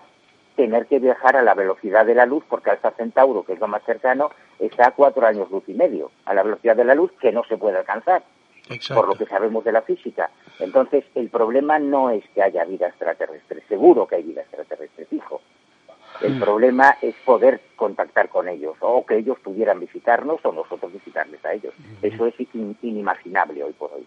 tener 0.55 0.85
que 0.87 0.99
viajar 0.99 1.35
a 1.35 1.41
la 1.41 1.53
velocidad 1.53 2.05
de 2.05 2.15
la 2.15 2.25
luz, 2.25 2.43
porque 2.49 2.69
Alfa 2.71 2.91
Centauro, 2.91 3.43
que 3.43 3.53
es 3.53 3.59
lo 3.59 3.67
más 3.67 3.83
cercano, 3.83 4.29
está 4.57 4.87
a 4.87 4.91
cuatro 4.91 5.25
años 5.27 5.51
luz 5.51 5.63
y 5.67 5.73
medio, 5.73 6.11
a 6.25 6.33
la 6.33 6.43
velocidad 6.43 6.75
de 6.75 6.85
la 6.85 6.95
luz 6.95 7.11
que 7.19 7.31
no 7.33 7.43
se 7.43 7.57
puede 7.57 7.77
alcanzar, 7.77 8.23
Exacto. 8.69 8.95
por 9.01 9.09
lo 9.09 9.15
que 9.15 9.25
sabemos 9.25 9.63
de 9.65 9.73
la 9.73 9.81
física. 9.81 10.29
Entonces, 10.59 11.03
el 11.13 11.29
problema 11.29 11.77
no 11.77 12.09
es 12.09 12.23
que 12.33 12.41
haya 12.41 12.63
vida 12.63 12.87
extraterrestre, 12.87 13.63
seguro 13.67 14.07
que 14.07 14.15
hay 14.15 14.23
vida 14.23 14.41
extraterrestre, 14.41 15.05
fijo. 15.05 15.41
El 16.21 16.35
mm. 16.35 16.39
problema 16.39 16.97
es 17.01 17.15
poder 17.25 17.61
contactar 17.75 18.29
con 18.29 18.47
ellos, 18.47 18.75
o 18.79 19.05
que 19.05 19.17
ellos 19.17 19.37
pudieran 19.39 19.79
visitarnos, 19.79 20.39
o 20.43 20.51
nosotros 20.51 20.91
visitarles 20.93 21.43
a 21.45 21.53
ellos. 21.53 21.73
Eso 22.01 22.25
es 22.27 22.35
in 22.53 22.77
inimaginable 22.81 23.63
hoy 23.63 23.73
por 23.73 23.91
hoy. 23.93 24.05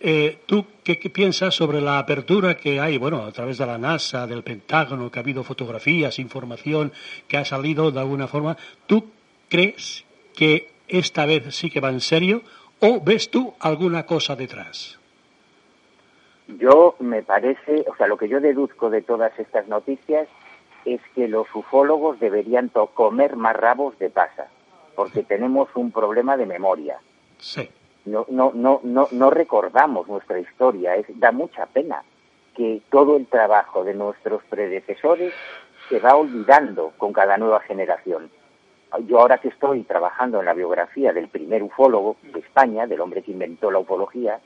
Eh, 0.00 0.38
¿Tú 0.46 0.64
qué, 0.84 0.98
qué, 0.98 1.10
piensas 1.10 1.54
sobre 1.54 1.80
la 1.80 1.98
apertura 1.98 2.56
que 2.56 2.78
hay, 2.78 2.98
bueno, 2.98 3.24
a 3.24 3.32
través 3.32 3.58
de 3.58 3.66
la 3.66 3.78
NASA, 3.78 4.26
del 4.26 4.44
Pentágono, 4.44 5.10
que 5.10 5.18
ha 5.18 5.22
habido 5.22 5.42
fotografías, 5.42 6.18
información 6.18 6.92
que 7.26 7.36
ha 7.36 7.44
salido 7.44 7.90
de 7.90 7.98
alguna 7.98 8.28
forma? 8.28 8.56
¿Tú 8.86 9.10
crees 9.48 10.04
que 10.36 10.68
esta 10.86 11.26
vez 11.26 11.54
sí 11.54 11.70
que 11.70 11.80
va 11.80 11.90
en 11.90 12.00
serio 12.00 12.42
o 12.80 13.00
ves 13.00 13.30
tú 13.30 13.54
alguna 13.58 14.06
cosa 14.06 14.36
detrás? 14.36 14.98
Yo 16.46 16.94
me 17.00 17.22
parece, 17.22 17.84
o 17.88 17.96
sea, 17.96 18.06
lo 18.06 18.16
que 18.16 18.28
yo 18.28 18.40
deduzco 18.40 18.88
de 18.88 19.02
todas 19.02 19.38
estas 19.38 19.68
noticias 19.68 20.28
es 20.94 21.00
que 21.14 21.28
los 21.28 21.46
ufólogos 21.54 22.20
deberían 22.20 22.70
comer 22.94 23.36
más 23.36 23.56
rabos 23.56 23.98
de 23.98 24.10
pasa, 24.10 24.48
porque 24.96 25.22
tenemos 25.22 25.68
un 25.74 25.92
problema 25.92 26.36
de 26.36 26.46
memoria. 26.46 26.98
Sí. 27.38 27.68
No, 28.04 28.24
no, 28.28 28.52
no, 28.54 28.80
no, 28.82 29.08
no 29.10 29.30
recordamos 29.30 30.08
nuestra 30.08 30.38
historia, 30.38 30.96
es, 30.96 31.06
da 31.18 31.30
mucha 31.30 31.66
pena 31.66 32.02
que 32.56 32.82
todo 32.90 33.16
el 33.16 33.26
trabajo 33.26 33.84
de 33.84 33.94
nuestros 33.94 34.42
predecesores 34.44 35.32
se 35.88 36.00
va 36.00 36.16
olvidando 36.16 36.92
con 36.96 37.12
cada 37.12 37.36
nueva 37.36 37.60
generación. 37.60 38.30
Yo 39.06 39.20
ahora 39.20 39.38
que 39.38 39.48
estoy 39.48 39.82
trabajando 39.82 40.40
en 40.40 40.46
la 40.46 40.54
biografía 40.54 41.12
del 41.12 41.28
primer 41.28 41.62
ufólogo 41.62 42.16
de 42.22 42.40
España, 42.40 42.86
del 42.86 43.00
hombre 43.00 43.22
que 43.22 43.32
inventó 43.32 43.70
la 43.70 43.78
ufología, 43.78 44.40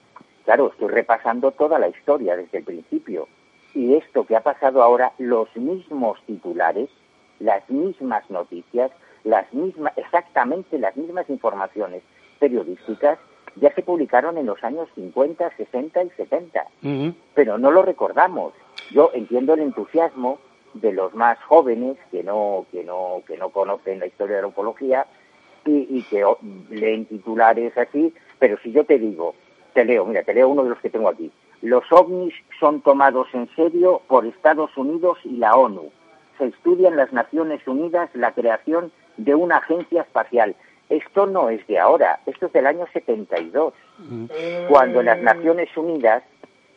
claro, 0.45 0.70
estoy 0.72 0.88
repasando 0.88 1.53
toda 1.53 1.78
la 1.78 1.88
historia 1.88 2.36
desde 2.36 2.59
el 2.59 2.64
principio. 2.64 3.28
Y 3.75 3.95
esto 3.95 4.27
que 4.27 4.37
ha 4.37 4.43
pasado 4.43 4.83
ahora, 4.83 5.12
los 5.18 5.55
mismos 5.57 6.18
titulares, 6.27 6.91
las 7.39 7.68
mismas 7.70 8.29
noticias, 8.31 8.91
las 9.25 9.53
mismas, 9.53 9.93
exactamente 9.97 10.79
las 10.79 10.97
mismas 10.97 11.29
informaciones 11.31 12.03
periodísticas, 12.39 13.18
ya 13.57 13.73
se 13.75 13.83
publicaron 13.83 14.39
en 14.39 14.47
los 14.47 14.62
años 14.64 14.89
50, 14.95 15.57
60 15.57 16.03
y 16.05 16.11
70. 16.11 16.66
Uh 16.83 16.87
-huh. 16.87 17.14
Pero 17.35 17.59
no 17.59 17.70
lo 17.70 17.83
recordamos. 17.83 18.53
Yo 18.91 19.11
entiendo 19.14 19.55
el 19.55 19.61
entusiasmo 19.61 20.39
de 20.75 20.93
los 20.93 21.14
más 21.14 21.39
jóvenes 21.43 21.97
que 22.11 22.23
no, 22.23 22.66
que 22.73 22.83
no, 22.85 23.23
que 23.27 23.37
no 23.37 23.51
conocen 23.51 24.01
la 24.01 24.07
historia 24.07 24.37
de 24.37 24.43
la 24.43 24.49
ufología 24.49 25.07
y, 25.66 25.87
y 25.99 26.03
que 26.03 26.25
leen 26.70 27.05
titulares 27.07 27.77
así, 27.77 28.12
pero 28.39 28.57
si 28.62 28.73
yo 28.73 28.85
te 28.85 28.99
digo, 28.99 29.35
te 29.75 29.85
leo, 29.85 30.05
mira, 30.05 30.23
te 30.23 30.35
leo 30.35 30.49
uno 30.49 30.64
de 30.64 30.70
los 30.70 30.79
que 30.81 30.91
tengo 30.91 31.09
aquí. 31.09 31.31
Los 31.63 31.85
ovnis 31.91 32.35
son 32.61 32.81
tomados 32.83 33.29
en 33.33 33.49
serio 33.55 34.03
por 34.09 34.27
Estados 34.27 34.77
Unidos 34.77 35.19
y 35.25 35.37
la 35.37 35.55
ONU. 35.55 35.91
Se 36.39 36.47
estudia 36.47 36.89
en 36.89 36.97
las 36.97 37.13
Naciones 37.13 37.67
Unidas 37.67 38.11
la 38.15 38.33
creación 38.33 38.93
de 39.17 39.35
una 39.35 39.59
agencia 39.59 40.03
espacial. 40.03 40.57
Esto 40.89 41.27
no 41.27 41.49
es 41.49 41.67
de 41.69 41.79
ahora, 41.79 42.21
esto 42.27 42.47
es 42.47 42.53
del 42.53 42.67
año 42.67 42.87
72, 42.93 43.73
Mm. 43.99 44.27
cuando 44.69 45.01
en 45.01 45.07
las 45.07 45.23
Naciones 45.23 45.69
Unidas 45.77 46.23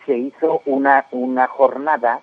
se 0.05 0.17
hizo 0.17 0.61
una, 0.65 1.07
una 1.11 1.47
jornada 1.47 2.21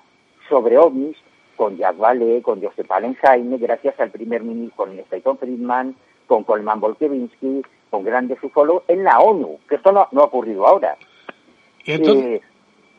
sobre 0.48 0.78
ovnis 0.78 1.16
con 1.56 1.76
Jack 1.76 1.96
Vale, 1.96 2.42
con 2.42 2.62
Joseph 2.62 2.90
Allenheim, 2.90 3.58
gracias 3.58 3.98
al 3.98 4.10
primer 4.10 4.42
ministro, 4.42 4.84
con 4.84 4.98
Stanton 4.98 5.38
Friedman, 5.38 5.96
con 6.26 6.44
Coleman 6.44 6.80
Volkevinsky, 6.80 7.62
con 7.90 8.04
grandes 8.04 8.42
ufólogos, 8.42 8.84
en 8.88 9.04
la 9.04 9.18
ONU, 9.18 9.58
que 9.68 9.76
esto 9.76 9.92
no, 9.92 10.08
no 10.12 10.22
ha 10.22 10.24
ocurrido 10.24 10.66
ahora. 10.66 10.96
¿Y, 11.84 11.92
entonces... 11.92 12.24
Eh, 12.24 12.51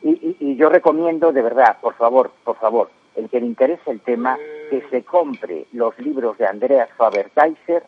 y, 0.04 0.10
y, 0.10 0.36
y, 0.38 0.56
yo 0.56 0.68
recomiendo, 0.68 1.32
de 1.32 1.42
verdad, 1.42 1.78
por 1.80 1.94
favor, 1.94 2.30
por 2.44 2.56
favor, 2.58 2.90
el 3.16 3.28
que 3.28 3.40
le 3.40 3.46
interese 3.46 3.90
el 3.90 4.00
tema, 4.00 4.38
que 4.70 4.82
se 4.90 5.02
compre 5.02 5.66
los 5.72 5.98
libros 5.98 6.36
de 6.38 6.46
Andreas 6.46 6.90
Faber-Kaiser, 6.96 7.84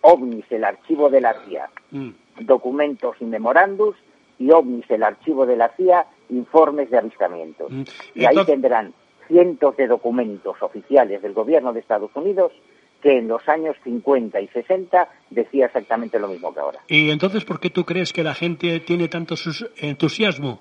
OVNIS, 0.00 0.44
el 0.50 0.64
archivo 0.64 1.10
de 1.10 1.20
la 1.20 1.34
CIA, 1.44 1.70
mm. 1.92 2.10
documentos 2.40 3.16
y 3.20 3.24
memorandos, 3.24 3.94
y 4.38 4.50
OVNIS, 4.50 4.90
el 4.90 5.04
archivo 5.04 5.46
de 5.46 5.56
la 5.56 5.68
CIA, 5.76 6.06
informes 6.30 6.90
de 6.90 6.98
avistamientos. 6.98 7.70
Mm. 7.70 7.82
Y 8.16 8.24
ahí 8.24 8.44
tendrán 8.44 8.92
cientos 9.28 9.76
de 9.76 9.86
documentos 9.86 10.60
oficiales 10.60 11.22
del 11.22 11.32
gobierno 11.32 11.72
de 11.72 11.80
Estados 11.80 12.10
Unidos 12.14 12.52
que 13.00 13.18
en 13.18 13.28
los 13.28 13.48
años 13.48 13.76
50 13.82 14.40
y 14.40 14.48
60 14.48 15.08
decía 15.30 15.66
exactamente 15.66 16.20
lo 16.20 16.28
mismo 16.28 16.54
que 16.54 16.60
ahora. 16.60 16.78
¿Y 16.86 17.10
entonces 17.10 17.44
por 17.44 17.58
qué 17.58 17.68
tú 17.68 17.84
crees 17.84 18.12
que 18.12 18.22
la 18.22 18.34
gente 18.34 18.78
tiene 18.80 19.08
tanto 19.08 19.34
entusiasmo 19.76 20.60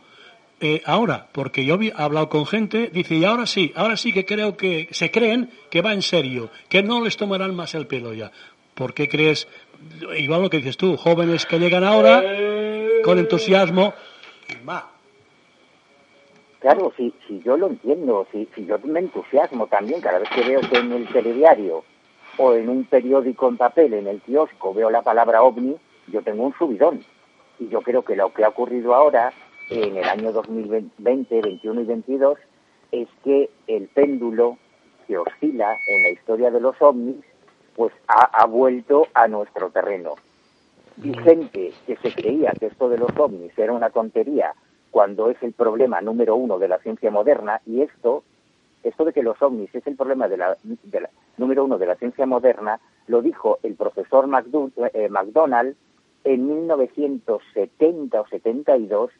eh, 0.61 0.81
ahora? 0.85 1.27
Porque 1.31 1.65
yo 1.65 1.75
he 1.81 1.91
hablado 1.95 2.29
con 2.29 2.45
gente, 2.45 2.89
dice, 2.93 3.15
y 3.15 3.25
ahora 3.25 3.45
sí, 3.45 3.71
ahora 3.75 3.97
sí 3.97 4.13
que 4.13 4.25
creo 4.25 4.55
que 4.55 4.87
se 4.91 5.11
creen 5.11 5.49
que 5.69 5.81
va 5.81 5.93
en 5.93 6.01
serio, 6.01 6.49
que 6.69 6.83
no 6.83 7.03
les 7.03 7.17
tomarán 7.17 7.55
más 7.55 7.75
el 7.75 7.87
pelo 7.87 8.13
ya. 8.13 8.31
¿Por 8.75 8.93
qué 8.93 9.09
crees, 9.09 9.47
igual 10.17 10.43
lo 10.43 10.49
que 10.49 10.57
dices 10.57 10.77
tú, 10.77 10.95
jóvenes 10.97 11.45
que 11.45 11.59
llegan 11.59 11.83
ahora 11.83 12.23
con 13.03 13.19
entusiasmo, 13.19 13.93
va, 14.67 14.91
Claro, 16.61 16.93
si, 16.95 17.11
si 17.27 17.39
yo 17.39 17.57
lo 17.57 17.65
entiendo, 17.65 18.27
si, 18.31 18.47
si 18.53 18.67
yo 18.67 18.77
me 18.83 18.99
entusiasmo 18.99 19.65
también 19.65 19.99
cada 19.99 20.19
vez 20.19 20.29
que 20.29 20.43
veo 20.43 20.61
que 20.61 20.77
en 20.77 20.91
el 20.91 21.07
telediario 21.07 21.83
o 22.37 22.53
en 22.53 22.69
un 22.69 22.85
periódico 22.85 23.49
en 23.49 23.57
papel, 23.57 23.95
en 23.95 24.05
el 24.05 24.21
kiosco, 24.21 24.71
veo 24.71 24.91
la 24.91 25.01
palabra 25.01 25.41
ovni, 25.41 25.75
yo 26.05 26.21
tengo 26.21 26.43
un 26.43 26.53
subidón. 26.53 27.03
Y 27.59 27.67
yo 27.69 27.81
creo 27.81 28.03
que 28.03 28.15
lo 28.15 28.31
que 28.31 28.43
ha 28.43 28.49
ocurrido 28.49 28.93
ahora, 28.93 29.33
en 29.71 29.95
el 29.95 30.03
año 30.03 30.33
2020, 30.33 31.41
21 31.41 31.81
y 31.81 31.85
22, 31.85 32.37
es 32.91 33.07
que 33.23 33.49
el 33.67 33.87
péndulo 33.87 34.57
que 35.07 35.17
oscila 35.17 35.77
en 35.87 36.03
la 36.03 36.09
historia 36.09 36.51
de 36.51 36.59
los 36.59 36.75
ovnis, 36.81 37.23
pues 37.75 37.93
ha, 38.07 38.25
ha 38.25 38.45
vuelto 38.45 39.07
a 39.13 39.29
nuestro 39.29 39.69
terreno. 39.69 40.15
Y 41.01 41.13
gente 41.13 41.71
que 41.87 41.95
se 41.95 42.13
creía 42.13 42.51
que 42.59 42.65
esto 42.67 42.89
de 42.89 42.97
los 42.97 43.11
ovnis 43.17 43.57
era 43.57 43.71
una 43.71 43.89
tontería 43.89 44.53
cuando 44.91 45.29
es 45.29 45.41
el 45.41 45.53
problema 45.53 46.01
número 46.01 46.35
uno 46.35 46.59
de 46.59 46.67
la 46.67 46.77
ciencia 46.79 47.09
moderna, 47.09 47.61
y 47.65 47.81
esto, 47.81 48.23
esto 48.83 49.05
de 49.05 49.13
que 49.13 49.23
los 49.23 49.41
ovnis 49.41 49.73
es 49.73 49.87
el 49.87 49.95
problema 49.95 50.27
de 50.27 50.35
la, 50.35 50.57
de 50.63 50.99
la 50.99 51.09
número 51.37 51.63
uno 51.63 51.77
de 51.77 51.85
la 51.85 51.95
ciencia 51.95 52.25
moderna, 52.25 52.81
lo 53.07 53.21
dijo 53.21 53.59
el 53.63 53.75
profesor 53.75 54.27
eh, 54.93 55.09
McDonald 55.09 55.77
en 56.25 56.45
1970 56.45 58.21
o 58.21 58.27
72 58.27 59.11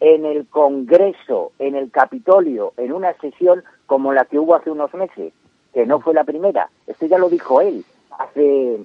en 0.00 0.24
el 0.24 0.46
Congreso, 0.46 1.52
en 1.58 1.74
el 1.74 1.90
Capitolio, 1.90 2.72
en 2.76 2.92
una 2.92 3.12
sesión 3.14 3.64
como 3.86 4.12
la 4.12 4.24
que 4.24 4.38
hubo 4.38 4.54
hace 4.54 4.70
unos 4.70 4.92
meses, 4.94 5.32
que 5.72 5.86
no 5.86 6.00
fue 6.00 6.14
la 6.14 6.24
primera. 6.24 6.70
Esto 6.86 7.06
ya 7.06 7.18
lo 7.18 7.28
dijo 7.28 7.60
él 7.60 7.84
hace 8.18 8.80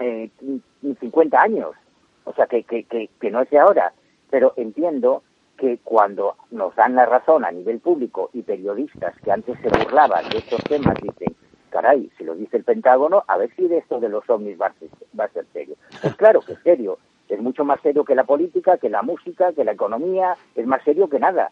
eh, 0.00 0.30
50 1.00 1.40
años, 1.40 1.70
o 2.24 2.32
sea 2.32 2.46
que, 2.46 2.62
que, 2.64 2.84
que, 2.84 3.08
que 3.20 3.30
no 3.30 3.42
es 3.42 3.50
de 3.50 3.58
ahora. 3.58 3.92
Pero 4.30 4.52
entiendo 4.56 5.22
que 5.56 5.78
cuando 5.82 6.36
nos 6.50 6.74
dan 6.76 6.94
la 6.94 7.06
razón 7.06 7.44
a 7.44 7.50
nivel 7.50 7.80
público 7.80 8.30
y 8.32 8.42
periodistas 8.42 9.14
que 9.22 9.32
antes 9.32 9.58
se 9.60 9.68
burlaban 9.68 10.28
de 10.28 10.38
estos 10.38 10.62
temas 10.64 10.94
dicen, 11.02 11.34
caray, 11.70 12.10
si 12.16 12.24
lo 12.24 12.34
dice 12.34 12.58
el 12.58 12.64
Pentágono, 12.64 13.24
a 13.26 13.36
ver 13.38 13.50
si 13.56 13.66
de 13.66 13.78
esto 13.78 14.00
de 14.00 14.08
los 14.08 14.28
ovnis 14.28 14.60
va 14.60 14.66
a 14.66 14.74
ser, 14.74 14.88
va 15.18 15.24
a 15.24 15.28
ser 15.28 15.46
serio. 15.52 15.76
Pues 16.02 16.14
claro 16.16 16.40
que 16.40 16.52
es 16.52 16.58
serio, 16.62 16.98
es 17.34 17.40
mucho 17.40 17.64
más 17.64 17.80
serio 17.80 18.04
que 18.04 18.14
la 18.14 18.24
política, 18.24 18.78
que 18.78 18.88
la 18.88 19.02
música, 19.02 19.52
que 19.52 19.64
la 19.64 19.72
economía, 19.72 20.36
es 20.54 20.66
más 20.66 20.82
serio 20.84 21.08
que 21.08 21.18
nada. 21.18 21.50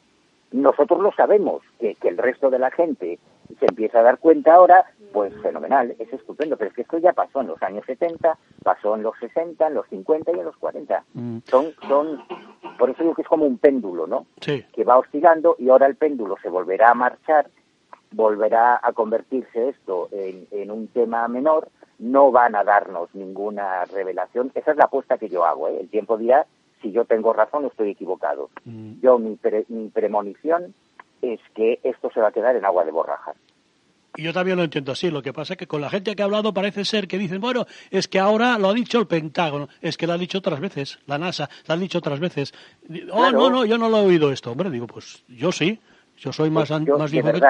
Nosotros 0.52 1.00
lo 1.00 1.12
sabemos, 1.12 1.62
que, 1.80 1.94
que 1.96 2.08
el 2.08 2.18
resto 2.18 2.50
de 2.50 2.58
la 2.58 2.70
gente 2.70 3.18
se 3.58 3.66
empieza 3.66 4.00
a 4.00 4.02
dar 4.02 4.18
cuenta 4.18 4.54
ahora, 4.54 4.84
pues 5.12 5.32
fenomenal, 5.42 5.94
es 5.98 6.12
estupendo, 6.12 6.56
pero 6.56 6.70
es 6.70 6.76
que 6.76 6.82
esto 6.82 6.98
ya 6.98 7.12
pasó 7.12 7.40
en 7.40 7.48
los 7.48 7.62
años 7.62 7.84
70, 7.86 8.36
pasó 8.62 8.94
en 8.96 9.02
los 9.02 9.14
60, 9.18 9.66
en 9.66 9.74
los 9.74 9.86
50 9.88 10.32
y 10.32 10.38
en 10.38 10.44
los 10.44 10.56
40. 10.56 11.04
Mm. 11.14 11.38
Son, 11.44 11.72
son, 11.88 12.24
por 12.78 12.90
eso 12.90 13.02
digo 13.02 13.14
que 13.14 13.22
es 13.22 13.28
como 13.28 13.46
un 13.46 13.58
péndulo, 13.58 14.06
¿no? 14.06 14.26
Sí. 14.40 14.64
Que 14.72 14.84
va 14.84 14.98
oscilando 14.98 15.56
y 15.58 15.68
ahora 15.68 15.86
el 15.86 15.96
péndulo 15.96 16.36
se 16.42 16.48
volverá 16.48 16.90
a 16.90 16.94
marchar, 16.94 17.48
volverá 18.14 18.80
a 18.82 18.92
convertirse 18.92 19.68
esto 19.70 20.08
en, 20.12 20.46
en 20.50 20.70
un 20.70 20.88
tema 20.88 21.26
menor, 21.28 21.68
no 21.98 22.30
van 22.32 22.54
a 22.56 22.64
darnos 22.64 23.08
ninguna 23.14 23.84
revelación. 23.86 24.50
Esa 24.54 24.72
es 24.72 24.76
la 24.76 24.84
apuesta 24.84 25.18
que 25.18 25.28
yo 25.28 25.44
hago, 25.44 25.68
¿eh? 25.68 25.78
El 25.80 25.88
tiempo 25.88 26.16
dirá 26.18 26.46
si 26.82 26.92
yo 26.92 27.04
tengo 27.04 27.32
razón 27.32 27.64
o 27.64 27.68
estoy 27.68 27.90
equivocado. 27.90 28.50
Mm. 28.64 29.00
Yo, 29.00 29.18
mi, 29.18 29.36
pre, 29.36 29.64
mi 29.68 29.88
premonición 29.88 30.74
es 31.22 31.40
que 31.54 31.80
esto 31.82 32.10
se 32.12 32.20
va 32.20 32.28
a 32.28 32.32
quedar 32.32 32.56
en 32.56 32.64
agua 32.64 32.84
de 32.84 32.90
borrajas. 32.90 33.36
Y 34.16 34.22
yo 34.22 34.32
también 34.32 34.56
lo 34.56 34.62
entiendo 34.62 34.92
así. 34.92 35.10
Lo 35.10 35.22
que 35.22 35.32
pasa 35.32 35.54
es 35.54 35.56
que 35.58 35.66
con 35.66 35.80
la 35.80 35.90
gente 35.90 36.14
que 36.14 36.22
ha 36.22 36.26
hablado 36.26 36.52
parece 36.54 36.84
ser 36.84 37.08
que 37.08 37.18
dicen, 37.18 37.40
bueno, 37.40 37.66
es 37.90 38.06
que 38.06 38.20
ahora 38.20 38.58
lo 38.58 38.68
ha 38.68 38.74
dicho 38.74 38.98
el 39.00 39.06
Pentágono, 39.08 39.68
es 39.80 39.96
que 39.96 40.06
lo 40.06 40.12
ha 40.12 40.18
dicho 40.18 40.38
otras 40.38 40.60
veces, 40.60 40.98
la 41.06 41.18
NASA, 41.18 41.48
lo 41.66 41.74
han 41.74 41.80
dicho 41.80 41.98
otras 41.98 42.20
veces. 42.20 42.52
Oh, 43.10 43.16
Claro. 43.16 43.38
no, 43.38 43.50
no, 43.50 43.64
yo 43.64 43.76
no 43.78 43.88
lo 43.88 43.98
he 43.98 44.06
oído 44.06 44.30
esto. 44.30 44.52
Hombre, 44.52 44.70
digo, 44.70 44.86
pues 44.86 45.24
yo 45.28 45.50
sí, 45.50 45.80
yo 46.18 46.32
soy 46.32 46.48
más, 46.50 46.68
Yo, 46.68 46.96
más 46.98 47.10
viejo 47.10 47.32
que- 47.32 47.40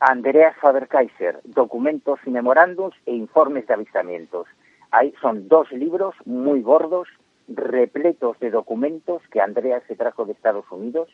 Andreas 0.00 0.54
Faber-Kaiser, 0.60 1.40
documentos 1.44 2.18
y 2.26 2.30
memorándums 2.30 2.94
e 3.06 3.14
informes 3.14 3.66
de 3.66 3.74
avistamientos. 3.74 4.46
Hay, 4.90 5.14
son 5.22 5.48
dos 5.48 5.72
libros 5.72 6.14
muy 6.26 6.60
gordos, 6.60 7.08
repletos 7.48 8.38
de 8.40 8.50
documentos 8.50 9.22
que 9.30 9.40
Andreas 9.40 9.82
se 9.88 9.96
trajo 9.96 10.24
de 10.24 10.32
Estados 10.32 10.66
Unidos, 10.70 11.08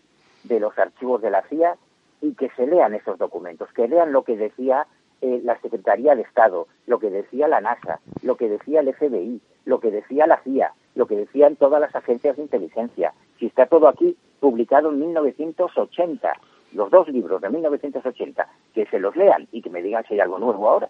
de 0.44 0.58
los 0.58 0.76
archivos 0.78 1.22
de 1.22 1.30
la 1.30 1.42
CIA, 1.42 1.76
y 2.20 2.34
que 2.34 2.50
se 2.56 2.66
lean 2.66 2.94
esos 2.94 3.18
documentos, 3.18 3.72
que 3.72 3.86
lean 3.86 4.12
lo 4.12 4.24
que 4.24 4.36
decía 4.36 4.86
eh, 5.20 5.40
la 5.44 5.60
Secretaría 5.60 6.16
de 6.16 6.22
Estado, 6.22 6.66
lo 6.86 6.98
que 6.98 7.10
decía 7.10 7.46
la 7.46 7.60
NASA, 7.60 8.00
lo 8.22 8.36
que 8.36 8.48
decía 8.48 8.80
el 8.80 8.92
FBI, 8.92 9.40
lo 9.64 9.78
que 9.78 9.92
decía 9.92 10.26
la 10.26 10.42
CIA, 10.42 10.72
lo 10.96 11.06
que 11.06 11.16
decían 11.16 11.54
todas 11.54 11.80
las 11.80 11.94
agencias 11.94 12.36
de 12.36 12.42
inteligencia. 12.42 13.12
si 13.38 13.46
está 13.46 13.66
todo 13.66 13.86
aquí 13.86 14.16
publicado 14.40 14.90
en 14.90 14.98
1980, 14.98 16.32
los 16.74 16.90
dos 16.90 17.08
libros 17.08 17.40
de 17.40 17.50
1980, 17.50 18.46
que 18.74 18.86
se 18.86 18.98
los 18.98 19.14
lean 19.16 19.46
y 19.52 19.62
que 19.62 19.70
me 19.70 19.82
digan 19.82 20.04
si 20.06 20.14
hay 20.14 20.20
algo 20.20 20.38
nuevo 20.38 20.68
ahora. 20.68 20.88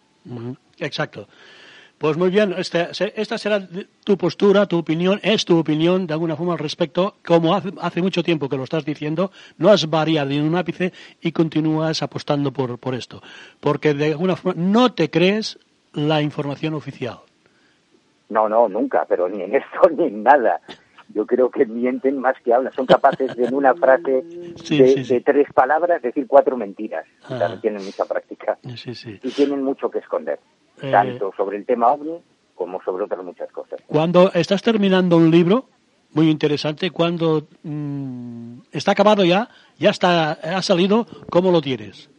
Exacto. 0.79 1.27
Pues 2.03 2.17
muy 2.17 2.31
bien, 2.31 2.53
este, 2.59 2.89
esta 3.15 3.39
será 3.39 3.61
tu 4.03 4.17
postura, 4.17 4.67
tu 4.67 4.77
opinión, 4.77 5.21
es 5.23 5.45
tu 5.45 5.57
opinión 5.57 6.09
de 6.09 6.15
alguna 6.15 6.35
forma 6.35 6.55
al 6.55 6.59
respecto. 6.59 7.15
Como 7.25 7.55
hace, 7.55 7.71
hace 7.81 8.03
mucho 8.03 8.25
tiempo 8.25 8.49
que 8.49 8.57
lo 8.57 8.65
estás 8.65 8.85
diciendo, 8.85 9.31
no 9.59 9.69
has 9.69 9.89
variado 9.89 10.31
ni 10.31 10.41
un 10.41 10.57
ápice 10.57 10.93
y 11.21 11.31
continúas 11.31 12.03
apostando 12.03 12.51
por, 12.51 12.77
por 12.79 12.97
esto. 12.97 13.23
Porque 13.61 13.95
de 13.95 14.07
alguna 14.07 14.35
forma 14.35 14.61
no 14.61 14.93
te 14.93 15.11
crees 15.11 15.61
la 15.93 16.21
información 16.23 16.75
oficial. 16.75 17.19
No, 18.31 18.49
no, 18.49 18.69
nunca, 18.69 19.05
pero 19.09 19.29
ni 19.29 19.43
en 19.43 19.55
esto 19.55 19.89
ni 19.97 20.07
en 20.07 20.23
nada. 20.25 20.61
Yo 21.15 21.27
creo 21.27 21.51
que 21.51 21.67
mienten 21.67 22.19
más 22.19 22.35
que 22.45 22.53
hablan. 22.53 22.73
Son 22.73 22.87
capaces 22.87 23.37
de 23.37 23.45
en 23.45 23.55
una 23.55 23.75
frase 23.77 24.25
Sí, 24.63 24.79
de, 24.79 24.89
sí, 24.89 25.05
sí. 25.05 25.15
de 25.15 25.21
tres 25.21 25.47
palabras 25.55 26.03
decir 26.03 26.27
cuatro 26.27 26.57
mentiras. 26.57 27.07
Ah. 27.25 27.39
También 27.39 27.61
tienen 27.61 27.85
mucha 27.85 28.05
práctica. 28.05 28.59
Y 28.63 29.31
tienen 29.31 29.63
mucho 29.63 29.91
que 29.91 29.99
esconder. 29.99 30.39
Eh. 30.81 30.91
Tanto 30.91 31.33
sobre 31.37 31.57
el 31.59 31.67
tema 31.67 31.89
ovni 31.93 32.19
como 32.55 32.83
sobre 32.83 33.05
otras 33.05 33.25
muchas 33.25 33.51
cosas. 33.51 33.81
Cuando 33.87 34.31
estás 34.33 34.63
terminando 34.63 35.17
un 35.17 35.31
libro, 35.31 35.67
muy 36.13 36.31
interesante, 36.31 36.91
cuando 36.91 37.49
mm, 37.63 38.59
está 38.71 38.93
acabado 38.93 39.25
ya, 39.25 39.49
ya 39.79 39.91
está, 39.91 40.33
ha 40.33 40.63
salido, 40.63 41.07
¿cómo 41.31 41.51
lo 41.51 41.61
tienes? 41.61 42.11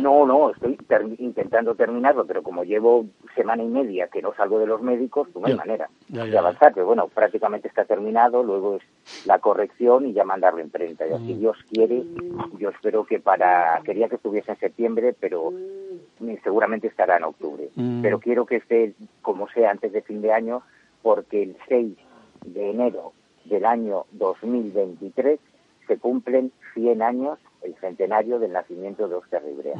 No, 0.00 0.24
no, 0.26 0.50
estoy 0.50 0.76
ter- 0.76 1.06
intentando 1.18 1.74
terminarlo, 1.74 2.24
pero 2.26 2.42
como 2.42 2.64
llevo 2.64 3.06
semana 3.34 3.62
y 3.62 3.66
media 3.68 4.08
que 4.08 4.22
no 4.22 4.32
salgo 4.34 4.58
de 4.58 4.66
los 4.66 4.80
médicos, 4.82 5.28
pues 5.32 5.42
no 5.42 5.48
hay 5.48 5.54
manera 5.56 5.88
ya, 6.08 6.24
de 6.24 6.38
avanzar. 6.38 6.72
Pero 6.74 6.86
bueno, 6.86 7.08
prácticamente 7.08 7.68
está 7.68 7.84
terminado, 7.84 8.42
luego 8.42 8.76
es 8.76 8.82
la 9.26 9.38
corrección 9.38 10.06
y 10.06 10.12
ya 10.12 10.24
mandarlo 10.24 10.60
a 10.60 10.64
imprenta. 10.64 11.06
Y 11.06 11.10
Mm. 11.10 11.14
así 11.14 11.34
Dios 11.34 11.56
quiere, 11.70 12.02
yo 12.58 12.70
espero 12.70 13.04
que 13.04 13.20
para... 13.20 13.80
Quería 13.84 14.08
que 14.08 14.16
estuviese 14.16 14.52
en 14.52 14.58
septiembre, 14.58 15.14
pero 15.18 15.50
mm, 15.50 16.34
seguramente 16.42 16.86
estará 16.88 17.16
en 17.16 17.24
octubre. 17.24 17.68
Mm. 17.74 18.02
Pero 18.02 18.18
quiero 18.20 18.46
que 18.46 18.56
esté, 18.56 18.94
como 19.22 19.48
sea, 19.48 19.70
antes 19.70 19.92
de 19.92 20.02
fin 20.02 20.20
de 20.22 20.32
año, 20.32 20.62
porque 21.02 21.42
el 21.42 21.56
6 21.68 21.96
de 22.46 22.70
enero 22.70 23.12
del 23.44 23.64
año 23.64 24.04
2023 24.12 25.40
se 25.86 25.96
cumplen 25.98 26.52
100 26.74 27.02
años 27.02 27.38
el 27.62 27.74
centenario 27.80 28.38
del 28.38 28.52
nacimiento 28.52 29.08
de 29.08 29.14
Oscar 29.16 29.42
Ribrea. 29.44 29.74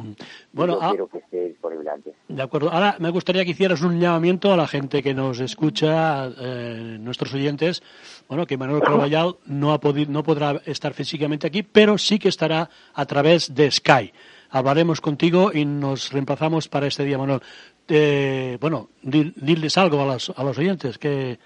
Bueno, 0.51 0.73
Yo 0.73 0.79
ah- 0.83 0.89
quiero 0.89 1.07
que 1.07 1.17
esté 1.19 1.47
disponible 1.49 1.89
antes. 1.89 2.13
De 2.27 2.41
acuerdo. 2.41 2.69
Ahora 2.71 2.95
me 2.99 3.09
gustaría 3.09 3.43
que 3.45 3.51
hicieras 3.51 3.81
un 3.81 3.99
llamamiento 3.99 4.51
a 4.53 4.57
la 4.57 4.67
gente 4.67 5.01
que 5.01 5.13
nos 5.13 5.39
escucha, 5.39 6.27
eh, 6.37 6.97
nuestros 6.99 7.33
oyentes. 7.33 7.81
Bueno, 8.27 8.45
que 8.45 8.57
Manuel 8.57 8.81
Carballal 8.83 9.37
no, 9.45 9.71
ha 9.73 9.79
podi- 9.79 10.07
no 10.07 10.23
podrá 10.23 10.61
estar 10.65 10.93
físicamente 10.93 11.47
aquí, 11.47 11.63
pero 11.63 11.97
sí 11.97 12.19
que 12.19 12.29
estará 12.29 12.69
a 12.93 13.05
través 13.05 13.53
de 13.55 13.71
Sky. 13.71 14.11
Hablaremos 14.51 14.99
contigo 15.01 15.51
y 15.53 15.63
nos 15.65 16.11
reemplazamos 16.11 16.67
para 16.67 16.87
este 16.87 17.03
día, 17.05 17.17
Manuel. 17.17 17.39
Eh, 17.87 18.57
bueno, 18.59 18.89
di- 19.01 19.33
diles 19.35 19.77
algo 19.77 20.01
a 20.01 20.05
los, 20.05 20.29
a 20.35 20.43
los 20.43 20.57
oyentes. 20.57 20.97
que 20.97 21.39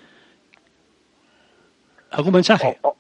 ¿Algún 2.12 2.34
mensaje? 2.34 2.78
Oh, 2.84 2.90
oh, 2.90 2.96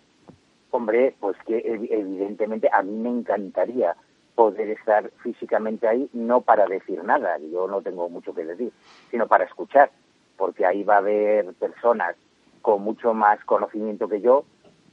hombre, 0.73 1.15
pues 1.19 1.37
que 1.45 1.63
ev- 1.63 1.87
evidentemente 1.91 2.67
a 2.71 2.81
mí 2.81 2.91
me 2.97 3.09
encantaría 3.09 3.95
poder 4.35 4.69
estar 4.71 5.11
físicamente 5.21 5.87
ahí, 5.87 6.09
no 6.13 6.41
para 6.41 6.65
decir 6.65 7.03
nada, 7.03 7.37
yo 7.51 7.67
no 7.67 7.81
tengo 7.81 8.09
mucho 8.09 8.33
que 8.33 8.43
decir, 8.43 8.71
sino 9.11 9.27
para 9.27 9.43
escuchar, 9.45 9.91
porque 10.35 10.65
ahí 10.65 10.83
va 10.83 10.95
a 10.95 10.97
haber 10.97 11.53
personas 11.53 12.15
con 12.63 12.81
mucho 12.81 13.13
más 13.13 13.43
conocimiento 13.45 14.07
que 14.09 14.21
yo 14.21 14.45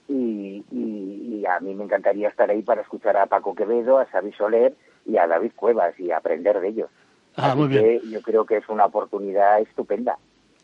y, 0.09 0.65
y- 0.71 1.37
y 1.41 1.47
a 1.47 1.59
mí 1.61 1.75
me 1.75 1.85
encantaría 1.85 2.29
estar 2.29 2.51
ahí 2.51 2.61
para 2.63 2.83
escuchar 2.83 3.17
a 3.17 3.27
Paco 3.27 3.55
Quevedo, 3.55 3.99
a 3.99 4.05
Xavi 4.07 4.33
Soler 4.33 4.75
y 5.07 5.17
a 5.17 5.27
David 5.27 5.53
Cuevas 5.57 5.99
y 5.99 6.11
aprender 6.11 6.61
de 6.61 6.69
ellos. 6.69 6.91
Ah, 7.37 7.53
Así 7.53 7.59
muy 7.61 7.69
bien. 7.69 8.01
que 8.01 8.09
yo 8.09 8.21
creo 8.21 8.45
que 8.45 8.59
es 8.59 8.69
una 8.69 8.85
oportunidad 8.85 9.61
estupenda 9.61 10.19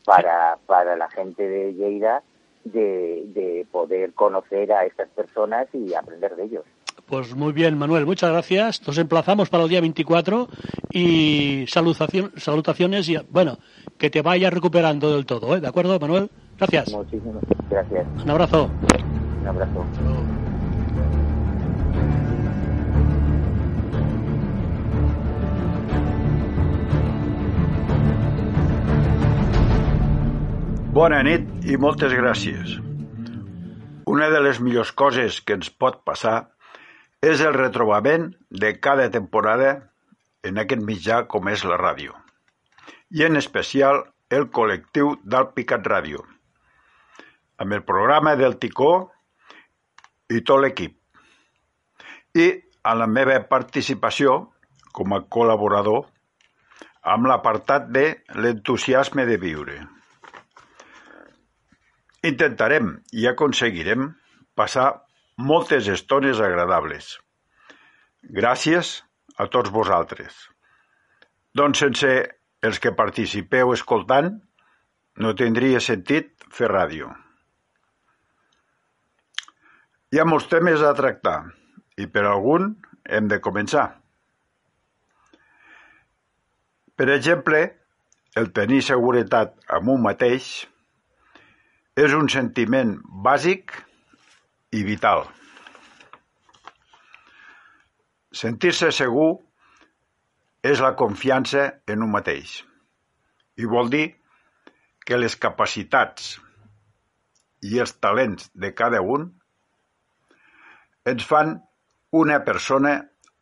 para, 0.05 0.59
para 0.67 0.97
la 0.97 1.09
gente 1.09 1.49
de 1.49 1.73
Lleida 1.73 2.23
de, 2.73 3.25
de 3.29 3.67
poder 3.71 4.13
conocer 4.15 4.73
a 4.73 4.85
estas 4.85 5.09
personas 5.11 5.67
y 5.73 5.95
aprender 5.95 6.35
de 6.37 6.45
ellos. 6.45 6.65
Pues 7.07 7.35
muy 7.37 7.53
bien, 7.53 7.79
Manuel, 7.79 8.05
muchas 8.05 8.31
gracias. 8.31 8.85
Nos 8.87 8.99
emplazamos 8.99 9.49
para 9.49 9.63
el 9.65 9.69
día 9.69 9.81
24 9.81 10.49
y 10.91 11.65
salutación- 11.69 12.33
salutaciones 12.37 13.09
y, 13.09 13.17
bueno, 13.31 13.59
que 13.97 14.11
te 14.11 14.23
vayas 14.23 14.53
recuperando 14.53 15.15
del 15.15 15.25
todo, 15.27 15.57
¿eh? 15.57 15.61
¿De 15.61 15.69
acuerdo, 15.69 15.99
Manuel? 16.01 16.31
Gracias. 16.59 16.93
Muchísimas 16.93 17.43
gracias. 17.71 18.07
Un 18.25 18.31
abrazo. 18.31 18.71
Un 19.43 19.47
abrazo. 19.49 19.85
Bona 30.97 31.19
nit 31.27 31.67
i 31.69 31.75
moltes 31.77 32.15
gràcies. 32.17 32.71
Una 34.09 34.31
de 34.33 34.39
les 34.41 34.57
millors 34.65 34.95
coses 34.97 35.43
que 35.45 35.53
ens 35.59 35.69
pot 35.69 35.99
passar 36.09 36.37
és 37.31 37.43
el 37.45 37.53
retrobament 37.53 38.31
de 38.63 38.71
cada 38.87 39.05
temporada 39.13 39.75
en 40.51 40.57
aquest 40.63 40.81
mitjà 40.91 41.19
com 41.35 41.51
és 41.53 41.67
la 41.69 41.77
ràdio. 41.83 42.15
I 43.13 43.27
en 43.27 43.37
especial 43.37 44.01
el 44.39 44.47
col·lectiu 44.59 45.11
d'Alpicat 45.35 45.85
Ràdio, 45.93 46.23
amb 47.61 47.77
el 47.77 47.85
programa 47.91 48.33
del 48.41 48.57
Ticó 48.63 48.93
i 50.33 50.41
tot 50.41 50.63
l'equip. 50.65 50.95
I 52.41 52.47
a 52.89 52.95
la 53.03 53.11
meva 53.19 53.37
participació 53.51 54.39
com 54.97 55.13
a 55.13 55.21
col·laborador 55.29 56.07
amb 57.17 57.29
l'apartat 57.29 57.93
de 57.99 58.07
l'entusiasme 58.41 59.29
de 59.29 59.37
viure. 59.45 59.77
Intentarem 62.27 62.95
i 63.15 63.27
aconseguirem 63.31 64.09
passar 64.59 64.87
moltes 65.51 65.89
estones 65.93 66.41
agradables. 66.43 67.13
Gràcies 68.39 68.97
a 69.39 69.47
tots 69.53 69.71
vosaltres. 69.71 70.35
Doncs 71.55 71.85
sense 71.85 72.11
els 72.67 72.81
que 72.83 72.97
participeu 72.97 73.73
escoltant, 73.75 74.33
no 75.23 75.37
tindria 75.39 75.81
sentit 75.81 76.33
fer 76.53 76.69
ràdio. 76.73 77.13
Hi 80.13 80.21
ha 80.21 80.27
molts 80.29 80.49
temes 80.51 80.83
a 80.83 80.93
tractar 80.99 81.39
i 82.01 82.07
per 82.11 82.25
algun 82.27 82.75
hem 83.05 83.29
de 83.31 83.39
començar. 83.45 83.87
Per 86.97 87.09
exemple, 87.13 87.61
el 88.41 88.51
tenir 88.57 88.83
seguretat 88.85 89.55
amb 89.79 89.93
un 89.95 90.03
mateix 90.05 90.49
és 91.97 92.13
un 92.13 92.29
sentiment 92.29 92.93
bàsic 93.25 93.73
i 94.77 94.83
vital. 94.85 95.25
Sentir-se 98.37 98.91
segur 98.93 99.31
és 100.67 100.83
la 100.85 100.93
confiança 101.01 101.65
en 101.89 102.05
un 102.05 102.13
mateix 102.13 102.59
i 103.57 103.65
vol 103.65 103.89
dir 103.89 104.05
que 105.09 105.17
les 105.17 105.39
capacitats 105.41 106.35
i 107.65 107.81
els 107.81 107.97
talents 108.05 108.51
de 108.53 108.75
cada 108.77 109.01
un 109.01 109.31
ens 111.09 111.25
fan 111.25 111.57
una 112.21 112.43
persona 112.45 112.97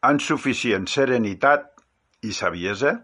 amb 0.06 0.22
suficient 0.22 0.86
serenitat 0.94 1.72
i 2.22 2.30
saviesa 2.36 3.00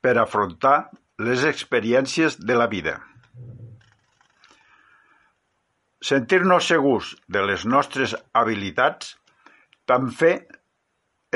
per 0.00 0.16
afrontar 0.16 0.78
les 1.20 1.44
experiències 1.44 2.38
de 2.40 2.56
la 2.56 2.70
vida. 2.70 3.02
Sentir-nos 6.04 6.66
segurs 6.68 7.14
de 7.32 7.40
les 7.48 7.62
nostres 7.64 8.12
habilitats 8.36 9.14
també 9.88 10.32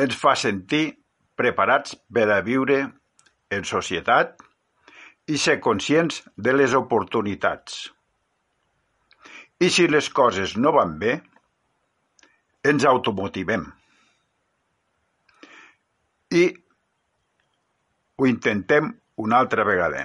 ens 0.02 0.16
fa 0.22 0.34
sentir 0.36 0.82
preparats 1.40 1.94
per 2.12 2.26
a 2.34 2.42
viure 2.44 2.76
en 3.56 3.64
societat 3.70 4.34
i 5.32 5.38
ser 5.40 5.54
conscients 5.64 6.20
de 6.36 6.52
les 6.52 6.74
oportunitats. 6.76 7.78
I 9.64 9.70
si 9.72 9.86
les 9.88 10.10
coses 10.18 10.52
no 10.60 10.74
van 10.76 10.92
bé, 11.00 11.14
ens 12.68 12.84
automotivem. 12.90 13.64
I 16.36 16.44
ho 18.18 18.28
intentem 18.28 18.92
una 19.24 19.40
altra 19.40 19.64
vegada, 19.64 20.04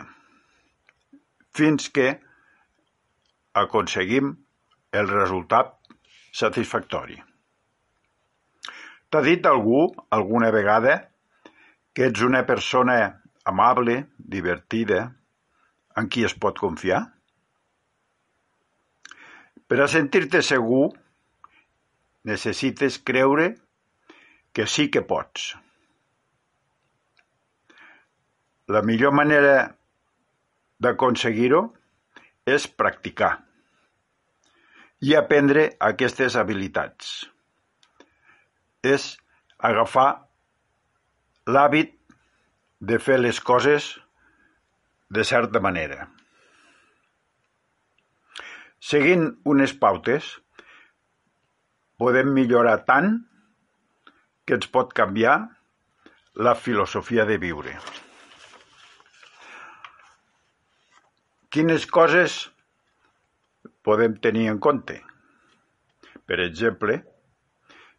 fins 1.51 1.91
que 1.91 2.07
aconseguim 3.65 4.31
el 4.93 5.09
resultat 5.09 5.73
satisfactori. 6.33 7.17
T'ha 9.09 9.21
dit 9.25 9.45
algú 9.49 9.87
alguna 10.13 10.51
vegada 10.53 10.95
que 11.93 12.07
ets 12.09 12.21
una 12.25 12.43
persona 12.45 12.97
amable, 13.45 14.07
divertida, 14.17 15.01
en 15.97 16.09
qui 16.09 16.23
es 16.25 16.33
pot 16.33 16.57
confiar? 16.57 17.03
Per 19.69 19.79
a 19.81 19.89
sentir-te 19.89 20.41
segur, 20.45 20.87
necessites 22.29 22.97
creure 23.01 23.51
que 24.53 24.65
sí 24.69 24.89
que 24.93 25.01
pots. 25.05 25.53
La 28.73 28.81
millor 28.85 29.13
manera 29.13 29.55
d'aconseguir-ho 30.81 31.65
és 32.49 32.65
practicar 32.67 33.42
i 35.03 35.15
aprendre 35.19 35.65
aquestes 35.83 36.37
habilitats. 36.39 37.09
És 38.83 39.07
agafar 39.59 40.07
l'hàbit 41.47 41.91
de 42.91 42.99
fer 43.03 43.17
les 43.19 43.39
coses 43.39 43.89
de 45.17 45.25
certa 45.27 45.59
manera. 45.63 46.07
Seguint 48.83 49.27
unes 49.47 49.75
pautes, 49.83 50.29
podem 51.99 52.31
millorar 52.35 52.79
tant 52.87 53.13
que 54.47 54.57
ens 54.59 54.71
pot 54.71 54.95
canviar 54.95 55.35
la 56.47 56.55
filosofia 56.55 57.27
de 57.27 57.37
viure. 57.43 57.75
Quines 61.53 61.85
coses 61.85 62.41
podem 63.83 64.15
tenir 64.23 64.47
en 64.51 64.59
compte? 64.63 64.99
Per 66.27 66.39
exemple, 66.39 67.01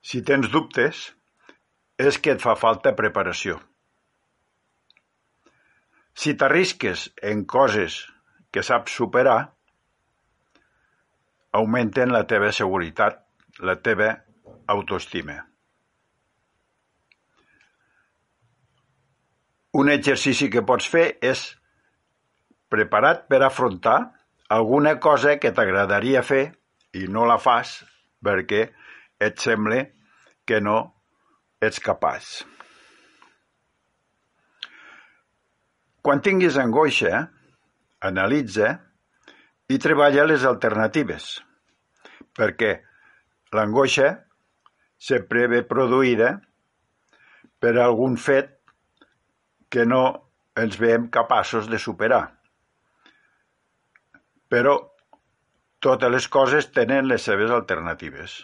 si 0.05 0.23
tens 0.25 0.51
dubtes, 0.53 1.05
és 2.01 2.19
que 2.19 2.35
et 2.35 2.43
fa 2.43 2.57
falta 2.59 2.95
preparació. 2.97 3.61
Si 6.15 6.35
t'arrisques 6.39 7.09
en 7.31 7.45
coses 7.45 8.01
que 8.55 8.63
saps 8.63 8.95
superar, 8.95 9.39
augmenten 11.55 12.13
la 12.15 12.25
teva 12.31 12.51
seguretat, 12.53 13.21
la 13.61 13.77
teva 13.83 14.11
autoestima. 14.75 15.37
Un 19.75 19.91
exercici 19.91 20.49
que 20.51 20.63
pots 20.63 20.87
fer 20.91 21.07
és 21.23 21.45
preparat 22.71 23.27
per 23.31 23.41
afrontar 23.43 23.99
alguna 24.55 24.99
cosa 25.03 25.39
que 25.43 25.51
t'agradaria 25.51 26.23
fer 26.23 26.45
i 26.95 27.09
no 27.11 27.25
la 27.27 27.41
fas 27.43 27.81
perquè 28.25 28.67
et 29.27 29.41
sembla 29.43 29.81
que 30.47 30.61
no 30.63 30.77
ets 31.65 31.81
capaç. 31.83 32.45
Quan 36.05 36.21
tinguis 36.21 36.59
angoixa, 36.61 37.25
analitza 38.05 38.75
i 39.73 39.81
treballa 39.81 40.27
les 40.29 40.45
alternatives, 40.45 41.39
perquè 42.37 42.77
l'angoixa 43.57 44.11
sempre 45.01 45.49
ve 45.49 45.65
produïda 45.67 46.35
per 47.59 47.75
algun 47.81 48.21
fet 48.21 48.53
que 49.73 49.89
no 49.89 50.05
ens 50.61 50.77
veiem 50.79 51.09
capaços 51.11 51.67
de 51.73 51.81
superar. 51.81 52.27
Però 54.55 54.75
totes 55.83 56.13
les 56.15 56.27
coses 56.35 56.69
tenen 56.77 57.09
les 57.11 57.25
seves 57.27 57.51
alternatives. 57.55 58.37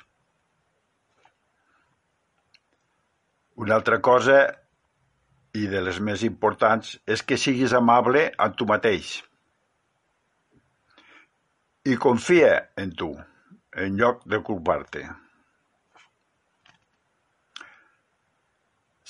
Una 3.62 3.76
altra 3.76 4.00
cosa, 4.02 4.40
i 5.54 5.68
de 5.70 5.84
les 5.86 6.00
més 6.08 6.24
importants, 6.26 6.96
és 7.06 7.22
que 7.22 7.38
siguis 7.38 7.76
amable 7.78 8.24
amb 8.46 8.58
tu 8.58 8.66
mateix. 8.72 9.12
I 11.86 11.96
confia 12.08 12.52
en 12.84 12.92
tu, 13.02 13.12
en 13.86 14.02
lloc 14.02 14.26
de 14.34 14.42
culpar-te. 14.50 15.06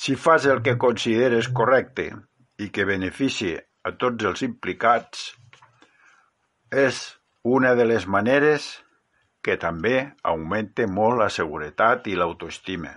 Si 0.05 0.21
fas 0.29 0.47
el 0.53 0.63
que 0.69 0.79
consideres 0.85 1.49
correcte 1.49 2.11
i 2.61 2.69
que 2.69 2.89
benefici 2.89 3.55
a 3.57 3.97
tots 4.05 4.29
els 4.31 4.45
implicats, 4.47 5.31
és 6.71 7.19
una 7.43 7.75
de 7.75 7.85
les 7.85 8.07
maneres 8.07 8.79
que 9.43 9.57
també 9.57 10.13
augmenta 10.23 10.87
molt 10.87 11.19
la 11.19 11.29
seguretat 11.29 12.07
i 12.07 12.15
l'autoestima. 12.15 12.93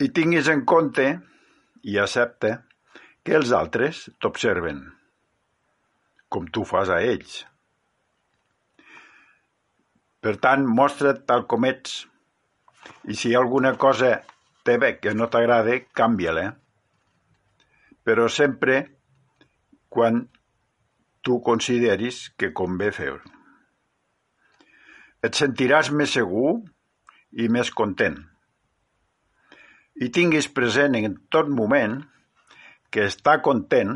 I 0.00 0.08
tinguis 0.08 0.48
en 0.48 0.64
compte 0.64 1.06
i 1.84 1.98
accepta 1.98 2.64
que 3.24 3.36
els 3.36 3.52
altres 3.52 4.08
t'observen, 4.20 4.80
com 6.28 6.48
tu 6.48 6.64
fas 6.64 6.88
a 6.88 7.00
ells. 7.02 7.44
Per 10.24 10.36
tant, 10.40 10.64
mostra't 10.64 11.24
tal 11.28 11.44
com 11.46 11.64
ets. 11.68 12.06
I 13.04 13.14
si 13.14 13.28
hi 13.30 13.34
ha 13.34 13.42
alguna 13.44 13.74
cosa 13.76 14.22
teva 14.64 14.94
que 14.96 15.12
no 15.14 15.28
t'agrada, 15.28 15.76
canvia-la. 15.92 16.46
Però 18.04 18.28
sempre 18.28 18.93
quan 19.94 20.24
tu 21.24 21.40
consideris 21.46 22.26
que 22.36 22.52
convé 22.52 22.90
fer-ho. 22.92 23.22
Et 25.24 25.32
sentiràs 25.38 25.88
més 25.94 26.12
segur 26.18 26.58
i 27.40 27.48
més 27.48 27.70
content 27.72 28.18
i 29.94 30.10
tinguis 30.10 30.48
present 30.50 30.96
en 30.98 31.14
tot 31.30 31.50
moment 31.50 32.00
que 32.90 33.06
estar 33.06 33.40
content 33.46 33.94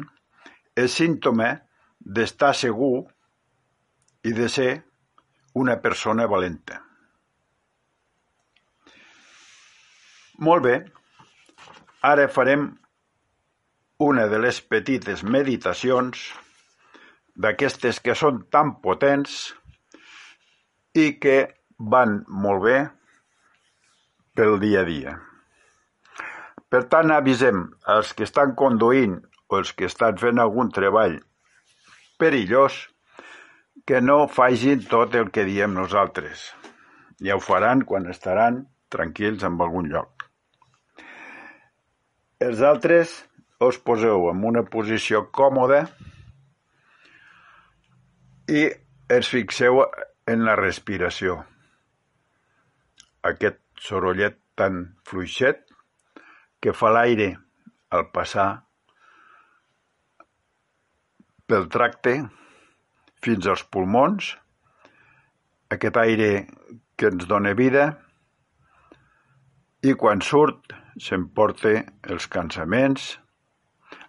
és 0.79 0.95
símptoma 0.95 1.51
d'estar 1.99 2.53
segur 2.55 3.09
i 4.27 4.35
de 4.35 4.47
ser 4.51 4.71
una 5.59 5.79
persona 5.83 6.29
valenta. 6.31 6.79
Molt 10.39 10.63
bé, 10.63 10.77
ara 12.07 12.29
farem 12.31 12.69
una 13.99 14.29
de 14.31 14.39
les 14.39 14.61
petites 14.63 15.25
meditacions 15.25 16.21
d'aquestes 17.35 17.99
que 18.01 18.15
són 18.15 18.45
tan 18.55 18.77
potents 18.83 19.39
i 20.95 21.17
que 21.19 21.39
van 21.79 22.21
molt 22.29 22.63
bé 22.63 22.77
pel 24.39 24.59
dia 24.63 24.85
a 24.85 24.87
dia. 24.87 25.17
Per 26.71 26.85
tant, 26.93 27.11
avisem 27.11 27.65
els 27.95 28.13
que 28.15 28.27
estan 28.29 28.55
conduint 28.55 29.19
o 29.49 29.59
els 29.59 29.73
que 29.75 29.89
estan 29.91 30.19
fent 30.21 30.39
algun 30.39 30.71
treball 30.71 31.19
perillós 32.19 32.77
que 33.87 34.01
no 34.03 34.27
facin 34.29 34.83
tot 34.91 35.15
el 35.15 35.31
que 35.35 35.47
diem 35.49 35.75
nosaltres. 35.75 36.43
Ja 37.25 37.39
ho 37.39 37.43
faran 37.43 37.83
quan 37.87 38.07
estaran 38.11 38.67
tranquils 38.95 39.43
en 39.47 39.59
algun 39.59 39.89
lloc. 39.91 40.27
Els 42.39 42.61
altres 42.63 43.15
us 43.61 43.79
poseu 43.83 44.29
en 44.31 44.45
una 44.47 44.63
posició 44.71 45.25
còmoda 45.35 45.81
i 48.49 48.63
es 49.19 49.31
fixeu 49.33 49.83
en 50.31 50.45
la 50.47 50.55
respiració. 50.61 51.41
Aquest 53.27 53.59
sorollet 53.83 54.39
tan 54.59 54.81
fluixet 55.09 55.65
que 56.63 56.75
fa 56.75 56.93
l'aire 56.95 57.33
al 57.95 58.09
passar 58.15 58.49
pel 61.49 61.69
tracte 61.73 62.19
fins 63.25 63.47
als 63.51 63.65
pulmons, 63.65 64.35
aquest 65.75 65.97
aire 65.99 66.31
que 66.99 67.11
ens 67.11 67.27
dona 67.31 67.55
vida, 67.59 67.89
i 69.83 69.95
quan 69.95 70.23
surt 70.23 70.75
s'emporta 71.01 71.73
els 72.11 72.27
cansaments, 72.31 73.17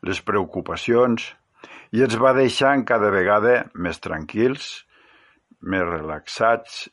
les 0.07 0.21
preocupacions, 0.25 1.25
i 1.91 2.03
ens 2.05 2.15
va 2.21 2.35
deixant 2.37 2.85
cada 2.87 3.09
vegada 3.13 3.55
més 3.73 3.99
tranquils, 4.03 4.69
més 5.61 5.83
relaxats 5.87 6.85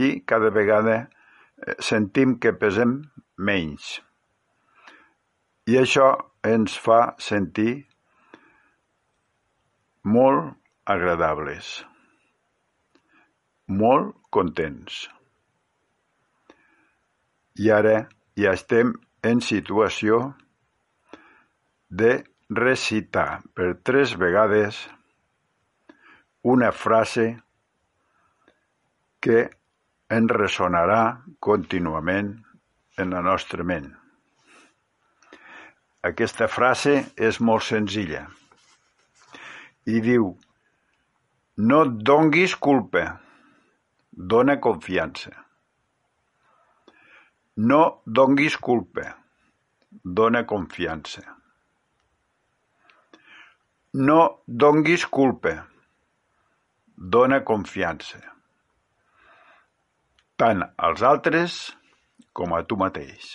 i 0.00 0.20
cada 0.28 0.52
vegada 0.54 0.96
eh, 1.02 1.74
sentim 1.80 2.36
que 2.40 2.54
pesem 2.56 3.00
menys. 3.36 3.96
I 5.66 5.80
això 5.82 6.12
ens 6.46 6.76
fa 6.78 7.00
sentir 7.18 7.72
molt 10.06 10.54
agradables, 10.86 11.80
molt 13.66 14.14
contents. 14.30 15.02
I 17.58 17.72
ara 17.74 17.96
ja 18.38 18.52
estem 18.54 18.94
en 19.26 19.42
situació 19.42 20.20
de 21.90 22.12
recitar 22.48 23.42
per 23.54 23.74
tres 23.82 24.14
vegades 24.18 24.78
una 26.42 26.70
frase 26.72 27.26
que 29.20 29.50
en 30.08 30.28
ressonarà 30.30 31.22
contínuament 31.42 32.36
en 32.98 33.10
la 33.10 33.22
nostra 33.26 33.64
ment. 33.66 33.88
Aquesta 36.06 36.46
frase 36.46 37.00
és 37.16 37.40
molt 37.42 37.66
senzilla 37.66 38.26
i 39.86 40.00
diu 40.04 40.34
No 41.56 41.82
et 41.86 41.92
donguis 42.08 42.54
culpa. 42.54 43.04
Dona 44.12 44.58
confiança. 44.60 45.30
No 47.56 47.80
donguis 48.04 48.58
culpa. 48.60 49.06
Dona 50.04 50.44
confiança. 50.44 51.35
No 53.98 54.42
donguis 54.46 55.06
culpa. 55.08 55.54
Dona 56.96 57.38
confiança. 57.48 58.18
Tant 60.36 60.60
als 60.76 61.00
altres 61.00 61.56
com 62.36 62.52
a 62.52 62.60
tu 62.68 62.76
mateix. 62.76 63.30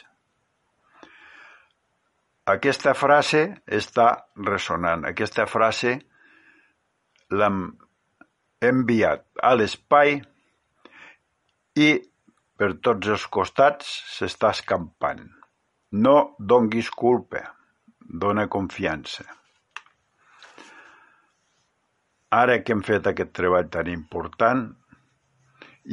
Aquesta 2.53 2.93
frase 2.93 3.41
està 3.79 4.07
ressonant. 4.51 5.09
Aquesta 5.09 5.47
frase 5.49 5.95
l'hem 7.33 7.59
enviat 8.61 9.25
a 9.41 9.55
l'espai 9.57 10.19
i 11.89 11.91
per 12.53 12.73
tots 12.85 13.15
els 13.17 13.29
costats 13.33 13.97
s'està 14.13 14.53
escampant. 14.53 15.25
No 16.05 16.17
donguis 16.37 16.93
culpa, 16.93 17.47
dona 17.97 18.45
confiança. 18.45 19.40
Ara 22.31 22.59
que 22.63 22.75
hem 22.75 22.83
fet 22.87 23.07
aquest 23.11 23.33
treball 23.37 23.69
tan 23.71 23.89
important 23.91 24.67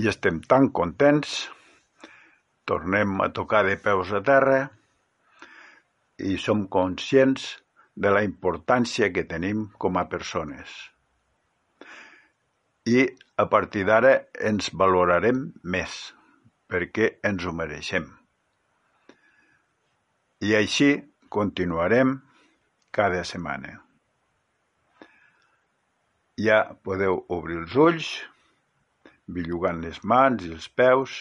i 0.02 0.10
estem 0.12 0.42
tan 0.52 0.68
contents, 0.80 1.48
tornem 2.68 3.16
a 3.24 3.30
tocar 3.38 3.64
de 3.66 3.78
peus 3.88 4.12
a 4.14 4.20
terra 4.32 4.60
i 6.18 6.36
som 6.44 6.66
conscients 6.78 7.48
de 7.94 8.12
la 8.14 8.22
importància 8.26 9.10
que 9.14 9.26
tenim 9.32 9.66
com 9.82 9.98
a 9.98 10.06
persones 10.12 10.78
i 12.88 13.02
a 13.36 13.46
partir 13.52 13.84
d'ara 13.88 14.12
ens 14.50 14.70
valorarem 14.82 15.40
més, 15.74 15.96
perquè 16.70 17.10
ens 17.30 17.44
ho 17.44 17.52
mereixem. 17.60 18.06
I 20.48 20.54
així 20.60 20.90
continuarem 21.38 22.16
cada 22.98 23.24
setmana. 23.32 23.87
Ja 26.38 26.58
podeu 26.86 27.18
obrir 27.34 27.58
els 27.64 27.74
ulls, 27.74 28.08
billugant 29.26 29.82
les 29.82 29.98
mans 30.06 30.44
i 30.46 30.52
els 30.54 30.68
peus 30.70 31.18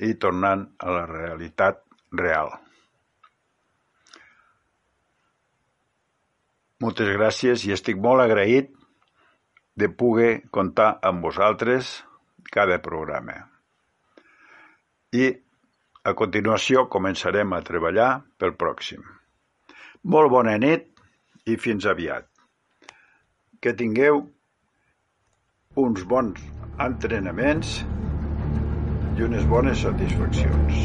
i 0.00 0.14
tornant 0.24 0.64
a 0.80 0.94
la 0.96 1.04
realitat 1.10 1.82
real. 2.16 2.54
Moltes 6.80 7.12
gràcies 7.12 7.66
i 7.68 7.74
estic 7.76 8.00
molt 8.00 8.24
agraït 8.24 8.72
de 9.76 9.90
poder 10.02 10.32
comptar 10.56 10.94
amb 11.04 11.20
vosaltres 11.28 11.92
cada 12.50 12.80
programa. 12.80 13.36
I 15.12 15.28
a 16.08 16.16
continuació 16.16 16.86
començarem 16.88 17.52
a 17.52 17.60
treballar 17.68 18.10
pel 18.40 18.56
pròxim. 18.56 19.04
Molt 20.08 20.32
bona 20.32 20.56
nit 20.56 20.88
i 21.44 21.60
fins 21.60 21.84
aviat. 21.84 22.29
Que 23.60 23.74
tingueu 23.76 24.22
uns 25.76 26.04
bons 26.08 26.40
entrenaments 26.80 27.72
i 29.18 29.24
unes 29.26 29.44
bones 29.50 29.82
satisfaccions. 29.84 30.78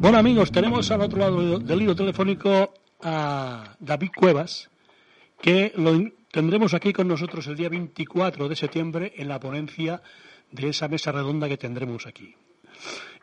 Bueno 0.00 0.18
amigos, 0.18 0.50
tenemos 0.50 0.90
al 0.90 1.02
otro 1.02 1.20
lado 1.20 1.60
del 1.60 1.82
hilo 1.82 1.94
telefónico 1.94 2.74
a 3.04 3.76
David 3.78 4.10
Cuevas, 4.16 4.68
que 5.40 5.72
lo 5.76 5.92
tendremos 6.32 6.74
aquí 6.74 6.92
con 6.92 7.06
nosotros 7.06 7.46
el 7.46 7.56
día 7.56 7.68
24 7.68 8.48
de 8.48 8.56
septiembre 8.56 9.12
en 9.14 9.28
la 9.28 9.38
ponencia 9.38 10.02
de 10.50 10.70
esa 10.70 10.88
mesa 10.88 11.12
redonda 11.12 11.48
que 11.48 11.56
tendremos 11.56 12.08
aquí. 12.08 12.34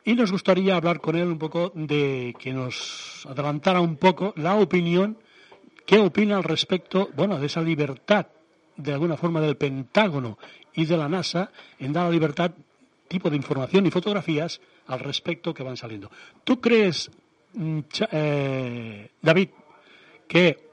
Y 0.03 0.13
nos 0.13 0.31
gustaría 0.31 0.75
hablar 0.75 0.99
con 1.01 1.15
él 1.15 1.27
un 1.27 1.39
poco 1.39 1.71
de 1.73 2.35
que 2.39 2.53
nos 2.53 3.25
adelantara 3.27 3.81
un 3.81 3.97
poco 3.97 4.33
la 4.37 4.55
opinión, 4.55 5.17
qué 5.85 5.99
opina 5.99 6.37
al 6.37 6.43
respecto, 6.43 7.09
bueno, 7.15 7.39
de 7.39 7.47
esa 7.47 7.61
libertad 7.61 8.27
de 8.77 8.93
alguna 8.93 9.17
forma 9.17 9.41
del 9.41 9.57
Pentágono 9.57 10.37
y 10.73 10.85
de 10.85 10.97
la 10.97 11.09
NASA 11.09 11.51
en 11.79 11.93
dar 11.93 12.05
la 12.05 12.11
libertad 12.11 12.51
tipo 13.07 13.29
de 13.29 13.37
información 13.37 13.85
y 13.85 13.91
fotografías 13.91 14.59
al 14.87 14.99
respecto 14.99 15.53
que 15.53 15.63
van 15.63 15.77
saliendo. 15.77 16.11
¿Tú 16.43 16.59
crees, 16.59 17.09
mm, 17.53 17.79
eh, 18.11 19.09
David, 19.21 19.49
que 20.27 20.65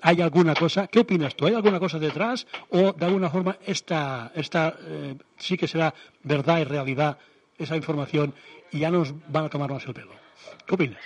hay 0.00 0.20
alguna 0.20 0.54
cosa, 0.54 0.86
qué 0.86 1.00
opinas 1.00 1.34
tú? 1.34 1.46
¿Hay 1.46 1.54
alguna 1.54 1.80
cosa 1.80 1.98
detrás 1.98 2.46
o 2.70 2.92
de 2.92 3.06
alguna 3.06 3.30
forma 3.30 3.58
esta, 3.66 4.32
esta 4.34 4.76
eh, 4.80 5.16
sí 5.36 5.56
que 5.56 5.66
será 5.66 5.92
verdad 6.22 6.60
y 6.60 6.64
realidad 6.64 7.18
esa 7.58 7.76
información 7.76 8.34
y 8.70 8.80
ya 8.80 8.90
nos 8.90 9.14
van 9.30 9.44
a 9.44 9.48
tomar 9.48 9.70
más 9.70 9.86
el 9.86 9.94
pelo? 9.94 10.12
¿Qué 10.66 10.74
opinas? 10.74 11.00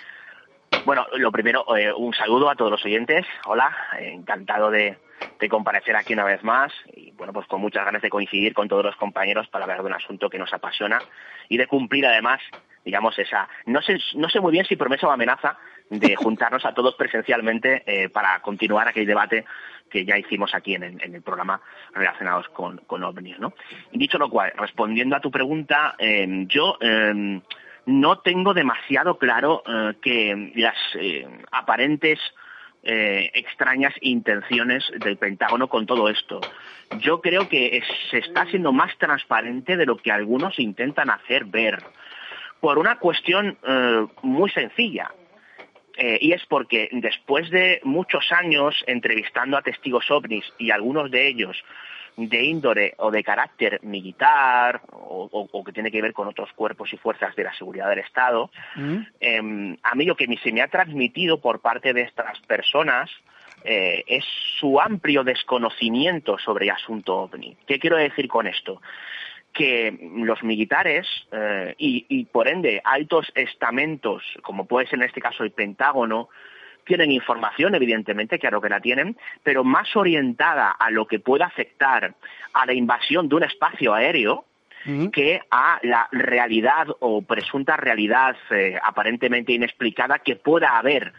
Bueno, 0.85 1.07
lo 1.17 1.31
primero, 1.31 1.65
eh, 1.77 1.93
un 1.93 2.13
saludo 2.13 2.51
a 2.51 2.57
todos 2.57 2.71
los 2.71 2.85
oyentes. 2.85 3.25
Hola, 3.47 3.71
encantado 4.01 4.71
de, 4.71 4.99
de 5.39 5.49
comparecer 5.49 5.95
aquí 5.97 6.13
una 6.13 6.25
vez 6.25 6.43
más 6.43 6.73
y 6.95 7.13
bueno, 7.13 7.33
pues 7.33 7.47
con 7.47 7.61
muchas 7.61 7.85
ganas 7.85 8.03
de 8.03 8.11
coincidir 8.11 8.55
con 8.55 8.69
todos 8.69 8.85
los 8.85 8.97
compañeros 8.97 9.49
para 9.49 9.65
hablar 9.65 9.81
de 9.81 9.87
un 9.87 9.95
asunto 9.95 10.29
que 10.29 10.39
nos 10.39 10.53
apasiona 10.53 11.01
y 11.49 11.57
de 11.57 11.67
cumplir 11.67 12.07
además, 12.07 12.41
digamos, 12.85 13.19
esa, 13.19 13.49
no 13.67 13.81
sé, 13.83 13.99
no 14.15 14.29
sé 14.29 14.41
muy 14.41 14.53
bien 14.53 14.65
si 14.67 14.77
promesa 14.77 15.07
o 15.07 15.11
amenaza 15.11 15.57
de 15.91 16.17
juntarnos 16.17 16.65
a 16.65 16.75
todos 16.75 16.95
presencialmente 16.95 17.83
eh, 17.87 18.09
para 18.09 18.41
continuar 18.41 18.89
aquel 18.89 19.07
debate 19.07 19.45
que 19.93 20.05
ya 20.05 20.19
hicimos 20.19 20.55
aquí 20.55 20.75
en 20.75 20.83
el, 20.83 21.23
programa 21.23 21.61
relacionados 21.95 22.49
con, 22.49 22.79
con 22.79 23.05
OVNIs, 23.05 23.37
dicho 23.93 24.19
lo 24.19 24.31
cual, 24.31 24.53
respondiendo 24.57 25.15
a 25.15 25.21
tu 25.21 25.31
pregunta, 25.31 25.95
eh, 25.99 26.47
yo 26.49 26.79
eh, 26.81 27.41
no 27.87 28.19
tengo 28.21 28.55
demasiado 28.55 29.19
claro 29.19 29.63
que 30.01 30.53
las 30.55 30.77
aparentes 31.51 32.19
eh, 32.85 33.31
extrañas 33.35 33.95
intenciones 34.01 34.83
del 34.99 35.17
Pentágono 35.17 35.69
con 35.69 35.87
todo 35.87 36.09
esto. 36.09 36.41
Yo 36.99 37.21
creo 37.21 37.49
que 37.49 37.81
se 38.11 38.19
está 38.19 38.45
siendo 38.47 38.73
más 38.73 38.99
transparente 38.99 39.77
de 39.77 39.87
lo 39.87 39.99
que 39.99 40.11
algunos 40.11 40.59
intentan 40.59 41.09
hacer 41.09 41.45
ver, 41.45 41.79
por 42.59 42.79
una 42.79 42.99
cuestión 42.99 43.57
eh, 43.65 44.07
muy 44.23 44.51
sencilla. 44.51 45.13
Eh, 45.97 46.19
y 46.21 46.33
es 46.33 46.45
porque 46.47 46.89
después 46.93 47.51
de 47.51 47.81
muchos 47.85 48.33
años 48.33 48.75
entrevistando 48.87 49.57
a 49.57 49.63
testigos 49.63 50.11
ovnis 50.11 50.45
y 50.59 50.71
algunos 50.71 51.11
de 51.11 51.29
ellos 51.29 51.63
de 52.17 52.43
índole 52.43 52.95
o 52.99 53.11
de 53.11 53.25
carácter 53.25 53.81
militar 53.83 54.83
o, 54.91 55.65
que 55.65 55.73
tiene 55.73 55.91
que 55.91 56.03
ver 56.03 56.13
con 56.13 56.29
otros 56.29 56.53
cuerpos 56.53 56.93
y 56.93 56.97
fuerzas 56.97 57.35
de 57.37 57.45
la 57.45 57.55
seguridad 57.55 57.89
del 57.89 58.01
Estado, 58.01 58.51
mm. 58.77 58.97
em, 59.21 59.77
a 59.83 59.95
mí 59.95 60.05
lo 60.05 60.17
que 60.17 60.27
se 60.43 60.53
me 60.53 60.61
ha 60.61 60.69
transmitido 60.69 61.41
por 61.41 61.61
parte 61.61 61.93
de 61.93 62.03
estas 62.03 62.39
personas 62.41 63.11
eh, 63.65 64.03
es 64.07 64.25
su 64.59 64.81
amplio 64.81 65.25
desconocimiento 65.25 66.39
sobre 66.39 66.67
el 66.67 66.73
asunto 66.73 67.17
ovni. 67.17 67.57
¿Qué 67.67 67.79
quiero 67.79 67.97
decir 67.97 68.29
con 68.29 68.47
esto? 68.47 68.81
Que 69.53 70.11
los 70.17 70.43
militares 70.43 71.07
eh, 71.31 71.75
y, 71.79 72.07
y, 72.09 72.25
por 72.25 72.49
ende 72.49 72.81
altos 72.85 73.31
estamentos, 73.35 74.23
como 74.43 74.67
puede 74.67 74.87
ser 74.87 74.99
en 74.99 75.07
este 75.07 75.21
caso 75.21 75.45
el 75.45 75.51
Pentágono, 75.51 76.29
tienen 76.85 77.13
información, 77.13 77.75
evidentemente, 77.75 78.39
claro 78.39 78.61
que 78.61 78.69
la 78.69 78.81
tienen, 78.81 79.17
pero 79.43 79.65
más 79.65 79.95
orientada 79.97 80.71
a 80.71 80.91
lo 80.91 81.07
que 81.07 81.21
pueda 81.21 81.47
afectar 81.47 82.15
a 82.53 82.67
la 82.67 82.73
invasión 82.73 83.29
de 83.29 83.37
un 83.37 83.45
espacio 83.45 83.95
aéreo, 83.95 84.45
que 85.13 85.41
a 85.49 85.79
la 85.83 86.09
realidad 86.11 86.89
o 86.99 87.23
presunta 87.23 87.77
realidad 87.77 88.35
eh, 88.51 88.77
aparentemente 88.83 89.53
inexplicada 89.53 90.19
que 90.19 90.35
pueda 90.35 90.77
haber 90.77 91.13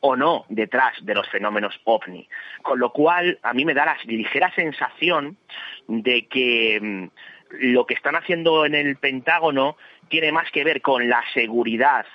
o 0.00 0.14
no 0.14 0.44
detrás 0.50 0.92
de 1.02 1.14
los 1.14 1.26
fenómenos 1.28 1.80
ovni. 1.84 2.28
Con 2.60 2.78
lo 2.78 2.92
cual, 2.92 3.38
a 3.42 3.54
mí 3.54 3.64
me 3.64 3.72
da 3.72 3.86
la 3.86 3.96
ligera 4.04 4.52
sensación 4.54 5.38
de 5.86 6.26
que 6.26 6.78
mm, 6.80 7.06
lo 7.50 7.86
que 7.86 7.94
están 7.94 8.16
haciendo 8.16 8.64
en 8.66 8.74
el 8.74 8.96
Pentágono 8.96 9.76
tiene 10.08 10.32
más 10.32 10.50
que 10.50 10.64
ver 10.64 10.80
con 10.80 11.08
la 11.08 11.22
seguridad 11.34 12.06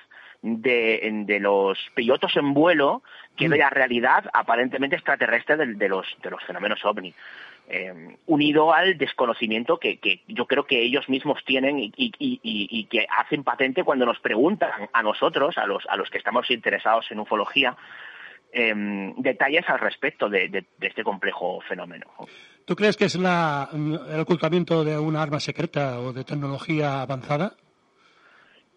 de, 0.42 1.24
de 1.26 1.40
los 1.40 1.78
pilotos 1.96 2.36
en 2.36 2.54
vuelo 2.54 3.02
que 3.36 3.50
de 3.50 3.56
mm. 3.56 3.60
la 3.60 3.70
realidad 3.70 4.30
aparentemente 4.34 4.96
extraterrestre 4.96 5.58
de, 5.58 5.90
los, 5.90 6.06
de 6.22 6.30
los 6.30 6.44
fenómenos 6.44 6.84
ovni. 6.86 7.14
Eh, 7.70 8.18
unido 8.26 8.74
al 8.74 8.98
desconocimiento 8.98 9.78
que, 9.78 9.98
que, 9.98 10.22
yo 10.28 10.46
creo 10.48 10.66
que 10.66 10.82
ellos 10.82 11.08
mismos 11.08 11.40
tienen 11.46 11.80
y, 11.80 11.94
y, 11.96 12.14
y, 12.20 12.84
que 12.86 13.08
hacen 13.10 13.46
patente 13.46 13.86
cuando 13.86 14.06
nos 14.06 14.20
preguntan 14.20 14.90
a 14.92 15.02
nosotros, 15.02 15.58
a 15.58 15.66
los, 15.66 15.86
a 15.88 15.96
los 15.96 16.10
que 16.10 16.18
estamos 16.18 16.52
interesados 16.52 17.10
en 17.10 17.22
ufología, 17.22 17.78
eh, 18.52 18.74
detalles 19.16 19.68
al 19.70 19.80
respecto 19.80 20.28
de, 20.28 20.50
de, 20.50 20.66
de, 20.78 20.88
este 20.88 21.06
complejo 21.06 21.62
fenómeno. 21.62 22.06
¿Tú 22.66 22.76
crees 22.76 22.96
que 22.98 23.06
es 23.06 23.16
la, 23.16 23.70
el 23.74 24.20
ocultamiento 24.20 24.84
de 24.84 24.98
una 24.98 25.22
arma 25.22 25.40
secreta 25.40 26.00
o 26.00 26.14
de 26.14 26.24
tecnología 26.24 27.02
avanzada? 27.02 27.54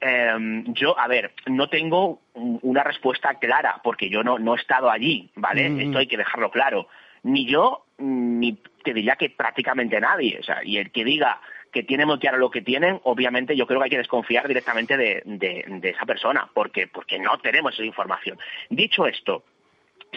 eh, 0.00 0.62
yo, 0.74 0.98
a 0.98 1.08
ver, 1.08 1.32
no 1.46 1.68
tengo 1.68 2.20
una 2.34 2.82
respuesta 2.84 3.34
clara 3.38 3.80
porque 3.82 4.10
yo 4.10 4.22
no, 4.22 4.38
no 4.38 4.54
he 4.54 4.58
estado 4.60 4.90
allí, 4.90 5.30
¿vale? 5.36 5.68
Mm. 5.70 5.80
Esto 5.80 5.98
hay 5.98 6.06
que 6.06 6.16
dejarlo 6.18 6.50
claro. 6.50 6.88
Ni 7.22 7.46
yo, 7.46 7.86
ni 7.98 8.58
te 8.84 8.92
diría 8.92 9.16
que 9.16 9.30
prácticamente 9.30 9.98
nadie. 10.00 10.38
O 10.38 10.42
sea, 10.42 10.62
y 10.62 10.76
el 10.76 10.90
que 10.92 11.04
diga 11.04 11.40
que 11.72 11.82
tiene 11.82 12.06
muy 12.06 12.18
claro 12.18 12.38
lo 12.38 12.50
que 12.50 12.62
tienen, 12.62 13.00
obviamente 13.04 13.56
yo 13.56 13.66
creo 13.66 13.80
que 13.80 13.84
hay 13.84 13.90
que 13.90 13.98
desconfiar 13.98 14.46
directamente 14.48 14.96
de, 14.96 15.22
de- 15.24 15.64
de 15.66 15.88
esa 15.90 16.04
persona, 16.06 16.48
porque, 16.54 16.86
porque 16.88 17.18
no 17.18 17.38
tenemos 17.38 17.72
esa 17.74 17.84
información. 17.84 18.38
Dicho 18.70 19.06
esto, 19.06 19.44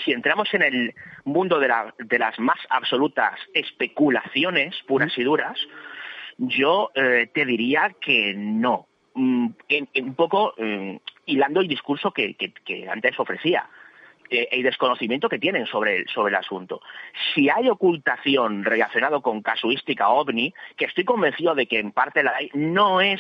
si 0.04 0.12
entramos 0.12 0.54
en 0.54 0.62
el 0.64 0.94
mundo 1.26 1.60
de, 1.60 1.68
la- 1.68 1.94
de 1.98 2.20
las 2.20 2.38
más 2.40 2.60
absolutas 2.70 3.40
especulaciones 3.54 4.76
puras 4.88 5.18
y 5.18 5.24
duras, 5.24 5.58
yo 6.38 6.92
eh, 6.96 7.30
te 7.34 7.46
diría 7.46 7.94
que 8.00 8.34
no. 8.36 8.88
Mm, 9.16 9.48
en- 9.68 9.90
en 9.94 10.06
un 10.06 10.16
poco 10.16 10.54
mm, 10.58 10.96
hilando 11.26 11.60
el 11.62 11.68
discurso 11.68 12.12
que, 12.12 12.36
que- 12.36 12.54
que 12.54 12.88
antes 12.90 13.20
ofrecía. 13.20 13.68
eh, 14.32 14.48
el 14.52 14.62
desconocimiento 14.62 15.28
que 15.28 15.40
tienen 15.40 15.66
sobre 15.66 15.98
el, 15.98 16.08
sobre 16.08 16.30
el 16.30 16.36
asunto. 16.36 16.82
Si 17.34 17.50
hay 17.50 17.68
ocultación 17.68 18.64
relacionado 18.64 19.24
con 19.24 19.42
casuística 19.42 20.10
ovni, 20.10 20.54
que 20.78 20.86
estoy 20.86 21.04
convencido 21.04 21.56
de 21.56 21.66
que 21.66 21.80
en 21.80 21.92
parte 21.92 22.22
la 22.22 22.36
hay, 22.36 22.52
no 22.54 23.02
es 23.02 23.20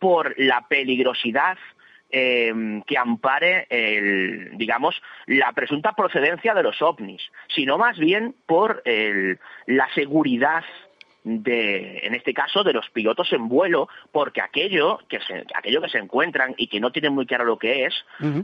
por 0.00 0.34
la 0.38 0.66
peligrosidad 0.66 1.56
eh, 2.12 2.52
que 2.86 2.98
ampare 2.98 3.66
el, 3.70 4.56
digamos, 4.56 5.00
la 5.26 5.52
presunta 5.52 5.92
procedencia 5.92 6.54
de 6.54 6.62
los 6.62 6.80
ovnis, 6.82 7.22
sino 7.54 7.78
más 7.78 7.98
bien 7.98 8.34
por 8.46 8.82
el- 8.84 9.38
la 9.66 9.88
seguridad 9.94 10.64
de, 11.22 11.98
en 12.02 12.14
este 12.14 12.32
caso, 12.32 12.64
de 12.64 12.72
los 12.72 12.88
pilotos 12.90 13.30
en 13.34 13.46
vuelo, 13.48 13.88
porque 14.10 14.40
aquello 14.40 14.98
que 15.06 15.20
se, 15.20 15.44
aquello 15.54 15.82
que 15.82 15.90
se 15.90 15.98
encuentran 15.98 16.54
y 16.56 16.66
que 16.68 16.80
no 16.80 16.92
tienen 16.92 17.12
muy 17.12 17.26
claro 17.26 17.44
lo 17.44 17.58
que 17.58 17.84
es, 17.84 17.94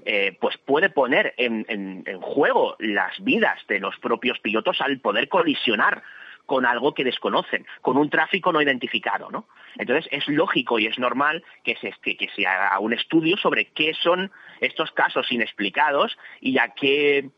eh, 0.04 0.36
pues 0.40 0.58
puede 0.58 0.90
poner 0.90 1.32
en, 1.38 1.64
en- 1.68 2.02
en 2.06 2.20
juego 2.20 2.76
las 2.78 3.18
vidas 3.24 3.58
de 3.66 3.80
los 3.80 3.96
propios 3.98 4.38
pilotos 4.40 4.78
al 4.82 4.98
poder 5.00 5.28
colisionar 5.28 6.02
con 6.46 6.64
algo 6.64 6.94
que 6.94 7.04
desconocen, 7.04 7.66
con 7.82 7.96
un 7.96 8.08
tráfico 8.08 8.52
no 8.52 8.62
identificado, 8.62 9.30
¿no? 9.30 9.46
Entonces 9.76 10.08
es 10.10 10.26
lógico 10.28 10.78
y 10.78 10.86
es 10.86 10.98
normal 10.98 11.44
que 11.64 11.76
se, 11.76 11.92
que, 12.02 12.46
haga 12.46 12.78
un 12.78 12.92
estudio 12.92 13.36
sobre 13.36 13.66
qué 13.66 13.92
son 13.94 14.30
estos 14.60 14.90
casos 14.92 15.30
inexplicados 15.30 16.16
y 16.40 16.58
a 16.58 16.68
qué 16.68 17.30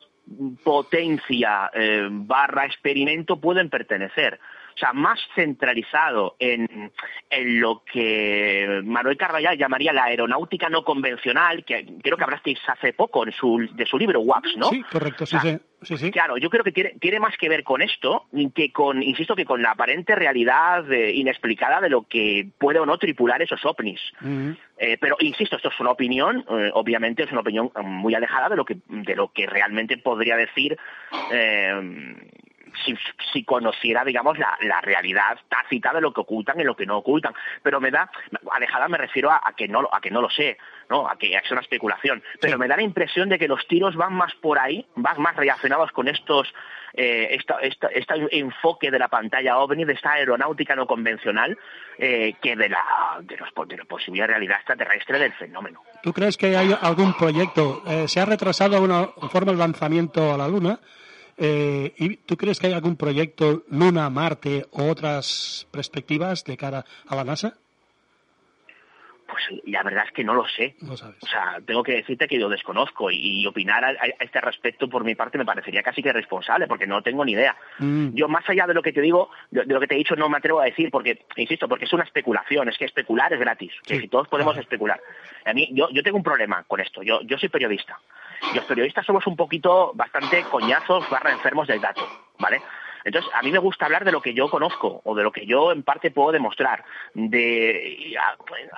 potencia 0.62 1.70
eh, 1.74 2.08
barra 2.10 2.66
experimento 2.66 3.40
pueden 3.40 3.70
pertenecer. 3.70 4.38
O 4.78 4.80
sea, 4.80 4.92
más 4.92 5.18
centralizado 5.34 6.36
en, 6.38 6.92
en 7.30 7.60
lo 7.60 7.82
que 7.82 8.80
Manuel 8.84 9.16
Carvallal 9.16 9.58
llamaría 9.58 9.92
la 9.92 10.04
aeronáutica 10.04 10.68
no 10.68 10.84
convencional, 10.84 11.64
que 11.64 11.84
creo 12.00 12.16
que 12.16 12.22
hablasteis 12.22 12.60
hace 12.68 12.92
poco 12.92 13.26
en 13.26 13.32
su, 13.32 13.68
de 13.72 13.84
su 13.86 13.98
libro 13.98 14.20
WAPS, 14.20 14.56
¿no? 14.56 14.68
Sí, 14.68 14.84
correcto, 14.84 15.26
sí, 15.26 15.36
O 15.36 15.84
sea, 15.84 15.96
sí. 15.96 16.12
Claro, 16.12 16.36
yo 16.36 16.48
creo 16.48 16.62
que 16.62 16.70
tiene, 16.70 16.94
tiene 17.00 17.18
más 17.18 17.36
que 17.36 17.48
ver 17.48 17.64
con 17.64 17.82
esto 17.82 18.26
que 18.54 18.70
con, 18.70 19.02
insisto, 19.02 19.34
que 19.34 19.44
con 19.44 19.62
la 19.62 19.72
aparente 19.72 20.14
realidad 20.14 20.88
eh, 20.92 21.10
inexplicada 21.12 21.80
de 21.80 21.90
lo 21.90 22.02
que 22.02 22.48
puede 22.56 22.78
o 22.78 22.86
no 22.86 22.98
tripular 22.98 23.42
esos 23.42 23.64
ovnis. 23.64 24.00
Eh, 24.76 24.96
pero 25.00 25.16
insisto, 25.18 25.56
esto 25.56 25.70
es 25.70 25.80
una 25.80 25.90
opinión, 25.90 26.44
eh, 26.48 26.70
obviamente 26.72 27.24
es 27.24 27.32
una 27.32 27.40
opinión 27.40 27.72
muy 27.82 28.14
alejada 28.14 28.48
de 28.48 28.54
lo 28.54 28.64
que 28.64 28.76
de 28.86 29.16
lo 29.16 29.32
que 29.32 29.48
realmente 29.48 29.98
podría 29.98 30.36
decir 30.36 30.78
eh, 31.32 32.14
si, 32.84 32.94
si 33.32 33.44
conociera, 33.44 34.04
digamos, 34.04 34.38
la, 34.38 34.56
la 34.62 34.80
realidad 34.80 35.38
tácita 35.48 35.92
de 35.92 36.00
lo 36.00 36.12
que 36.12 36.20
ocultan 36.20 36.60
y 36.60 36.64
lo 36.64 36.76
que 36.76 36.86
no 36.86 36.98
ocultan. 36.98 37.34
Pero 37.62 37.80
me 37.80 37.90
da, 37.90 38.10
alejada 38.52 38.88
me 38.88 38.98
refiero 38.98 39.30
a, 39.30 39.40
a 39.44 39.52
que 39.52 39.68
no 39.68 39.82
lo- 39.82 39.94
a 39.94 40.00
que 40.00 40.10
no 40.10 40.20
lo 40.20 40.30
sé, 40.30 40.58
¿no? 40.90 41.08
A 41.08 41.16
que 41.16 41.34
es 41.34 41.50
una 41.50 41.60
especulación. 41.60 42.22
Pero 42.40 42.58
me 42.58 42.68
da 42.68 42.76
la 42.76 42.82
impresión 42.82 43.28
de 43.28 43.38
que 43.38 43.48
los 43.48 43.66
tiros 43.68 43.96
van 43.96 44.14
más 44.14 44.34
por 44.36 44.58
ahí, 44.58 44.86
van 44.96 45.20
más 45.20 45.36
relacionados 45.36 45.90
con 45.92 46.08
estos 46.08 46.52
eh, 46.94 47.36
esta- 47.36 47.58
esta- 47.60 47.88
este 47.88 48.14
enfoque 48.38 48.90
de 48.90 48.98
la 48.98 49.08
pantalla 49.08 49.58
ovni, 49.58 49.84
de 49.84 49.92
esta 49.92 50.12
aeronáutica 50.12 50.74
no 50.74 50.86
convencional, 50.86 51.56
eh, 51.98 52.34
que 52.40 52.56
de 52.56 52.70
la, 52.70 52.82
de, 53.20 53.36
los- 53.36 53.50
de 53.68 53.76
la 53.76 53.84
posible 53.84 54.26
realidad 54.26 54.56
extraterrestre 54.56 55.18
del 55.18 55.32
fenómeno. 55.34 55.82
¿Tú 56.02 56.14
crees 56.14 56.38
que 56.38 56.56
hay 56.56 56.74
algún 56.80 57.12
proyecto? 57.12 57.82
eh, 57.86 58.08
se 58.08 58.20
ha 58.20 58.24
retrasado 58.24 58.82
una 58.82 59.06
forma 59.30 59.52
el 59.52 59.58
lanzamiento 59.58 60.32
a 60.32 60.38
la 60.38 60.48
Luna. 60.48 60.80
Eh, 61.38 61.94
¿Y 61.98 62.16
tú 62.16 62.36
crees 62.36 62.58
que 62.58 62.66
hay 62.68 62.72
algún 62.72 62.96
proyecto 62.96 63.62
Luna, 63.70 64.10
Marte 64.10 64.66
o 64.72 64.88
otras 64.90 65.66
perspectivas 65.70 66.44
de 66.44 66.56
cara 66.56 66.84
a 67.08 67.14
la 67.16 67.24
NASA? 67.24 67.54
Pues 69.30 69.44
la 69.66 69.82
verdad 69.82 70.04
es 70.06 70.12
que 70.12 70.24
no 70.24 70.32
lo 70.32 70.48
sé. 70.48 70.74
No 70.80 70.96
sabes. 70.96 71.22
O 71.22 71.26
sea, 71.26 71.58
tengo 71.66 71.82
que 71.82 71.92
decirte 71.92 72.26
que 72.26 72.40
yo 72.40 72.48
desconozco 72.48 73.10
y, 73.10 73.42
y 73.42 73.46
opinar 73.46 73.84
a, 73.84 73.88
a 73.88 74.24
este 74.24 74.40
respecto 74.40 74.88
por 74.88 75.04
mi 75.04 75.14
parte 75.14 75.36
me 75.36 75.44
parecería 75.44 75.82
casi 75.82 76.02
que 76.02 76.08
irresponsable 76.08 76.66
porque 76.66 76.86
no 76.86 77.02
tengo 77.02 77.26
ni 77.26 77.32
idea. 77.32 77.54
Mm. 77.78 78.14
Yo 78.14 78.26
más 78.26 78.48
allá 78.48 78.66
de 78.66 78.72
lo 78.72 78.80
que 78.82 78.92
te 78.92 79.02
digo, 79.02 79.28
de, 79.50 79.64
de 79.66 79.74
lo 79.74 79.80
que 79.80 79.86
te 79.86 79.96
he 79.96 79.98
dicho, 79.98 80.16
no 80.16 80.30
me 80.30 80.38
atrevo 80.38 80.60
a 80.60 80.64
decir 80.64 80.90
porque, 80.90 81.26
insisto, 81.36 81.68
porque 81.68 81.84
es 81.84 81.92
una 81.92 82.04
especulación, 82.04 82.70
es 82.70 82.78
que 82.78 82.86
especular 82.86 83.30
es 83.34 83.38
gratis, 83.38 83.72
que 83.84 84.00
si 84.00 84.08
todos 84.08 84.28
podemos 84.28 84.54
Claro. 84.54 84.62
especular. 84.62 85.00
A 85.44 85.52
mí, 85.52 85.68
yo, 85.72 85.90
yo 85.92 86.02
tengo 86.02 86.16
un 86.16 86.22
problema 86.24 86.64
con 86.64 86.80
esto, 86.80 87.02
yo, 87.02 87.20
yo 87.20 87.36
soy 87.36 87.50
periodista 87.50 88.00
los 88.54 88.64
periodistas 88.64 89.04
somos 89.04 89.26
un 89.26 89.36
poquito 89.36 89.92
bastante 89.94 90.42
coñazos 90.44 91.08
barra 91.10 91.32
enfermos 91.32 91.66
del 91.68 91.80
dato, 91.80 92.06
¿vale? 92.38 92.62
Entonces, 93.04 93.30
a 93.34 93.42
mí 93.42 93.50
me 93.52 93.58
gusta 93.58 93.86
hablar 93.86 94.04
de 94.04 94.12
lo 94.12 94.20
que 94.20 94.34
yo 94.34 94.48
conozco 94.50 95.00
o 95.04 95.14
de 95.14 95.22
lo 95.22 95.32
que 95.32 95.46
yo 95.46 95.72
en 95.72 95.82
parte 95.82 96.10
puedo 96.10 96.32
demostrar, 96.32 96.84
de 97.14 97.96
y 97.98 98.16
a- 98.16 98.36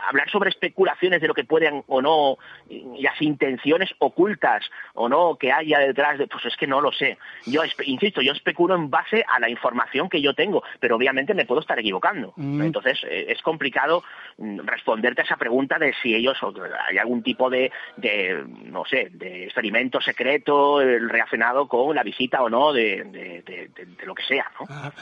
hablar 0.08 0.30
sobre 0.30 0.50
especulaciones 0.50 1.20
de 1.20 1.28
lo 1.28 1.34
que 1.34 1.44
pueden 1.44 1.82
o 1.86 2.00
no, 2.02 2.38
y 2.68 3.02
las 3.02 3.20
intenciones 3.22 3.90
ocultas 3.98 4.64
o 4.94 5.08
no 5.08 5.36
que 5.36 5.52
haya 5.52 5.78
detrás 5.78 6.18
de, 6.18 6.26
pues 6.26 6.44
es 6.46 6.56
que 6.56 6.66
no 6.66 6.80
lo 6.80 6.92
sé. 6.92 7.18
Yo, 7.46 7.62
insisto, 7.84 8.20
yo 8.20 8.32
especulo 8.32 8.74
en 8.74 8.90
base 8.90 9.24
a 9.28 9.38
la 9.40 9.48
información 9.48 10.08
que 10.08 10.20
yo 10.20 10.34
tengo, 10.34 10.62
pero 10.78 10.96
obviamente 10.96 11.34
me 11.34 11.44
puedo 11.46 11.60
estar 11.60 11.78
equivocando. 11.78 12.32
Mm. 12.36 12.62
Entonces, 12.62 12.98
eh, 13.04 13.26
es 13.28 13.40
complicado 13.42 14.02
mm, 14.38 14.60
responderte 14.66 15.22
a 15.22 15.24
esa 15.24 15.36
pregunta 15.36 15.78
de 15.78 15.94
si 16.02 16.14
ellos 16.14 16.40
o 16.42 16.52
hay 16.88 16.98
algún 16.98 17.22
tipo 17.22 17.50
de, 17.50 17.70
de, 17.96 18.44
no 18.64 18.84
sé, 18.84 19.08
de 19.12 19.44
experimento 19.44 20.00
secreto 20.00 20.80
relacionado 20.80 21.68
con 21.68 21.94
la 21.94 22.02
visita 22.02 22.42
o 22.42 22.48
no 22.48 22.72
de- 22.72 23.04
de- 23.04 23.42
de 23.42 23.68
lo 24.10 24.14
que 24.14 24.24
sea, 24.24 24.50
¿no? 24.58 24.66
Ajá. 24.68 24.92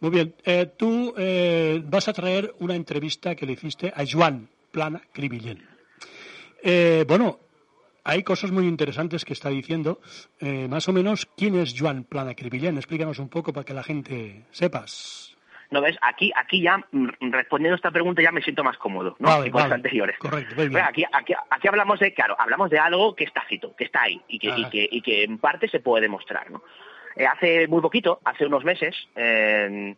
Muy 0.00 0.10
bien. 0.10 0.34
Eh, 0.44 0.66
tú 0.76 1.14
eh, 1.16 1.80
vas 1.84 2.08
a 2.08 2.12
traer 2.12 2.54
una 2.58 2.74
entrevista 2.74 3.34
que 3.34 3.46
le 3.46 3.52
hiciste 3.52 3.92
a 3.94 4.04
Joan 4.10 4.48
Plana 4.70 5.00
Cribillén. 5.12 5.66
Eh, 6.62 7.04
bueno, 7.06 7.38
hay 8.04 8.22
cosas 8.22 8.50
muy 8.50 8.66
interesantes 8.66 9.24
que 9.24 9.32
está 9.34 9.48
diciendo. 9.50 10.00
Eh, 10.40 10.66
más 10.68 10.88
o 10.88 10.92
menos, 10.92 11.26
¿quién 11.36 11.54
es 11.56 11.74
Joan 11.78 12.04
Plana 12.04 12.34
Cribillén? 12.34 12.76
Explícanos 12.76 13.18
un 13.18 13.28
poco 13.28 13.52
para 13.52 13.64
que 13.64 13.74
la 13.74 13.82
gente 13.82 14.44
sepas. 14.50 15.36
No 15.70 15.80
ves, 15.80 15.96
aquí, 16.02 16.30
aquí 16.36 16.62
ya 16.62 16.78
mm, 16.92 17.30
respondiendo 17.32 17.74
a 17.74 17.76
esta 17.76 17.90
pregunta 17.90 18.22
ya 18.22 18.30
me 18.30 18.42
siento 18.42 18.62
más 18.62 18.76
cómodo, 18.76 19.16
¿no? 19.18 19.28
Vale, 19.28 19.44
que 19.44 19.50
con 19.50 19.62
las 19.62 19.72
anteriores. 19.72 20.18
Correcto, 20.18 20.54
muy 20.54 20.64
bien. 20.64 20.72
Bueno, 20.72 20.88
aquí, 20.88 21.04
aquí, 21.12 21.32
aquí 21.50 21.68
hablamos 21.68 21.98
de, 21.98 22.12
claro, 22.12 22.36
hablamos 22.38 22.70
de 22.70 22.78
algo 22.78 23.14
que 23.14 23.24
es 23.24 23.32
tácito, 23.32 23.74
que 23.74 23.84
está 23.84 24.02
ahí 24.02 24.20
y 24.28 24.38
que, 24.38 24.48
y 24.48 24.64
que, 24.66 24.88
y 24.90 25.00
que 25.00 25.24
en 25.24 25.38
parte 25.38 25.68
se 25.68 25.80
puede 25.80 26.02
demostrar, 26.02 26.50
¿no? 26.50 26.62
Eh, 27.16 27.26
hace 27.26 27.68
muy 27.68 27.80
poquito, 27.80 28.20
hace 28.24 28.46
unos 28.46 28.64
meses, 28.64 28.94
eh, 29.14 29.94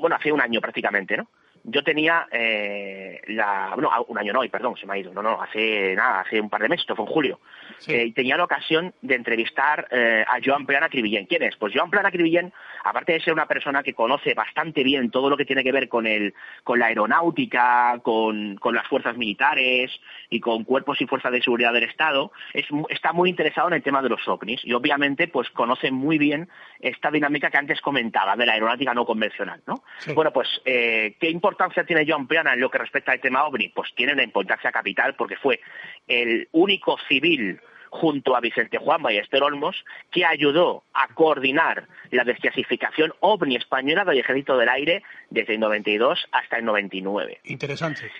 bueno, 0.00 0.16
hace 0.16 0.32
un 0.32 0.40
año 0.40 0.60
prácticamente, 0.60 1.16
¿no? 1.16 1.28
Yo 1.68 1.82
tenía 1.82 2.28
eh, 2.30 3.20
la, 3.26 3.72
bueno, 3.74 3.90
un 4.06 4.18
año 4.18 4.32
no, 4.32 4.44
y 4.44 4.48
perdón, 4.48 4.76
se 4.76 4.86
me 4.86 4.94
ha 4.94 4.98
ido, 4.98 5.12
no, 5.12 5.20
no, 5.20 5.42
hace 5.42 5.96
nada, 5.96 6.20
hace 6.20 6.40
un 6.40 6.48
par 6.48 6.62
de 6.62 6.68
meses, 6.68 6.82
esto 6.82 6.94
fue 6.94 7.04
en 7.04 7.10
julio. 7.10 7.40
Sí. 7.78 7.92
Eh, 7.92 8.12
tenía 8.14 8.36
la 8.36 8.44
ocasión 8.44 8.94
de 9.02 9.16
entrevistar 9.16 9.88
eh, 9.90 10.24
a 10.26 10.38
Joan 10.44 10.64
Plana 10.64 10.88
Cribillén. 10.88 11.26
¿Quién 11.26 11.42
es? 11.42 11.56
Pues 11.56 11.72
Joan 11.74 11.90
Plana 11.90 12.12
Cribillén, 12.12 12.52
aparte 12.84 13.14
de 13.14 13.20
ser 13.20 13.32
una 13.32 13.46
persona 13.46 13.82
que 13.82 13.94
conoce 13.94 14.32
bastante 14.34 14.84
bien 14.84 15.10
todo 15.10 15.28
lo 15.28 15.36
que 15.36 15.44
tiene 15.44 15.64
que 15.64 15.72
ver 15.72 15.88
con 15.88 16.06
el, 16.06 16.34
con 16.62 16.78
la 16.78 16.86
aeronáutica, 16.86 17.98
con, 18.02 18.56
con 18.56 18.74
las 18.74 18.86
fuerzas 18.86 19.16
militares 19.16 19.90
y 20.30 20.38
con 20.38 20.62
cuerpos 20.62 21.00
y 21.00 21.06
fuerzas 21.06 21.32
de 21.32 21.42
seguridad 21.42 21.72
del 21.72 21.84
Estado, 21.84 22.30
es, 22.54 22.66
está 22.90 23.12
muy 23.12 23.28
interesado 23.28 23.68
en 23.68 23.74
el 23.74 23.82
tema 23.82 24.02
de 24.02 24.08
los 24.08 24.26
ovnis 24.28 24.60
y 24.64 24.72
obviamente 24.72 25.28
pues 25.28 25.50
conoce 25.50 25.90
muy 25.90 26.18
bien 26.18 26.48
esta 26.80 27.10
dinámica 27.10 27.50
que 27.50 27.58
antes 27.58 27.80
comentaba 27.80 28.36
de 28.36 28.46
la 28.46 28.52
aeronáutica 28.52 28.94
no 28.94 29.04
convencional, 29.04 29.62
¿no? 29.66 29.82
Sí. 29.98 30.12
Bueno, 30.14 30.32
pues 30.32 30.48
eh, 30.64 31.16
¿qué 31.18 31.30
importancia 31.56 31.84
tiene 31.84 32.04
Joan 32.06 32.26
Plana 32.26 32.52
en 32.52 32.60
lo 32.60 32.70
que 32.70 32.76
respecta 32.76 33.12
al 33.12 33.20
tema 33.20 33.46
ovni? 33.46 33.70
Pues 33.70 33.88
tiene 33.94 34.12
una 34.12 34.22
importancia 34.22 34.70
capital 34.70 35.14
porque 35.14 35.36
fue 35.36 35.60
el 36.06 36.48
único 36.52 36.98
civil 37.08 37.58
junto 37.88 38.36
a 38.36 38.40
Vicente 38.40 38.76
Juan 38.76 39.00
Esther 39.08 39.42
Olmos, 39.42 39.82
que 40.10 40.26
ayudó 40.26 40.82
a 40.92 41.08
coordinar 41.14 41.88
la 42.10 42.24
desclasificación 42.24 43.14
ovni 43.20 43.56
española 43.56 44.04
del 44.04 44.18
Ejército 44.18 44.58
del 44.58 44.68
Aire 44.68 45.02
desde 45.30 45.54
el 45.54 45.60
92 45.60 46.28
hasta 46.30 46.58
el 46.58 46.64
99. 46.66 47.40
Interesante. 47.44 48.10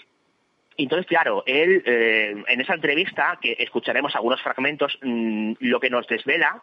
Entonces, 0.78 1.06
claro, 1.06 1.42
él 1.46 1.82
eh, 1.86 2.34
en 2.48 2.60
esa 2.60 2.74
entrevista, 2.74 3.38
que 3.40 3.56
escucharemos 3.58 4.14
algunos 4.14 4.42
fragmentos, 4.42 4.98
mm, 5.02 5.54
lo 5.60 5.80
que 5.80 5.90
nos 5.90 6.06
desvela 6.06 6.62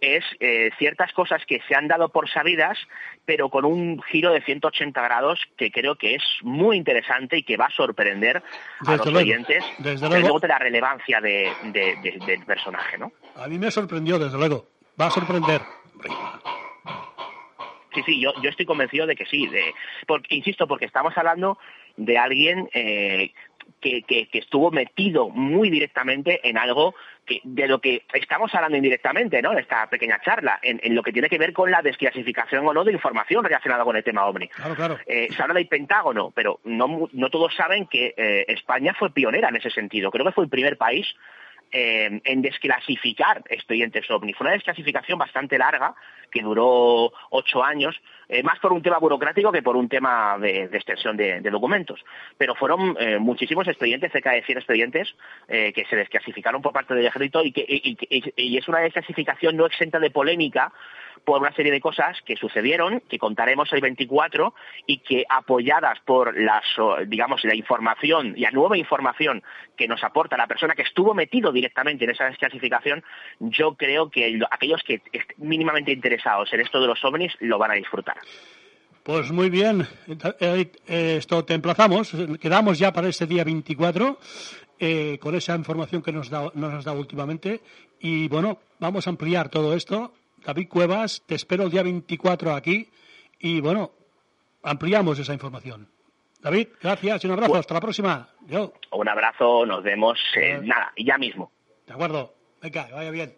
es 0.00 0.24
eh, 0.40 0.70
ciertas 0.78 1.12
cosas 1.12 1.44
que 1.46 1.60
se 1.68 1.74
han 1.74 1.86
dado 1.86 2.08
por 2.08 2.30
sabidas, 2.30 2.78
pero 3.26 3.50
con 3.50 3.66
un 3.66 4.00
giro 4.04 4.32
de 4.32 4.40
180 4.40 5.02
grados 5.02 5.38
que 5.58 5.70
creo 5.70 5.96
que 5.96 6.14
es 6.14 6.22
muy 6.42 6.78
interesante 6.78 7.36
y 7.36 7.42
que 7.42 7.58
va 7.58 7.66
a 7.66 7.70
sorprender 7.70 8.38
a 8.38 8.42
Desde 8.80 8.96
los 8.96 9.06
luego, 9.12 9.18
oyentes, 9.18 9.64
desde 9.78 10.08
luego. 10.08 10.22
luego 10.22 10.40
de 10.40 10.48
la 10.48 10.58
relevancia 10.58 11.20
de- 11.20 11.52
de- 11.64 11.96
de- 11.96 12.18
del 12.24 12.44
personaje, 12.46 12.96
¿no? 12.96 13.12
A 13.36 13.46
mí 13.48 13.58
me 13.58 13.70
sorprendió, 13.70 14.18
desde 14.18 14.38
luego. 14.38 14.68
Va 14.98 15.08
a 15.08 15.10
sorprender. 15.10 15.60
Sí, 17.94 18.02
sí, 18.06 18.20
yo, 18.20 18.32
yo 18.42 18.50
estoy 18.50 18.66
convencido 18.66 19.06
de 19.06 19.16
que 19.16 19.26
sí. 19.26 19.46
De, 19.48 19.74
porque, 20.06 20.34
insisto, 20.36 20.66
porque 20.68 20.84
estamos 20.84 21.12
hablando 21.18 21.58
de 21.96 22.16
alguien 22.18 22.68
eh, 22.72 23.32
que, 23.80 24.02
que- 24.02 24.26
que 24.28 24.38
estuvo 24.38 24.70
metido 24.70 25.28
muy 25.28 25.70
directamente 25.70 26.40
en 26.48 26.58
algo 26.58 26.94
que, 27.26 27.40
de 27.44 27.66
lo 27.68 27.80
que 27.80 28.02
estamos 28.14 28.54
hablando 28.54 28.76
indirectamente, 28.76 29.40
¿no? 29.42 29.52
En 29.52 29.58
esta 29.58 29.88
pequeña 29.88 30.20
charla, 30.24 30.58
en, 30.62 30.80
en 30.82 30.94
lo 30.94 31.02
que 31.02 31.12
tiene 31.12 31.28
que 31.28 31.38
ver 31.38 31.52
con 31.52 31.70
la 31.70 31.80
desclasificación 31.82 32.66
o 32.66 32.72
no 32.74 32.84
de 32.84 32.92
información 32.92 33.44
relacionada 33.44 33.84
con 33.84 33.96
el 33.96 34.04
tema 34.04 34.26
OVNI. 34.26 34.48
Claro, 34.48 34.74
claro. 34.74 34.98
Eh, 35.06 35.28
se 35.30 35.42
habla 35.42 35.54
del 35.54 35.68
Pentágono, 35.68 36.32
pero 36.34 36.60
no, 36.64 37.08
no 37.12 37.30
todos 37.30 37.54
saben 37.54 37.86
que 37.86 38.14
eh, 38.16 38.44
España 38.48 38.94
fue 38.98 39.12
pionera 39.12 39.48
en 39.48 39.56
ese 39.56 39.70
sentido. 39.70 40.10
Creo 40.10 40.24
que 40.26 40.32
fue 40.32 40.44
el 40.44 40.50
primer 40.50 40.76
país 40.76 41.06
eh, 41.72 42.20
en 42.24 42.42
desclasificar 42.42 43.42
expedientes 43.48 44.10
OVNI. 44.10 44.32
Fue 44.34 44.46
una 44.46 44.54
desclasificación 44.54 45.18
bastante 45.18 45.58
larga, 45.58 45.94
que 46.30 46.42
duró 46.42 47.12
ocho 47.30 47.62
años, 47.64 48.00
eh, 48.28 48.42
más 48.44 48.58
por 48.60 48.72
un 48.72 48.82
tema 48.82 48.98
burocrático 48.98 49.50
que 49.50 49.62
por 49.62 49.76
un 49.76 49.88
tema 49.88 50.38
de, 50.38 50.64
extensión 50.64 51.16
de, 51.16 51.40
de 51.40 51.50
documentos. 51.50 52.00
Pero 52.38 52.54
fueron 52.54 52.96
eh, 53.00 53.18
muchísimos 53.18 53.66
expedientes, 53.66 54.12
cerca 54.12 54.30
de 54.32 54.42
100 54.44 54.58
expedientes, 54.58 55.14
eh, 55.48 55.72
que 55.72 55.84
se 55.86 55.96
desclasificaron 55.96 56.62
por 56.62 56.72
parte 56.72 56.94
del 56.94 57.06
ejército 57.06 57.42
y, 57.42 57.50
que, 57.52 57.64
y- 57.68 57.96
y- 58.08 58.32
y 58.36 58.56
es 58.58 58.68
una 58.68 58.78
desclasificación 58.78 59.56
no 59.56 59.66
exenta 59.66 59.98
de 59.98 60.10
polémica 60.10 60.72
por 61.24 61.40
una 61.40 61.54
serie 61.54 61.70
de 61.72 61.80
cosas 61.80 62.18
que 62.24 62.36
sucedieron, 62.36 63.00
que 63.08 63.18
contaremos 63.18 63.72
el 63.72 63.80
24 63.80 64.54
y 64.86 64.98
que 64.98 65.24
apoyadas 65.28 65.98
por 66.04 66.38
las, 66.40 66.64
digamos, 67.06 67.44
la 67.44 67.54
información 67.54 68.34
y 68.36 68.40
la 68.40 68.50
nueva 68.50 68.76
información 68.76 69.42
que 69.76 69.86
nos 69.88 70.02
aporta 70.02 70.36
la 70.36 70.46
persona 70.46 70.74
que 70.74 70.82
estuvo 70.82 71.14
metido 71.14 71.52
directamente 71.52 72.04
en 72.04 72.10
esa 72.10 72.24
desclasificación, 72.24 73.02
yo 73.38 73.74
creo 73.74 74.10
que 74.10 74.30
lo- 74.30 74.48
aquellos 74.50 74.82
que 74.82 75.02
estén 75.12 75.36
mínimamente 75.38 75.92
interesados 75.92 76.52
en 76.52 76.60
esto 76.60 76.80
de 76.80 76.86
los 76.86 77.04
ovnis 77.04 77.32
lo 77.40 77.58
van 77.58 77.70
a 77.72 77.74
disfrutar. 77.74 78.16
Pues 79.02 79.32
muy 79.32 79.48
bien, 79.48 79.86
eh, 80.40 80.70
esto 81.16 81.44
te 81.44 81.54
emplazamos, 81.54 82.12
quedamos 82.40 82.78
ya 82.78 82.92
para 82.92 83.08
este 83.08 83.26
día 83.26 83.44
24 83.44 84.18
eh, 84.78 85.18
con 85.20 85.34
esa 85.34 85.54
información 85.56 86.02
que 86.02 86.12
nos, 86.12 86.28
da, 86.30 86.50
nos 86.54 86.72
has 86.74 86.84
dado 86.84 86.98
últimamente 87.00 87.60
y 87.98 88.28
bueno, 88.28 88.58
vamos 88.78 89.06
a 89.06 89.10
ampliar 89.10 89.48
todo 89.48 89.74
esto. 89.74 90.12
David 90.44 90.68
Cuevas, 90.68 91.22
te 91.26 91.34
espero 91.34 91.64
el 91.64 91.70
día 91.70 91.82
24 91.82 92.52
aquí 92.54 92.88
y 93.38 93.60
bueno, 93.60 93.92
ampliamos 94.62 95.18
esa 95.18 95.32
información. 95.32 95.88
David, 96.40 96.68
gracias 96.80 97.22
y 97.22 97.26
un 97.26 97.34
abrazo, 97.34 97.56
hasta 97.56 97.74
la 97.74 97.80
próxima. 97.80 98.28
Yo, 98.46 98.72
Un 98.92 99.08
abrazo, 99.08 99.66
nos 99.66 99.82
vemos, 99.82 100.18
eh, 100.36 100.58
nada, 100.62 100.92
ya 100.96 101.18
mismo. 101.18 101.52
de 101.86 101.92
acuerdo, 101.92 102.34
venga, 102.62 102.88
vaya 102.92 103.10
bien. 103.10 103.36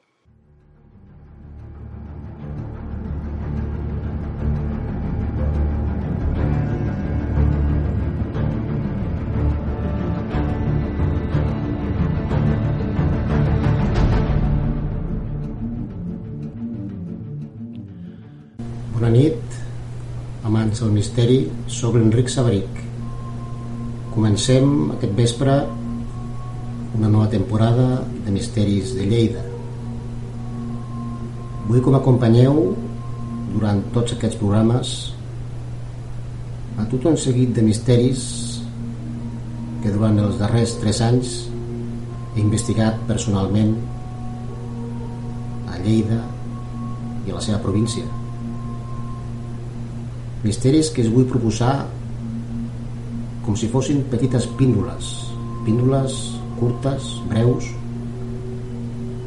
Amants 20.73 20.81
del 20.81 20.93
misteri, 20.97 21.39
sóc 21.68 21.97
l'Enric 21.97 22.31
Sabaric. 22.33 22.79
Comencem 24.14 24.93
aquest 24.95 25.12
vespre 25.12 25.57
una 26.97 27.09
nova 27.09 27.29
temporada 27.29 28.01
de 28.25 28.31
Misteris 28.33 28.95
de 28.97 29.05
Lleida. 29.05 29.43
Vull 31.68 31.83
que 31.83 31.93
m'acompanyeu 31.93 32.73
durant 33.53 33.83
tots 33.93 34.14
aquests 34.16 34.39
programes 34.41 34.95
a 36.81 36.89
tot 36.89 37.05
un 37.11 37.20
seguit 37.20 37.53
de 37.53 37.62
misteris 37.62 38.25
que 39.83 39.93
durant 39.93 40.16
els 40.25 40.41
darrers 40.41 40.79
tres 40.81 41.03
anys 41.05 41.37
he 42.33 42.41
investigat 42.41 42.97
personalment 43.12 43.77
a 45.68 45.77
Lleida 45.85 46.25
i 47.27 47.31
a 47.31 47.37
la 47.37 47.45
seva 47.45 47.61
província 47.61 48.22
misteris 50.43 50.90
que 50.90 51.05
us 51.05 51.11
vull 51.12 51.28
proposar 51.30 51.86
com 53.43 53.57
si 53.59 53.70
fossin 53.70 54.03
petites 54.11 54.47
píndoles. 54.59 55.12
Píndoles 55.66 56.18
curtes, 56.59 57.09
breus 57.30 57.70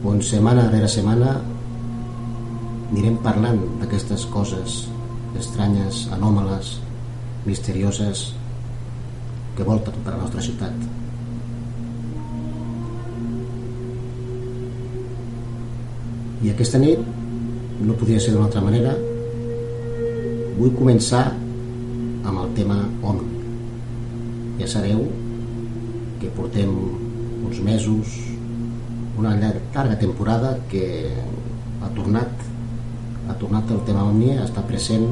on 0.05 0.21
setmana 0.21 0.67
rere 0.69 0.87
setmana 0.91 1.31
anirem 2.91 3.15
parlant 3.25 3.57
d'aquestes 3.81 4.27
coses 4.31 4.83
estranyes, 5.35 6.05
anòmales 6.15 6.75
misterioses 7.47 8.27
que 9.57 9.65
volten 9.65 9.97
per 10.05 10.13
la 10.13 10.21
nostra 10.21 10.43
ciutat. 10.45 10.85
I 16.45 16.53
aquesta 16.53 16.79
nit 16.79 17.01
no 17.81 17.97
podia 17.97 18.21
ser 18.21 18.35
d'una 18.35 18.45
altra 18.47 18.63
manera 18.63 18.93
vull 20.57 20.73
començar 20.77 21.25
amb 22.25 22.39
el 22.41 22.53
tema 22.57 22.77
OVNI. 23.03 23.31
Ja 24.61 24.67
sabeu 24.71 25.03
que 26.21 26.31
portem 26.37 26.71
uns 27.45 27.59
mesos, 27.61 28.15
una 29.19 29.35
llar- 29.39 29.61
llarga 29.73 29.99
temporada 29.99 30.57
que 30.71 30.85
ha 31.83 31.89
tornat 31.95 32.29
ha 33.27 33.33
tornat 33.41 33.69
el 33.73 33.79
tema 33.87 34.03
OVNI, 34.05 34.35
està 34.43 34.61
present 34.67 35.05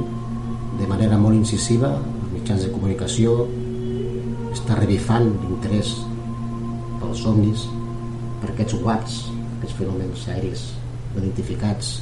de 0.80 0.88
manera 0.88 1.18
molt 1.18 1.36
incisiva 1.36 1.90
als 1.96 2.32
mitjans 2.34 2.62
de 2.62 2.72
comunicació, 2.74 3.48
està 4.54 4.78
revifant 4.78 5.26
l'interès 5.42 5.96
pels 7.02 7.24
ovnis, 7.26 7.66
per 8.42 8.52
aquests 8.52 8.76
UAPs, 8.78 9.16
aquests 9.58 9.78
fenòmens 9.80 10.28
aèris 10.30 10.68
identificats 11.16 11.96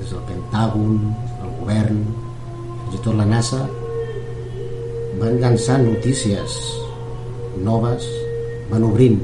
des 0.00 0.10
del 0.10 0.24
Pentàgon, 0.26 0.98
govern, 1.62 2.02
fins 2.84 2.98
i 2.98 3.02
tot 3.06 3.16
la 3.16 3.26
NASA, 3.28 3.62
van 5.20 5.38
llançant 5.42 5.86
notícies 5.86 6.56
noves, 7.62 8.06
van 8.70 8.86
obrint 8.88 9.20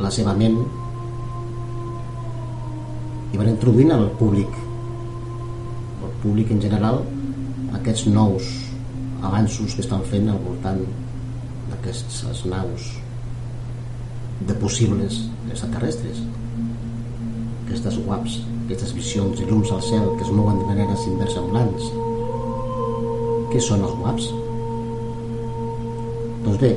la 0.00 0.10
seva 0.14 0.34
ment 0.36 0.56
i 3.30 3.38
van 3.38 3.52
introduint 3.52 3.92
al 3.94 4.08
públic, 4.18 4.56
al 6.00 6.16
públic 6.24 6.50
en 6.56 6.62
general, 6.64 7.02
aquests 7.78 8.08
nous 8.10 8.50
avanços 9.22 9.76
que 9.76 9.84
estan 9.84 10.02
fent 10.10 10.28
al 10.32 10.40
voltant 10.42 10.82
d'aquestes 11.70 12.44
naus 12.50 12.90
de 14.48 14.56
possibles 14.58 15.22
extraterrestres 15.52 16.24
aquestes 17.70 18.00
guaps, 18.02 18.40
aquestes 18.66 18.90
visions 18.96 19.38
de 19.38 19.46
llums 19.46 19.70
al 19.70 19.82
cel 19.86 20.08
que 20.16 20.24
es 20.26 20.30
mouen 20.34 20.56
de 20.58 20.66
maneres 20.66 21.04
inversemblants. 21.06 21.84
Què 23.52 23.60
són 23.62 23.84
els 23.86 23.94
guaps? 24.00 24.26
Doncs 26.42 26.58
bé, 26.58 26.70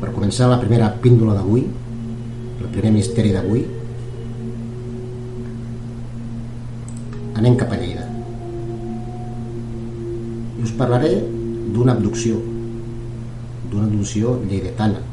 per 0.00 0.10
començar 0.16 0.48
la 0.50 0.58
primera 0.58 0.88
píndola 1.04 1.36
d'avui, 1.38 1.62
el 2.58 2.72
primer 2.74 2.90
misteri 2.96 3.30
d'avui, 3.36 3.62
anem 7.38 7.54
cap 7.62 7.70
a 7.70 7.78
Lleida. 7.78 8.08
I 10.58 10.66
us 10.66 10.74
parlaré 10.82 11.12
d'una 11.76 11.94
abducció, 11.94 12.42
d'una 13.70 13.86
abducció 13.86 14.34
lleidetana. 14.50 15.06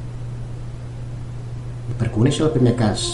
I 1.94 2.02
per 2.02 2.10
conèixer 2.18 2.48
el 2.50 2.56
primer 2.58 2.74
cas 2.82 3.06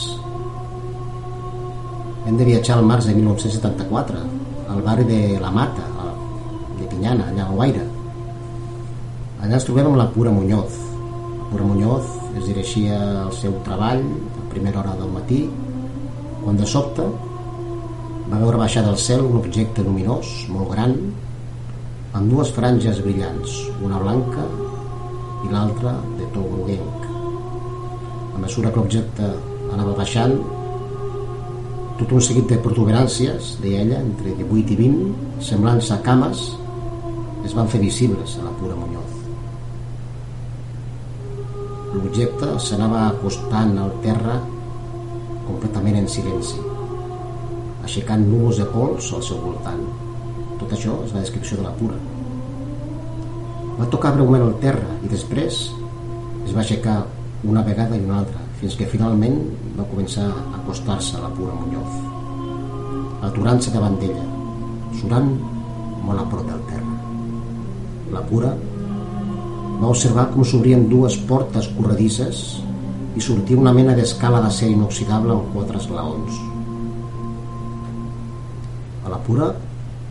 hem 2.26 2.38
de 2.38 2.46
viatjar 2.46 2.78
al 2.78 2.86
març 2.86 3.08
de 3.10 3.16
1974 3.18 4.22
al 4.70 4.82
barri 4.86 5.06
de 5.10 5.40
La 5.42 5.52
Mata 5.52 5.88
de 6.78 6.86
Pinyana, 6.86 7.28
allà 7.32 7.48
a 7.48 7.52
Guaire 7.56 7.88
allà 9.42 9.58
ens 9.58 9.66
trobem 9.66 9.90
amb 9.90 9.98
la 9.98 10.06
Pura 10.14 10.32
Muñoz. 10.32 10.78
La 11.40 11.46
Pura 11.50 11.66
Muñoz 11.66 12.06
es 12.38 12.46
dirigia 12.46 13.00
al 13.24 13.32
seu 13.34 13.56
treball 13.66 14.04
a 14.06 14.44
primera 14.54 14.80
hora 14.80 14.94
del 15.00 15.10
matí. 15.10 15.42
Quan 16.44 16.58
de 16.58 16.68
sobte 16.70 17.08
va 18.30 18.40
veure 18.40 18.62
baixar 18.62 18.86
del 18.86 19.00
cel 19.02 19.26
un 19.26 19.40
objecte 19.42 19.84
luminós 19.84 20.30
molt 20.54 20.72
gran 20.76 20.94
amb 22.14 22.30
dues 22.32 22.52
franges 22.54 23.02
brillants 23.02 23.58
una 23.82 24.00
blanca 24.00 24.46
i 25.42 25.52
l'altra 25.52 25.98
de 26.20 26.30
to 26.36 26.46
groguenc. 26.54 27.10
A 28.36 28.40
mesura 28.46 28.70
que 28.70 28.80
l'objecte 28.80 29.34
anava 29.74 29.98
baixant, 29.98 30.38
tot 32.02 32.16
un 32.18 32.24
seguit 32.26 32.48
de 32.50 32.58
protuberàncies, 32.58 33.56
deia 33.62 33.84
ella, 33.84 34.00
entre 34.02 34.34
18 34.40 34.74
i 34.74 34.78
20, 34.80 35.10
semblants 35.46 35.92
a 35.94 36.00
cames, 36.02 36.40
es 37.46 37.54
van 37.54 37.70
fer 37.70 37.82
visibles 37.84 38.38
a 38.40 38.46
la 38.48 38.54
pura 38.58 38.78
Muñoz. 38.80 39.12
L'objecte 41.94 42.56
s'anava 42.66 43.04
acostant 43.12 43.76
al 43.78 43.94
terra 44.02 44.40
completament 45.46 46.00
en 46.02 46.10
silenci, 46.10 46.58
aixecant 47.86 48.26
núvols 48.32 48.64
de 48.64 48.70
pols 48.74 49.14
al 49.14 49.26
seu 49.28 49.42
voltant. 49.46 49.86
Tot 50.58 50.74
això 50.74 50.98
és 51.06 51.14
la 51.14 51.22
descripció 51.22 51.60
de 51.60 51.68
la 51.68 51.76
pura. 51.78 52.00
Va 53.78 53.90
tocar 53.94 54.16
breument 54.18 54.48
el 54.48 54.58
terra 54.64 54.98
i 55.06 55.12
després 55.12 55.68
es 56.48 56.56
va 56.56 56.64
aixecar 56.66 57.04
una 57.46 57.62
vegada 57.66 57.98
i 57.98 58.06
una 58.06 58.24
altra, 58.24 58.41
fins 58.62 58.76
que 58.78 58.86
finalment 58.86 59.40
va 59.74 59.88
començar 59.90 60.28
a 60.30 60.42
acostar-se 60.60 61.16
a 61.18 61.22
la 61.24 61.32
pura 61.34 61.56
Muñoz, 61.58 61.96
aturant-se 63.26 63.74
davant 63.74 63.96
d'ella, 63.98 64.26
surant 65.00 65.32
molt 66.06 66.22
a 66.22 66.26
prop 66.30 66.46
del 66.46 66.62
terra. 66.70 66.94
La 68.14 68.22
pura 68.30 68.52
va 69.82 69.90
observar 69.90 70.28
com 70.36 70.46
s'obrien 70.46 70.86
dues 70.94 71.18
portes 71.32 71.72
corredisses 71.74 72.44
i 73.18 73.26
sortia 73.26 73.58
una 73.58 73.74
mena 73.74 73.98
d'escala 73.98 74.44
d'acer 74.46 74.70
inoxidable 74.76 75.34
amb 75.34 75.50
quatre 75.58 75.82
esglaons. 75.82 76.38
A 79.02 79.10
la 79.10 79.22
pura 79.26 79.50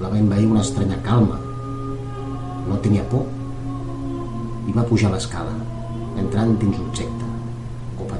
la 0.02 0.10
va 0.10 0.18
envair 0.18 0.50
una 0.50 0.66
estranya 0.66 0.98
calma. 1.06 1.38
No 2.66 2.82
tenia 2.82 3.06
por 3.14 3.28
i 4.66 4.74
va 4.74 4.90
pujar 4.90 5.14
l'escala, 5.14 5.54
entrant 6.18 6.58
dins 6.58 6.78
l'objecte. 6.82 7.29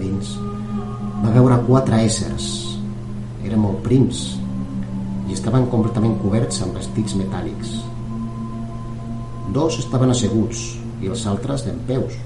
Dins, 0.00 0.34
va 1.20 1.32
veure 1.34 1.60
quatre 1.66 2.00
éssers. 2.06 2.48
Eren 3.44 3.60
molt 3.62 3.82
prims 3.84 4.22
i 5.28 5.36
estaven 5.36 5.68
completament 5.72 6.16
coberts 6.22 6.62
amb 6.64 6.76
vestits 6.78 7.14
metàl·lics. 7.18 7.76
Dos 9.54 9.78
estaven 9.82 10.12
asseguts 10.14 10.64
i 11.02 11.10
els 11.10 11.22
altres 11.30 11.64
d'en 11.66 11.78
peus. 11.88 12.16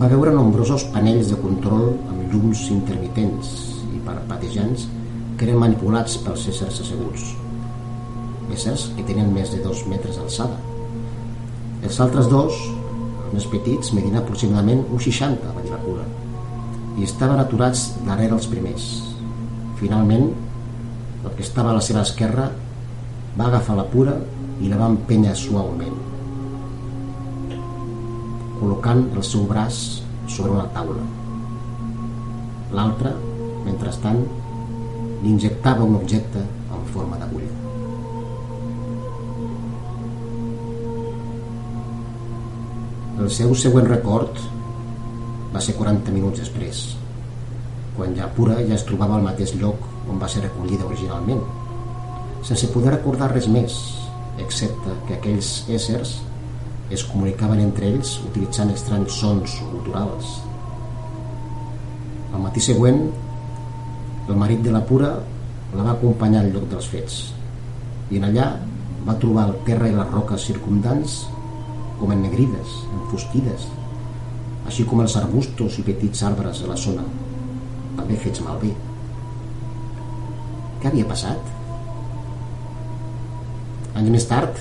Va 0.00 0.10
veure 0.10 0.34
nombrosos 0.34 0.86
panells 0.94 1.30
de 1.30 1.38
control 1.40 1.90
amb 2.10 2.32
llums 2.32 2.66
intermitents 2.74 3.54
i 3.94 4.02
parpatejants 4.06 4.88
que 5.38 5.46
eren 5.46 5.60
manipulats 5.62 6.18
pels 6.24 6.48
éssers 6.50 6.80
asseguts. 6.84 7.32
Éssers 8.54 8.88
que 8.96 9.06
tenien 9.06 9.30
més 9.34 9.54
de 9.54 9.62
dos 9.64 9.84
metres 9.90 10.18
d'alçada. 10.18 10.58
Els 11.84 12.00
altres 12.00 12.28
dos, 12.32 12.58
més 13.34 13.46
petits, 13.50 13.92
medien 13.96 14.20
aproximadament 14.20 14.84
un 14.86 15.02
60, 15.02 15.52
va 15.56 15.64
dir 15.64 15.72
la 15.72 15.82
cura, 15.82 16.06
i 16.98 17.06
estaven 17.06 17.42
aturats 17.42 17.88
darrere 18.06 18.36
els 18.38 18.48
primers. 18.50 18.86
Finalment, 19.80 20.30
el 21.24 21.34
que 21.34 21.42
estava 21.42 21.72
a 21.72 21.78
la 21.78 21.82
seva 21.84 22.04
esquerra 22.06 22.48
va 23.38 23.48
agafar 23.48 23.76
la 23.78 23.86
pura 23.90 24.14
i 24.62 24.70
la 24.70 24.78
va 24.78 24.90
empènyer 24.92 25.34
suaument, 25.38 25.96
col·locant 28.60 29.04
el 29.16 29.26
seu 29.26 29.44
braç 29.50 29.80
sobre 30.30 30.54
una 30.54 30.68
taula. 30.76 31.02
L'altre, 32.74 33.12
mentrestant, 33.66 34.22
li 35.22 35.32
injectava 35.32 35.84
un 35.84 35.98
objecte 35.98 36.40
en 36.44 36.86
forma 36.94 37.18
d'agulla. 37.18 37.33
El 43.14 43.28
seu 43.30 43.52
següent 43.54 43.84
record 43.86 44.40
va 45.54 45.60
ser 45.62 45.76
40 45.78 46.10
minuts 46.10 46.40
després, 46.42 46.78
quan 47.94 48.16
ja 48.18 48.26
pura 48.34 48.56
ja 48.58 48.74
es 48.74 48.82
trobava 48.88 49.14
al 49.14 49.22
mateix 49.22 49.52
lloc 49.60 49.84
on 50.10 50.18
va 50.18 50.26
ser 50.32 50.40
recollida 50.42 50.88
originalment, 50.88 51.44
sense 52.48 52.66
poder 52.72 52.96
recordar 52.96 53.28
res 53.30 53.46
més, 53.46 53.76
excepte 54.42 54.96
que 55.06 55.14
aquells 55.14 55.50
éssers 55.76 56.16
es 56.90 57.04
comunicaven 57.12 57.62
entre 57.62 57.92
ells 57.92 58.16
utilitzant 58.24 58.74
estranys 58.74 59.20
sons 59.22 59.54
culturals. 59.70 60.32
El 62.34 62.42
matí 62.42 62.64
següent, 62.66 62.98
el 64.26 64.42
marit 64.42 64.66
de 64.66 64.74
la 64.74 64.82
Pura 64.90 65.12
la 65.70 65.86
va 65.86 65.94
acompanyar 65.94 66.42
al 66.42 66.50
lloc 66.56 66.66
dels 66.74 66.90
fets 66.90 67.22
i 68.10 68.18
en 68.18 68.26
allà 68.32 68.50
va 69.06 69.16
trobar 69.22 69.46
el 69.52 69.56
terra 69.70 69.86
i 69.86 69.94
les 69.94 70.10
roques 70.10 70.50
circumdants 70.50 71.20
com 72.00 72.12
ennegrides, 72.14 72.74
enfustides, 72.98 73.68
així 74.68 74.86
com 74.88 75.02
els 75.04 75.16
arbustos 75.20 75.78
i 75.78 75.84
petits 75.86 76.24
arbres 76.26 76.62
de 76.62 76.70
la 76.70 76.76
zona, 76.80 77.04
també 77.98 78.18
fets 78.20 78.42
malbé. 78.44 78.72
Què 80.82 80.90
havia 80.90 81.08
passat? 81.08 81.52
Anys 83.94 84.10
més 84.10 84.28
tard, 84.28 84.58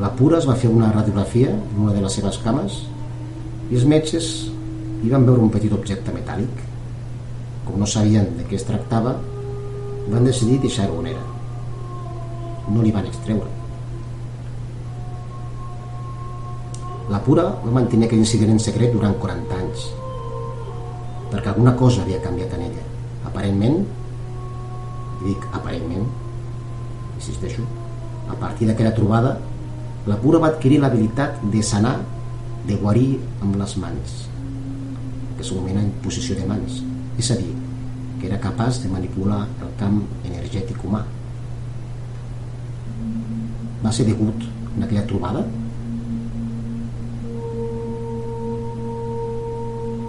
la 0.00 0.12
Pura 0.18 0.38
es 0.42 0.46
va 0.48 0.58
fer 0.60 0.68
una 0.68 0.92
radiografia 0.92 1.54
en 1.54 1.82
una 1.86 1.96
de 1.96 2.04
les 2.04 2.18
seves 2.18 2.36
cames 2.44 2.82
i 3.70 3.78
els 3.78 3.86
metges 3.88 4.32
hi 5.02 5.12
van 5.12 5.24
veure 5.24 5.42
un 5.46 5.52
petit 5.54 5.72
objecte 5.72 6.12
metàl·lic 6.12 6.66
com 7.66 7.80
no 7.82 7.86
sabien 7.90 8.28
de 8.38 8.46
què 8.46 8.56
es 8.60 8.66
tractava, 8.68 9.16
van 10.12 10.28
decidir 10.28 10.60
deixar-ho 10.62 11.00
on 11.00 11.10
era. 11.10 11.24
No 12.70 12.82
li 12.82 12.94
van 12.94 13.08
extreure. 13.10 13.55
La 17.06 17.20
Pura 17.22 17.44
va 17.62 17.70
mantenir 17.70 18.08
aquell 18.08 18.24
incident 18.24 18.50
en 18.50 18.58
secret 18.62 18.90
durant 18.90 19.12
40 19.22 19.56
anys, 19.56 19.82
perquè 21.30 21.52
alguna 21.52 21.76
cosa 21.78 22.02
havia 22.02 22.18
canviat 22.24 22.54
en 22.56 22.64
ella. 22.64 22.86
Aparentment, 23.28 23.76
dic 25.20 25.44
aparentment, 25.54 26.08
insisteixo, 27.14 27.62
a 28.26 28.34
partir 28.40 28.66
d'aquella 28.66 28.94
trobada, 28.96 29.36
la 30.10 30.16
Pura 30.22 30.40
va 30.42 30.50
adquirir 30.50 30.80
l'habilitat 30.82 31.38
de 31.52 31.62
sanar, 31.62 32.00
de 32.66 32.78
guarir 32.80 33.20
amb 33.38 33.54
les 33.60 33.76
mans, 33.78 34.16
que 35.38 35.46
s'anomena 35.46 35.84
imposició 35.86 36.34
de 36.40 36.48
mans, 36.48 36.80
és 37.22 37.30
a 37.30 37.36
dir, 37.38 37.52
que 38.18 38.26
era 38.26 38.40
capaç 38.42 38.80
de 38.82 38.90
manipular 38.90 39.44
el 39.62 39.70
camp 39.78 40.00
energètic 40.24 40.82
humà. 40.82 41.04
Va 43.84 43.94
ser 43.94 44.08
degut 44.10 44.42
en 44.74 44.82
aquella 44.88 45.06
trobada? 45.06 45.44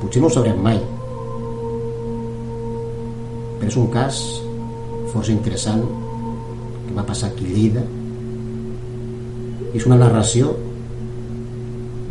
Potser 0.07 0.21
no 0.23 0.29
ho 0.29 0.31
sabrem 0.31 0.59
mai, 0.63 0.77
però 3.59 3.67
és 3.67 3.75
un 3.75 3.89
cas 3.91 4.19
força 5.11 5.33
interessant 5.33 5.81
que 6.85 6.93
va 6.95 7.03
passar 7.09 7.27
aquí 7.27 7.43
a 7.43 7.49
Lleida. 7.49 7.83
És 9.75 9.83
una 9.89 9.97
narració 9.99 10.53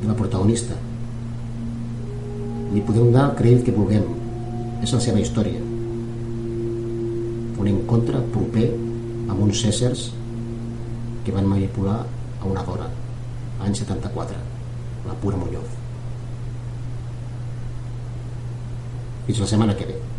de 0.03 0.11
la 0.11 0.18
protagonista. 0.18 0.76
Li 2.74 2.84
podem 2.84 3.09
donar 3.09 3.30
el 3.30 3.40
crèdit 3.40 3.64
que 3.70 3.76
vulguem. 3.78 4.05
És 4.84 4.92
la 4.92 5.01
seva 5.07 5.24
història. 5.24 5.64
Un 7.57 7.72
encontre 7.72 8.20
proper 8.36 8.68
amb 8.74 9.40
uns 9.49 9.64
éssers 9.72 10.11
que 11.24 11.32
van 11.32 11.49
manipular 11.49 12.03
a 12.05 12.44
una 12.53 12.68
dona 12.68 12.92
any 13.64 13.72
74 13.80 14.37
la 15.08 15.18
pura 15.25 15.41
Muñoz 15.41 15.86
y 19.28 19.32
la 19.34 19.46
semana 19.46 19.76
que 19.76 19.84
viene. 19.84 20.16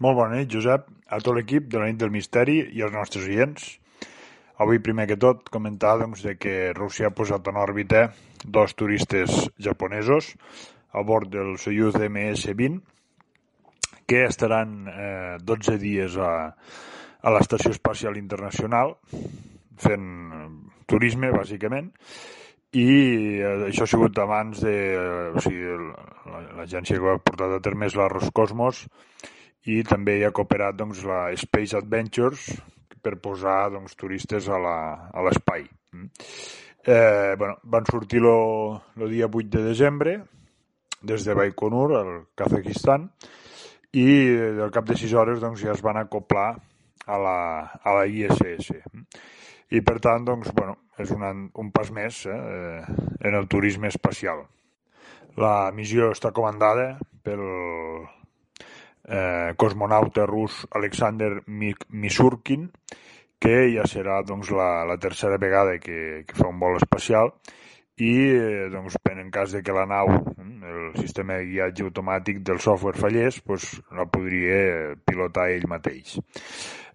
Molt 0.00 0.16
bona 0.16 0.38
nit, 0.38 0.48
Josep, 0.48 0.86
a 1.12 1.18
tot 1.20 1.36
l'equip 1.36 1.66
de 1.68 1.76
la 1.76 1.90
nit 1.90 1.98
del 2.00 2.12
misteri 2.14 2.54
i 2.72 2.80
als 2.80 2.94
nostres 2.94 3.26
oients. 3.28 3.66
Avui, 4.64 4.78
primer 4.80 5.04
que 5.10 5.18
tot, 5.20 5.50
comentar 5.52 5.98
doncs, 6.00 6.22
de 6.24 6.38
que 6.40 6.54
Rússia 6.72 7.10
ha 7.10 7.16
posat 7.16 7.50
en 7.52 7.58
òrbita 7.60 8.06
dos 8.44 8.72
turistes 8.72 9.50
japonesos 9.60 10.30
a 10.96 11.02
bord 11.04 11.28
del 11.34 11.58
Soyuz 11.60 11.98
MS-20 12.00 12.80
que 14.08 14.22
estaran 14.24 14.88
eh, 14.88 15.36
12 15.44 15.76
dies 15.82 16.16
a, 16.16 16.32
a 17.20 17.34
l'Estació 17.36 17.74
Espacial 17.76 18.16
Internacional 18.16 18.94
fent 19.84 20.08
turisme, 20.88 21.28
bàsicament, 21.36 21.92
i 22.72 22.88
eh, 23.36 23.52
això 23.68 23.84
ha 23.84 23.92
sigut 23.92 24.16
abans 24.24 24.64
de... 24.64 24.74
Eh, 24.96 25.28
o 25.36 25.44
sigui, 25.44 25.76
l'agència 26.56 26.96
que 26.96 27.12
ha 27.12 27.20
portat 27.20 27.58
a 27.58 27.60
terme 27.68 27.92
és 27.92 28.00
la 28.00 28.08
Roscosmos 28.08 28.86
i 29.68 29.82
també 29.84 30.16
hi 30.18 30.24
ha 30.24 30.32
cooperat 30.32 30.78
doncs, 30.78 31.02
la 31.04 31.28
Space 31.36 31.76
Adventures 31.76 32.46
per 33.02 33.16
posar 33.20 33.70
doncs, 33.74 33.96
turistes 33.96 34.48
a 34.48 34.58
l'espai. 34.60 35.66
Mm. 35.92 36.08
Eh, 36.80 37.34
bueno, 37.36 37.58
van 37.64 37.84
sortir 37.84 38.22
el 38.24 39.08
dia 39.10 39.26
8 39.28 39.48
de 39.52 39.64
desembre 39.64 40.22
des 41.02 41.24
de 41.24 41.34
Baikonur, 41.34 41.92
al 41.96 42.12
Kazakistan, 42.36 43.10
i 43.92 44.06
al 44.62 44.70
cap 44.72 44.86
de 44.88 44.96
6 44.96 45.14
hores 45.16 45.40
doncs, 45.40 45.60
ja 45.64 45.72
es 45.72 45.82
van 45.82 45.98
acoplar 46.00 46.54
a 47.06 47.18
la, 47.18 47.40
a 47.82 47.94
la 47.96 48.06
ISS. 48.06 48.72
I 49.70 49.80
per 49.86 49.98
tant, 50.00 50.24
doncs, 50.24 50.52
bueno, 50.56 50.76
és 50.98 51.10
un, 51.14 51.24
un 51.54 51.70
pas 51.72 51.90
més 51.94 52.24
eh, 52.26 52.80
en 53.20 53.36
el 53.36 53.48
turisme 53.48 53.88
espacial. 53.88 54.44
La 55.40 55.70
missió 55.72 56.10
està 56.12 56.32
comandada 56.36 56.98
pel 57.24 57.44
eh, 59.08 59.54
cosmonauta 59.56 60.26
rus 60.26 60.66
Alexander 60.70 61.42
Misurkin, 61.46 62.70
que 63.40 63.56
ja 63.72 63.86
serà 63.88 64.20
doncs, 64.26 64.50
la, 64.52 64.84
la 64.84 64.98
tercera 65.00 65.38
vegada 65.40 65.78
que, 65.80 66.24
que 66.28 66.36
fa 66.36 66.50
un 66.50 66.60
vol 66.60 66.76
espacial 66.76 67.32
i 68.00 68.12
eh, 68.32 68.68
doncs, 68.72 68.98
en 69.10 69.30
cas 69.32 69.52
de 69.52 69.62
que 69.64 69.72
la 69.76 69.86
nau, 69.88 70.12
el 70.40 70.92
sistema 71.00 71.38
de 71.38 71.48
guiatge 71.48 71.84
automàtic 71.88 72.44
del 72.44 72.60
software 72.60 73.00
fallés, 73.00 73.40
doncs, 73.46 73.72
la 73.96 74.06
podria 74.08 74.94
pilotar 75.04 75.50
ell 75.52 75.68
mateix. 75.68 76.18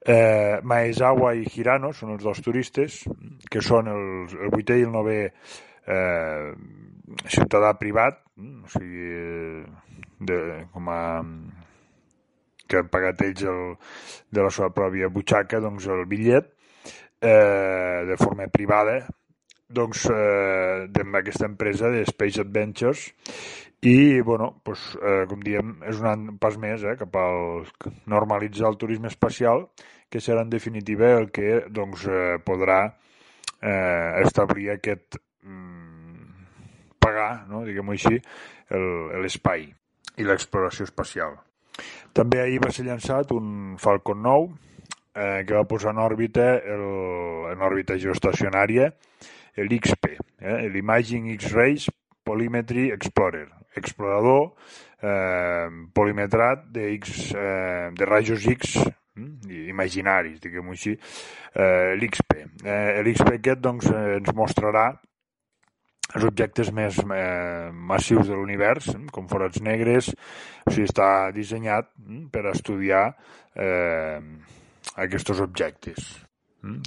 Eh, 0.06 0.61
Maezawa 0.61 1.34
i 1.34 1.48
Hirano 1.49 1.91
són 1.94 2.14
els 2.14 2.26
dos 2.26 2.41
turistes, 2.45 3.03
que 3.49 3.61
són 3.65 3.90
el, 3.90 4.03
el 4.38 4.53
vuitè 4.53 4.77
i 4.77 4.86
el 4.86 4.94
novè 4.94 5.19
eh, 5.26 6.49
ciutadà 7.26 7.73
privat, 7.82 8.22
o 8.38 8.69
sigui, 8.69 9.64
de, 10.30 10.40
com 10.73 10.90
a 10.94 11.02
que 12.68 12.82
han 12.82 12.90
pagat 12.92 13.22
ells 13.26 13.46
el, 13.50 13.76
de 14.32 14.46
la 14.46 14.52
seva 14.54 14.72
pròpia 14.76 15.12
butxaca 15.14 15.62
doncs 15.64 15.88
el 15.92 16.06
bitllet 16.10 16.52
eh, 17.22 18.06
de 18.08 18.18
forma 18.18 18.48
privada. 18.48 19.00
Doncs 19.66 20.06
eh, 20.14 20.88
d'aquesta 20.94 21.48
empresa 21.50 21.90
de 21.90 22.04
Space 22.06 22.42
Adventures. 22.42 23.08
I, 23.86 24.22
bueno, 24.22 24.62
doncs, 24.66 24.96
eh, 24.98 25.26
com 25.30 25.42
diem, 25.46 25.76
és 25.86 26.00
un 26.02 26.38
pas 26.42 26.56
més 26.58 26.84
eh, 26.86 26.96
cap 26.98 27.18
al 27.22 27.68
normalitzar 28.10 28.72
el 28.72 28.80
turisme 28.82 29.12
espacial, 29.12 29.68
que 30.10 30.22
serà 30.22 30.46
en 30.46 30.50
definitiva 30.50 31.12
el 31.20 31.30
que 31.34 31.66
doncs, 31.70 32.08
eh, 32.08 32.38
podrà 32.46 32.80
eh, 33.62 34.22
establir 34.24 34.72
aquest 34.74 35.20
mm, 35.44 36.46
pagar, 37.04 37.46
no, 37.50 37.66
diguem-ho 37.68 37.94
així, 37.94 38.18
l'espai 39.22 39.68
i 40.18 40.26
l'exploració 40.26 40.88
espacial. 40.88 41.36
També 42.15 42.41
ahir 42.41 42.61
va 42.64 42.72
ser 42.72 42.85
llançat 42.88 43.34
un 43.35 43.76
Falcon 43.81 44.22
9 44.23 44.47
eh, 45.15 45.43
que 45.47 45.56
va 45.56 45.65
posar 45.68 45.91
en 45.95 46.02
òrbita, 46.03 46.47
el, 46.64 46.88
en 47.52 47.64
òrbita 47.65 47.99
geoestacionària 47.99 48.91
l'XP, 49.57 50.15
eh, 50.41 50.65
l'Imaging 50.72 51.30
X-Rays 51.35 51.89
Polymetry 52.26 52.89
Explorer, 52.91 53.47
explorador 53.77 54.56
eh, 55.02 55.69
polimetrat 55.93 56.65
de, 56.72 56.91
X, 56.95 57.31
eh, 57.35 57.91
de 57.95 58.06
rajos 58.06 58.47
X 58.47 58.80
hm, 59.15 59.52
imaginaris, 59.69 60.39
diguem-ho 60.43 60.76
així, 60.76 60.95
eh, 61.53 61.95
l'XP. 61.99 62.39
Eh, 62.65 63.03
L'XP 63.03 63.35
aquest 63.38 63.61
doncs, 63.64 63.91
eh, 63.91 64.18
ens 64.19 64.34
mostrarà 64.35 64.89
els 66.14 66.27
objectes 66.27 66.69
més 66.76 66.99
eh, 67.02 67.72
massius 67.73 68.30
de 68.30 68.36
l'univers, 68.38 68.91
com 69.11 69.30
forats 69.32 69.61
negres, 69.65 70.11
o 70.65 70.72
sigui, 70.72 70.88
està 70.90 71.32
dissenyat 71.36 71.90
hm, 71.98 72.27
per 72.34 72.45
estudiar 72.52 73.07
eh, 73.56 74.19
aquests 75.02 75.41
objectes. 75.41 76.14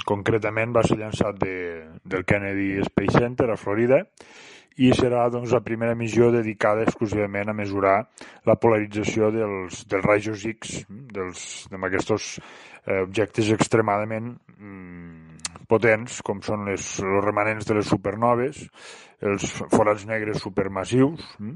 Concretament 0.06 0.72
va 0.74 0.82
ser 0.82 0.98
llançat 0.98 1.36
de, 1.38 1.56
del 2.02 2.24
Kennedy 2.26 2.80
Space 2.88 3.20
Center 3.20 3.50
a 3.52 3.58
Florida 3.58 4.00
i 4.78 4.90
serà 4.94 5.24
doncs, 5.30 5.52
la 5.54 5.62
primera 5.62 5.94
missió 5.98 6.30
dedicada 6.34 6.84
exclusivament 6.86 7.50
a 7.50 7.56
mesurar 7.56 7.96
la 8.46 8.56
polarització 8.58 9.30
dels, 9.34 9.84
dels 9.90 10.06
rajos 10.06 10.44
X, 10.50 10.82
dels, 10.88 11.44
d'aquests 11.70 12.38
eh, 12.38 13.00
objectes 13.02 13.50
extremadament 13.54 14.36
mm, 14.58 15.27
potents, 15.68 16.22
com 16.26 16.42
són 16.44 16.66
les, 16.70 16.88
els 17.04 17.22
remanents 17.24 17.68
de 17.68 17.78
les 17.78 17.92
supernoves, 17.92 18.64
els 19.28 19.46
forats 19.74 20.04
negres 20.06 20.42
supermassius 20.44 21.24
mm, 21.38 21.54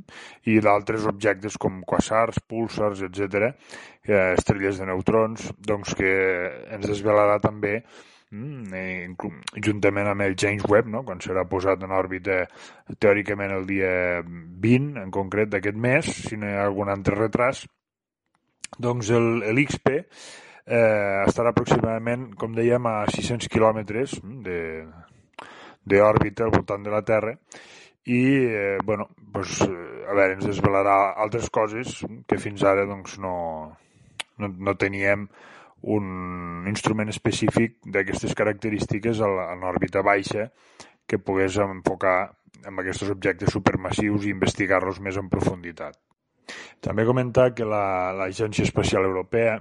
i 0.51 0.57
d'altres 0.63 1.07
objectes 1.11 1.59
com 1.63 1.83
quasars, 1.87 2.43
púlsars, 2.47 3.05
etc., 3.09 3.53
eh, 4.05 4.33
estrelles 4.37 4.81
de 4.83 4.89
neutrons, 4.91 5.53
doncs 5.59 5.95
que 5.99 6.17
ens 6.75 6.89
desvelarà 6.91 7.39
també 7.43 7.79
Mm, 8.33 8.73
eh, 8.73 9.13
juntament 9.61 10.09
amb 10.09 10.25
el 10.25 10.35
James 10.41 10.65
Webb, 10.65 10.87
no? 10.89 11.03
quan 11.05 11.19
serà 11.21 11.43
posat 11.45 11.83
en 11.85 11.91
òrbita 11.93 12.39
teòricament 12.97 13.53
el 13.59 13.67
dia 13.69 13.91
20, 14.25 15.03
en 15.03 15.11
concret 15.13 15.51
d'aquest 15.53 15.77
mes, 15.77 16.09
si 16.31 16.39
no 16.41 16.49
hi 16.49 16.55
ha 16.57 16.63
algun 16.65 16.89
altre 16.89 17.19
retras, 17.19 17.67
doncs 18.81 19.11
l'XP 19.13 19.99
eh, 20.67 21.25
estarà 21.27 21.51
aproximadament, 21.53 22.33
com 22.39 22.55
dèiem, 22.57 22.87
a 22.87 23.05
600 23.11 23.49
quilòmetres 23.53 24.19
d'òrbita 25.83 26.47
al 26.47 26.55
voltant 26.55 26.83
de 26.85 26.93
la 26.93 27.03
Terra 27.07 27.37
i, 28.05 28.23
eh, 28.47 28.79
bueno, 28.85 29.09
doncs, 29.17 29.63
a 29.63 30.15
veure, 30.15 30.37
ens 30.37 30.47
desvelarà 30.47 31.15
altres 31.23 31.49
coses 31.51 32.03
que 32.27 32.39
fins 32.39 32.63
ara 32.67 32.87
doncs, 32.87 33.19
no, 33.23 33.35
no, 34.39 34.49
no 34.51 34.75
teníem 34.79 35.29
un 35.83 36.67
instrument 36.71 37.11
específic 37.11 37.81
d'aquestes 37.95 38.35
característiques 38.39 39.21
a 39.21 39.29
l'òrbita 39.59 40.03
baixa 40.07 40.51
que 41.07 41.19
pogués 41.19 41.59
enfocar 41.59 42.31
amb 42.67 42.83
aquests 42.83 43.11
objectes 43.11 43.51
supermassius 43.51 44.27
i 44.27 44.35
investigar-los 44.35 45.01
més 45.03 45.19
en 45.19 45.29
profunditat. 45.31 45.99
També 46.83 47.07
comentar 47.07 47.53
que 47.55 47.67
l'Agència 47.69 48.65
la, 48.65 48.69
Espacial 48.69 49.07
Europea 49.09 49.59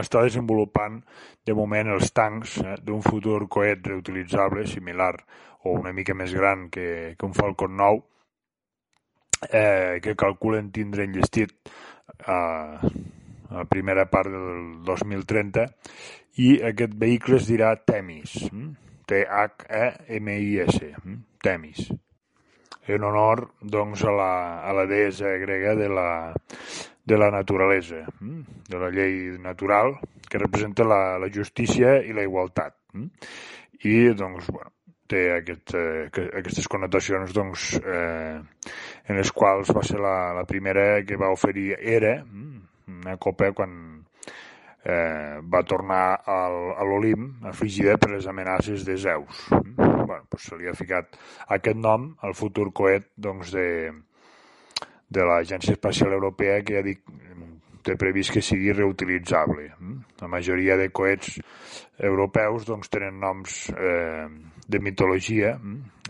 està 0.00 0.22
desenvolupant 0.26 1.00
de 1.46 1.54
moment 1.56 1.94
els 1.94 2.12
tancs 2.12 2.58
eh, 2.62 2.76
d'un 2.84 3.02
futur 3.02 3.46
coet 3.48 3.86
reutilitzable 3.86 4.66
similar 4.66 5.14
o 5.64 5.74
una 5.78 5.92
mica 5.92 6.14
més 6.14 6.34
gran 6.34 6.68
que, 6.70 7.14
que 7.18 7.26
un 7.26 7.34
Falcon 7.34 7.76
9 7.76 8.02
eh, 9.50 10.00
que 10.02 10.16
calculen 10.16 10.72
tindre 10.74 11.06
enllestit 11.06 11.54
eh, 12.26 12.32
a 13.48 13.54
la 13.54 13.64
primera 13.64 14.04
part 14.10 14.30
del 14.30 14.84
2030, 14.84 15.64
i 16.44 16.50
aquest 16.68 16.92
vehicle 17.00 17.38
es 17.40 17.48
dirà 17.48 17.72
Temis? 17.80 18.34
T-H-E-M-I-S, 19.08 20.82
hm? 20.98 21.16
Temis, 21.42 21.88
en 22.88 23.04
honor 23.04 23.48
doncs, 23.60 24.04
a, 24.04 24.14
la, 24.14 24.32
a 24.64 24.72
la 24.76 24.86
deessa 24.88 25.34
grega 25.42 25.74
de 25.76 25.88
la, 25.88 26.08
de 27.04 27.18
la 27.18 27.30
naturalesa, 27.30 28.04
hm? 28.20 28.40
de 28.68 28.80
la 28.80 28.90
llei 28.90 29.36
natural, 29.40 29.98
que 30.28 30.40
representa 30.40 30.84
la, 30.84 31.18
la 31.18 31.30
justícia 31.32 31.98
i 32.04 32.16
la 32.16 32.24
igualtat. 32.24 32.76
I, 33.84 33.94
doncs, 34.16 34.48
bueno, 34.50 34.72
té 35.08 35.22
aquest, 35.36 35.72
eh, 35.76 36.08
aquestes 36.40 36.68
connotacions 36.68 37.32
doncs, 37.36 37.70
eh, 37.80 38.36
en 39.08 39.20
les 39.20 39.32
quals 39.32 39.72
va 39.74 39.84
ser 39.86 40.00
la, 40.04 40.34
la 40.36 40.44
primera 40.48 41.02
que 41.08 41.16
va 41.16 41.32
oferir 41.32 41.70
Era, 41.78 42.18
una 42.88 43.16
copa 43.16 43.52
quan 43.56 43.72
eh, 44.84 45.38
va 45.42 45.62
tornar 45.62 46.20
al, 46.24 46.58
a 46.78 46.86
l'Olim 46.86 47.30
afligida 47.50 47.96
per 47.98 48.12
les 48.14 48.26
amenaces 48.26 48.84
de 48.86 48.96
Zeus. 48.96 49.46
bueno, 49.50 50.24
doncs 50.30 50.48
se 50.48 50.56
li 50.56 50.68
ha 50.68 50.76
ficat 50.76 51.18
aquest 51.56 51.76
nom 51.76 52.12
al 52.22 52.34
futur 52.34 52.70
coet 52.72 53.10
doncs, 53.16 53.52
de, 53.52 53.92
de 55.08 55.24
l'Agència 55.24 55.76
Espacial 55.76 56.14
Europea 56.16 56.62
que 56.62 56.78
ja 56.78 56.84
dic 56.86 57.02
té 57.88 57.96
previst 57.96 58.34
que 58.34 58.42
sigui 58.44 58.72
reutilitzable. 58.74 59.70
La 60.20 60.28
majoria 60.28 60.76
de 60.76 60.90
coets 60.92 61.38
europeus 62.10 62.66
doncs, 62.68 62.90
tenen 62.92 63.20
noms 63.22 63.68
eh, 63.72 64.26
de 64.68 64.80
mitologia 64.84 65.54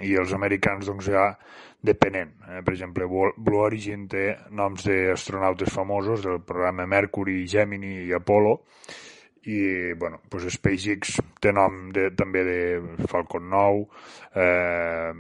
i 0.03 0.15
els 0.19 0.35
americans 0.35 0.89
doncs, 0.89 1.11
ja 1.13 1.31
depenent. 1.81 2.35
Eh? 2.49 2.63
Per 2.63 2.75
exemple, 2.75 3.07
Blue 3.09 3.61
Origin 3.63 4.07
té 4.11 4.31
noms 4.51 4.87
d'astronautes 4.87 5.73
famosos 5.73 6.25
del 6.27 6.41
programa 6.47 6.87
Mercury, 6.87 7.45
Gemini 7.47 8.05
i 8.07 8.13
Apollo, 8.13 8.59
i 9.49 9.95
bueno, 9.97 10.21
doncs 10.29 10.59
SpaceX 10.59 11.19
té 11.41 11.53
nom 11.55 11.89
de, 11.95 12.11
també 12.19 12.43
de 12.45 12.61
Falcon 13.09 13.49
9, 13.49 13.85
eh, 14.35 15.13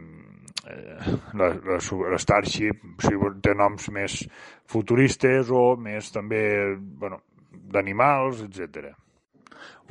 la, 1.38 1.48
la, 1.48 1.78
la 2.12 2.18
Starship 2.20 2.82
o 2.90 3.06
sigui, 3.06 3.30
té 3.40 3.54
noms 3.56 3.88
més 3.94 4.20
futuristes 4.68 5.52
o 5.54 5.76
més 5.80 6.10
també 6.12 6.42
bueno, 6.76 7.22
d'animals, 7.48 8.42
etc. 8.44 8.90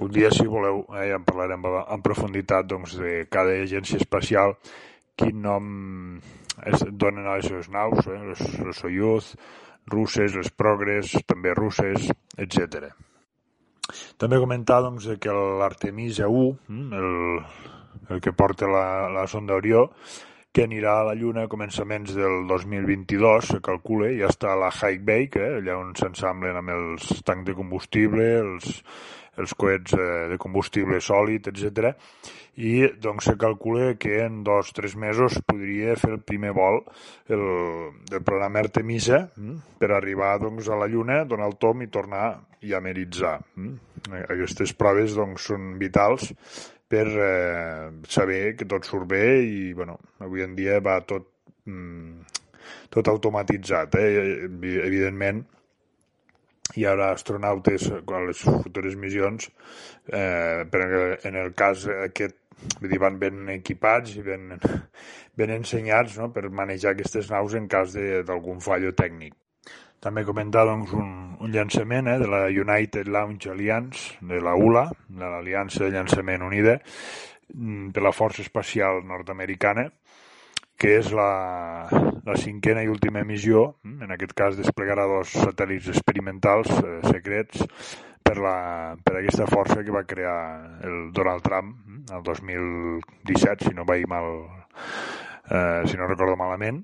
Un 0.03 0.11
dia, 0.13 0.29
si 0.29 0.45
voleu, 0.45 0.83
eh, 0.93 1.07
ja 1.09 1.17
en 1.17 1.25
parlarem 1.25 1.65
en 1.65 2.03
profunditat 2.05 2.67
doncs, 2.69 2.99
de 3.01 3.23
cada 3.31 3.55
agència 3.63 3.97
espacial 3.97 4.53
quin 5.17 5.41
nom 5.41 5.71
es 6.65 6.85
donen 6.91 7.27
a 7.27 7.37
les 7.37 7.49
seves 7.49 7.69
naus, 7.69 8.07
eh? 8.07 8.19
les, 8.31 8.43
les 8.65 8.79
Soyuz, 8.81 9.33
russes, 9.87 10.35
les 10.35 10.51
Progress, 10.51 11.13
també 11.27 11.53
russes, 11.55 12.09
etc. 12.37 12.89
També 14.19 14.39
comentar 14.41 14.81
doncs, 14.83 15.07
que 15.21 15.33
l'Artemisa 15.33 16.27
1, 16.27 16.55
mm, 16.67 17.01
el, 17.01 18.15
el 18.15 18.23
que 18.23 18.33
porta 18.33 18.67
la, 18.71 18.87
la 19.13 19.27
sonda 19.27 19.55
Orió, 19.55 19.87
que 20.51 20.65
anirà 20.65 20.95
a 20.99 21.05
la 21.11 21.13
Lluna 21.13 21.43
a 21.45 21.51
començaments 21.51 22.15
del 22.17 22.47
2022, 22.49 23.51
se 23.53 23.59
calcula, 23.61 24.09
ja 24.17 24.31
està 24.31 24.55
a 24.55 24.59
la 24.59 24.71
High 24.73 25.03
Bake, 25.05 25.43
eh, 25.43 25.59
allà 25.61 25.77
on 25.77 25.93
s'ensamblen 25.95 26.57
amb 26.57 26.73
els 26.73 27.21
tancs 27.27 27.45
de 27.45 27.55
combustible, 27.55 28.25
els, 28.41 28.81
els 29.37 29.53
coets 29.57 29.93
eh, 29.97 30.27
de 30.31 30.37
combustible 30.41 30.99
sòlid, 31.03 31.49
etc. 31.51 31.93
I 32.57 32.73
doncs 33.01 33.29
se 33.29 33.35
calcula 33.37 33.91
que 34.01 34.23
en 34.25 34.41
dos 34.43 34.71
o 34.71 34.77
tres 34.77 34.95
mesos 34.97 35.37
podria 35.45 35.95
fer 35.99 36.15
el 36.15 36.23
primer 36.25 36.55
vol 36.57 36.81
el, 37.29 37.43
del 38.09 38.23
programa 38.25 38.63
Artemisa 38.65 39.27
mm, 39.29 39.77
per 39.77 39.91
arribar 39.93 40.33
doncs, 40.41 40.69
a 40.69 40.79
la 40.79 40.89
Lluna, 40.89 41.21
donar 41.29 41.51
el 41.51 41.59
tom 41.61 41.85
i 41.85 41.91
tornar 41.93 42.31
i 42.65 42.73
ameritzar. 42.73 43.37
Mm. 43.55 43.75
Aquestes 44.25 44.73
proves 44.77 45.13
doncs, 45.17 45.51
són 45.51 45.75
vitals 45.77 46.31
per 46.87 47.05
eh, 47.05 47.91
saber 48.07 48.55
que 48.57 48.65
tot 48.65 48.87
surt 48.87 49.09
bé 49.11 49.25
i 49.43 49.73
bueno, 49.75 49.99
avui 50.23 50.45
en 50.45 50.55
dia 50.57 50.79
va 50.81 50.97
tot, 51.05 51.27
mm, 51.67 52.39
tot 52.89 53.11
automatitzat. 53.11 53.99
Eh? 53.99 54.09
Evidentment, 54.87 55.43
hi 56.75 56.85
haurà 56.85 57.11
astronautes 57.13 57.87
a 57.93 58.19
les 58.25 58.41
futures 58.43 58.97
missions, 58.99 59.47
eh, 60.11 60.65
però 60.71 61.15
en 61.23 61.39
el 61.39 61.53
cas 61.57 61.87
aquest 62.09 62.37
vull 62.79 62.91
dir, 62.91 62.99
van 63.01 63.17
ben 63.21 63.49
equipats 63.53 64.15
i 64.17 64.23
ben, 64.25 64.55
ben 65.37 65.53
ensenyats 65.53 66.17
no? 66.21 66.31
per 66.33 66.49
manejar 66.49 66.95
aquestes 66.95 67.29
naus 67.31 67.55
en 67.57 67.67
cas 67.71 67.93
d'algun 68.27 68.63
fallo 68.63 68.93
tècnic. 68.97 69.35
També 70.03 70.21
comentar 70.25 70.65
doncs, 70.69 70.91
un, 70.93 71.13
un 71.41 71.53
llançament 71.53 72.09
eh, 72.11 72.19
de 72.21 72.27
la 72.29 72.43
United 72.53 73.09
Launch 73.09 73.47
Alliance, 73.49 74.17
de 74.21 74.41
la 74.43 74.53
ULA, 74.53 74.85
de 75.09 75.31
l'Aliança 75.33 75.85
de 75.85 75.89
Llançament 75.95 76.45
Unida, 76.45 76.77
mm, 77.53 77.89
de 77.95 78.03
la 78.05 78.13
Força 78.13 78.43
Espacial 78.45 79.01
Nord-Americana, 79.09 79.87
que 80.77 80.97
és 80.99 81.09
la, 81.15 81.87
la 82.25 82.35
cinquena 82.37 82.83
i 82.85 82.91
última 82.91 83.23
missió, 83.25 83.63
mm, 83.83 84.03
en 84.05 84.13
aquest 84.13 84.35
cas 84.37 84.57
desplegarà 84.59 85.07
dos 85.09 85.33
satèl·lits 85.33 85.89
experimentals 85.93 86.69
eh, 86.77 86.99
secrets 87.07 87.63
per, 88.21 88.37
la, 88.37 88.57
per 89.03 89.17
aquesta 89.17 89.47
força 89.49 89.81
que 89.83 89.95
va 89.95 90.05
crear 90.05 90.37
el 90.85 91.09
Donald 91.17 91.41
Trump 91.45 91.73
mm, 91.73 92.03
el 92.13 92.23
2017, 92.27 93.71
si 93.71 93.73
no 93.73 93.87
vaig 93.89 94.05
mal, 94.11 94.29
eh, 95.49 95.81
si 95.89 95.97
no 95.97 96.07
recordo 96.07 96.37
malament, 96.37 96.83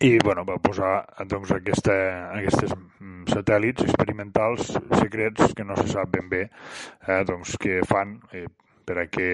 i 0.00 0.16
bueno, 0.22 0.46
va 0.48 0.56
posar 0.62 0.94
doncs, 1.28 1.50
aquesta, 1.58 1.94
aquestes 2.38 2.72
mm, 2.72 3.26
satèl·lits 3.34 3.84
experimentals 3.84 4.72
secrets 4.96 5.52
que 5.56 5.66
no 5.66 5.76
se 5.76 5.90
sap 5.90 6.14
ben 6.14 6.30
bé 6.30 6.46
eh, 6.46 7.22
doncs, 7.26 7.58
què 7.60 7.82
fan 7.88 8.16
eh, 8.32 8.46
per 8.84 9.00
a 9.02 9.08
què 9.10 9.28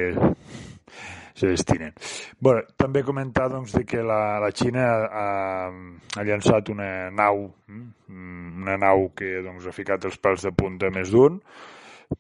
se 1.35 1.49
destinen. 1.49 1.95
bueno, 2.41 2.63
també 2.77 3.03
comentar 3.03 3.49
doncs, 3.51 3.73
de 3.77 3.85
que 3.85 4.03
la, 4.03 4.39
la 4.43 4.51
Xina 4.51 4.87
ha, 5.07 5.27
ha 6.17 6.25
llançat 6.27 6.69
una 6.69 7.11
nau, 7.11 7.49
mm, 7.69 8.63
una 8.63 8.77
nau 8.77 9.11
que 9.17 9.41
doncs, 9.45 9.67
ha 9.67 9.75
ficat 9.77 10.05
els 10.05 10.19
pèls 10.19 10.47
de 10.47 10.53
punta 10.53 10.91
més 10.91 11.11
d'un 11.11 11.41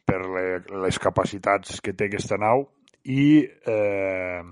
per 0.06 0.20
les 0.22 0.98
capacitats 1.02 1.80
que 1.80 1.92
té 1.92 2.06
aquesta 2.06 2.38
nau 2.38 2.68
i 3.10 3.42
eh, 3.42 4.42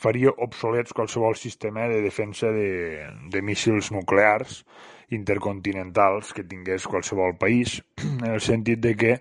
faria 0.00 0.32
obsolets 0.38 0.94
qualsevol 0.96 1.36
sistema 1.36 1.88
de 1.88 2.00
defensa 2.00 2.48
de, 2.54 3.04
de 3.28 3.42
míssils 3.42 3.90
nuclears 3.92 4.62
intercontinentals 5.10 6.32
que 6.32 6.46
tingués 6.46 6.86
qualsevol 6.86 7.36
país, 7.36 7.80
en 8.22 8.30
el 8.30 8.40
sentit 8.40 8.80
de 8.80 8.94
que 8.96 9.16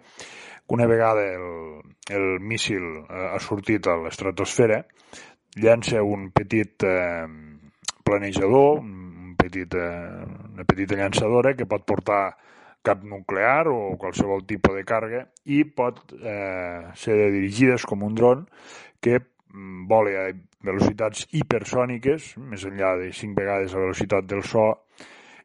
una 0.69 0.87
vegada 0.87 1.25
el, 1.25 1.81
el 2.09 2.39
míssil 2.39 2.85
eh, 3.01 3.25
ha 3.33 3.39
sortit 3.43 3.87
a 3.87 3.97
l'estratosfera, 4.03 4.83
llança 5.57 6.03
un 6.05 6.29
petit 6.31 6.85
eh, 6.87 7.25
planejador, 8.05 8.79
un 8.83 9.33
petit, 9.39 9.73
eh, 9.73 10.27
una 10.53 10.65
petita 10.65 10.99
llançadora 10.99 11.55
que 11.57 11.67
pot 11.69 11.85
portar 11.85 12.23
cap 12.85 13.01
nuclear 13.03 13.67
o 13.67 13.97
qualsevol 13.99 14.45
tipus 14.47 14.77
de 14.77 14.85
càrrega 14.87 15.25
i 15.51 15.65
pot 15.65 15.99
eh, 16.15 16.93
ser 16.95 17.17
dirigides 17.33 17.83
com 17.83 18.05
un 18.07 18.15
dron 18.15 18.45
que 19.03 19.19
Mm, 19.53 19.87
vola 19.89 20.27
a 20.27 20.31
velocitats 20.61 21.25
hipersòniques, 21.33 22.35
més 22.51 22.65
enllà 22.69 22.93
de 22.99 23.09
5 23.15 23.37
vegades 23.39 23.73
la 23.73 23.81
velocitat 23.81 24.27
del 24.29 24.43
so 24.45 24.65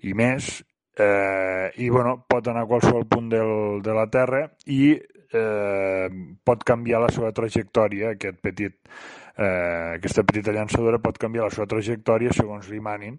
i 0.04 0.12
més, 0.12 0.58
eh, 1.00 1.70
i 1.80 1.88
bueno, 1.88 2.18
pot 2.28 2.50
anar 2.50 2.66
a 2.66 2.68
qualsevol 2.68 3.06
punt 3.08 3.30
del, 3.32 3.80
de 3.86 3.94
la 3.96 4.04
Terra 4.12 4.42
i 4.66 4.98
eh, 5.34 6.06
pot 6.44 6.64
canviar 6.66 7.02
la 7.04 7.10
seva 7.12 7.32
trajectòria, 7.36 8.14
aquest 8.14 8.40
petit, 8.42 8.78
eh, 9.36 9.98
aquesta 9.98 10.24
petita 10.24 10.54
llançadora 10.54 11.02
pot 11.02 11.18
canviar 11.18 11.48
la 11.48 11.54
seva 11.54 11.68
trajectòria 11.70 12.32
segons 12.32 12.70
li 12.70 12.80
manin 12.80 13.18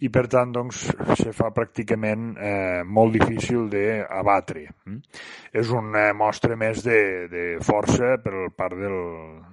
i 0.00 0.08
per 0.08 0.24
tant 0.32 0.52
doncs, 0.54 0.86
se 1.20 1.32
fa 1.36 1.50
pràcticament 1.52 2.30
eh, 2.40 2.80
molt 2.88 3.12
difícil 3.18 3.68
d'abatre. 3.68 4.64
Mm? 4.88 5.20
És 5.60 5.72
una 5.76 6.06
mostra 6.16 6.56
més 6.56 6.80
de, 6.86 7.00
de 7.28 7.44
força 7.64 8.16
per 8.24 8.48
part 8.56 8.78
del, 8.80 8.96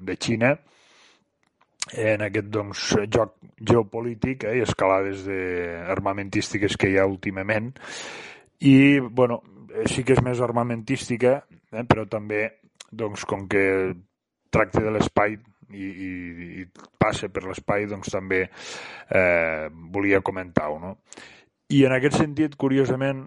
de 0.07 0.15
Xina 0.15 0.53
en 1.95 2.23
aquest 2.23 2.47
doncs, 2.51 2.85
joc 3.11 3.35
geopolític 3.59 4.47
eh, 4.47 4.57
i 4.59 4.63
escalades 4.63 5.25
de 5.27 5.41
armamentístiques 5.91 6.79
que 6.79 6.91
hi 6.91 6.97
ha 6.99 7.07
últimament 7.07 7.73
i 8.59 8.99
bueno, 8.99 9.41
sí 9.85 10.03
que 10.03 10.15
és 10.15 10.23
més 10.25 10.41
armamentística 10.41 11.41
eh, 11.73 11.84
però 11.88 12.07
també 12.10 12.45
doncs, 12.91 13.26
com 13.27 13.48
que 13.52 13.64
tracta 14.53 14.84
de 14.84 14.94
l'espai 14.95 15.35
i, 15.73 15.84
i, 15.84 16.11
i 16.61 16.65
passa 16.99 17.30
per 17.30 17.44
l'espai, 17.48 17.88
doncs 17.89 18.14
també 18.14 18.45
eh, 18.48 19.68
volia 19.91 20.23
comentar-ho. 20.23 20.80
No? 20.80 20.95
I 21.76 21.84
en 21.88 21.98
aquest 21.98 22.22
sentit, 22.22 22.56
curiosament, 22.56 23.26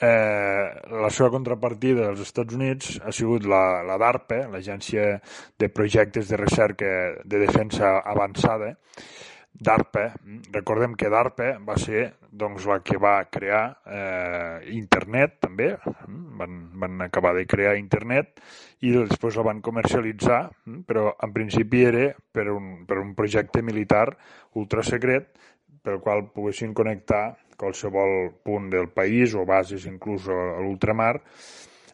eh, 0.00 0.66
la 1.02 1.10
seva 1.10 1.30
contrapartida 1.32 2.04
dels 2.04 2.22
Estats 2.26 2.54
Units 2.54 2.98
ha 3.00 3.14
sigut 3.14 3.48
la, 3.48 3.80
la 3.86 3.96
DARPA, 4.00 4.44
l'Agència 4.52 5.14
de 5.58 5.70
Projectes 5.72 6.28
de 6.28 6.40
Recerca 6.40 6.92
de 7.24 7.42
Defensa 7.46 7.98
Avançada, 8.04 8.74
DARPA, 9.58 10.12
recordem 10.54 10.94
que 10.94 11.10
DARPA 11.10 11.56
va 11.66 11.78
ser 11.80 12.04
doncs, 12.30 12.66
la 12.68 12.78
que 12.84 12.98
va 13.00 13.16
crear 13.32 13.62
eh, 13.86 14.70
internet 14.76 15.38
també, 15.46 15.70
van, 16.38 16.58
van 16.78 17.02
acabar 17.06 17.34
de 17.36 17.46
crear 17.48 17.76
internet 17.80 18.42
i 18.84 18.92
després 18.94 19.38
la 19.38 19.46
van 19.48 19.62
comercialitzar, 19.64 20.40
però 20.86 21.12
en 21.24 21.32
principi 21.34 21.82
era 21.88 22.08
per 22.32 22.48
un, 22.52 22.84
per 22.86 23.00
un 23.00 23.14
projecte 23.18 23.62
militar 23.64 24.06
ultrasecret 24.60 25.32
pel 25.82 26.02
qual 26.04 26.28
poguessin 26.34 26.74
connectar 26.76 27.38
qualsevol 27.58 28.30
punt 28.44 28.68
del 28.70 28.92
país 28.94 29.34
o 29.34 29.44
bases 29.46 29.88
inclús 29.90 30.28
a 30.30 30.60
l'ultramar 30.62 31.16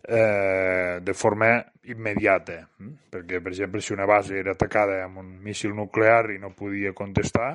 eh, 0.05 1.01
de 1.01 1.15
forma 1.15 1.65
immediata, 1.89 2.69
perquè, 3.11 3.40
per 3.40 3.52
exemple, 3.52 3.81
si 3.81 3.94
una 3.97 4.05
base 4.05 4.36
era 4.39 4.52
atacada 4.52 5.02
amb 5.05 5.23
un 5.23 5.31
míssil 5.44 5.73
nuclear 5.77 6.35
i 6.35 6.39
no 6.40 6.52
podia 6.56 6.93
contestar, 6.97 7.55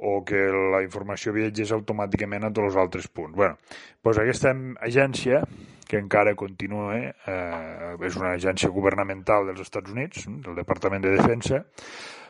o 0.00 0.22
que 0.24 0.48
la 0.74 0.82
informació 0.84 1.34
viatgés 1.36 1.72
automàticament 1.74 2.46
a 2.46 2.52
tots 2.52 2.72
els 2.72 2.76
altres 2.76 3.08
punts. 3.08 3.36
bueno, 3.36 3.58
doncs 4.02 4.18
aquesta 4.18 4.54
agència, 4.80 5.42
que 5.88 5.98
encara 5.98 6.34
continua, 6.36 6.96
eh, 6.96 7.96
és 8.04 8.16
una 8.16 8.34
agència 8.36 8.68
governamental 8.68 9.46
dels 9.46 9.60
Estats 9.60 9.90
Units, 9.90 10.26
del 10.28 10.54
Departament 10.54 11.02
de 11.02 11.16
Defensa, 11.16 11.64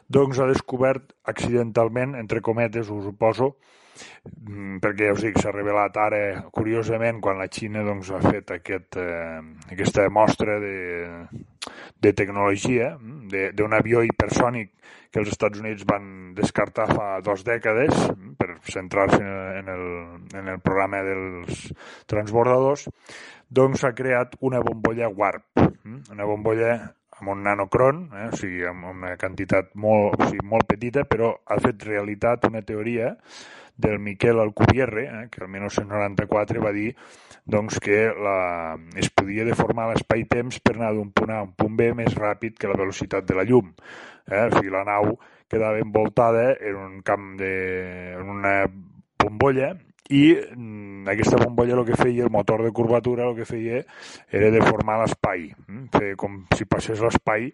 doncs 0.09 0.39
ha 0.39 0.47
descobert 0.47 1.12
accidentalment, 1.24 2.15
entre 2.15 2.40
cometes, 2.40 2.89
ho 2.89 3.12
poso, 3.19 3.57
Mm, 3.59 3.77
perquè 4.83 5.09
ja 5.09 5.15
us 5.16 5.23
dic, 5.25 5.39
s'ha 5.41 5.53
revelat 5.55 5.97
ara, 6.01 6.20
curiosament, 6.55 7.20
quan 7.25 7.41
la 7.41 7.49
Xina 7.53 7.85
doncs, 7.87 8.11
ha 8.15 8.20
fet 8.25 8.53
aquest, 8.59 8.99
eh, 9.01 9.39
aquesta 9.73 10.09
mostra 10.12 10.59
de, 10.62 10.75
de 12.01 12.12
tecnologia, 12.12 12.95
mm, 12.97 13.53
d'un 13.59 13.77
avió 13.77 14.03
hipersònic 14.07 14.75
que 15.11 15.23
els 15.23 15.33
Estats 15.33 15.61
Units 15.62 15.87
van 15.89 16.35
descartar 16.37 16.89
fa 16.91 17.09
dues 17.25 17.45
dècades 17.47 17.95
mm, 17.95 18.35
per 18.41 18.51
centrar-se 18.69 19.23
en, 19.23 19.73
el, 19.73 19.87
en 20.39 20.53
el 20.55 20.61
programa 20.61 21.03
dels 21.07 21.66
transbordadors, 22.11 22.89
doncs 23.49 23.83
s'ha 23.83 23.95
creat 23.97 24.37
una 24.45 24.61
bombolla 24.65 25.09
Warp, 25.09 25.66
una 26.12 26.27
bombolla 26.29 26.73
amb 27.19 27.33
un 27.33 27.43
nanocron, 27.43 28.03
eh, 28.15 28.29
o 28.31 28.37
sigui, 28.39 28.65
amb 28.69 28.91
una 28.93 29.15
quantitat 29.19 29.73
molt, 29.75 30.19
o 30.19 30.29
sigui, 30.31 30.45
molt 30.47 30.69
petita, 30.70 31.05
però 31.09 31.33
ha 31.47 31.59
fet 31.62 31.83
realitat 31.89 32.47
una 32.49 32.62
teoria 32.62 33.15
del 33.78 33.98
Miquel 34.02 34.40
Alcubierre, 34.42 35.06
eh, 35.06 35.28
que 35.30 35.44
el 35.44 35.48
1994 35.48 36.60
va 36.60 36.72
dir 36.74 36.90
doncs, 37.46 37.78
que 37.80 38.10
la, 38.12 38.76
es 38.98 39.09
podia 39.14 39.46
deformar 39.46 39.88
l'espai-temps 39.88 40.60
per 40.60 40.74
anar 40.76 40.92
d'un 40.96 41.12
punt 41.14 41.32
A 41.32 41.40
a 41.40 41.46
un 41.46 41.55
punt 41.56 41.78
B 41.78 41.92
més 41.96 42.12
ràpid 42.18 42.59
que 42.59 42.68
la 42.68 42.76
velocitat 42.76 43.24
de 43.24 43.38
la 43.38 43.46
llum. 43.48 43.70
Eh? 44.26 44.44
O 44.44 44.50
sigui, 44.59 44.74
la 44.74 44.84
nau 44.84 45.14
quedava 45.48 45.80
envoltada 45.80 46.50
en 46.60 46.76
un 46.76 47.02
camp 47.06 47.36
de... 47.40 47.52
en 48.18 48.34
una 48.34 48.56
bombolla 49.18 49.72
i 50.10 50.34
mm, 50.34 51.09
aquesta 51.12 51.38
bombolla 51.40 51.78
el 51.78 51.86
que 51.86 51.96
feia, 51.96 52.24
el 52.24 52.32
motor 52.34 52.64
de 52.64 52.72
curvatura 52.72 53.28
el 53.28 53.36
que 53.36 53.46
feia 53.48 53.84
era 54.28 54.50
deformar 54.52 54.98
l'espai, 55.02 55.48
mm, 55.66 55.86
fer 55.94 56.16
com 56.20 56.42
si 56.56 56.66
passés 56.68 57.00
l'espai 57.05 57.52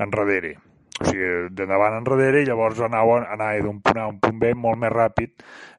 enrere 0.00 0.56
o 1.00 1.04
sigui, 1.04 1.50
d'endavant 1.52 1.98
enrere 1.98 2.40
i 2.42 2.48
llavors 2.48 2.80
anava, 2.84 3.18
anava 3.32 3.60
d'un 3.64 3.82
punt 3.84 4.00
A 4.00 4.06
a 4.06 4.12
un 4.12 4.20
punt 4.22 4.38
B 4.40 4.54
molt 4.56 4.80
més 4.80 4.92
ràpid 4.92 5.34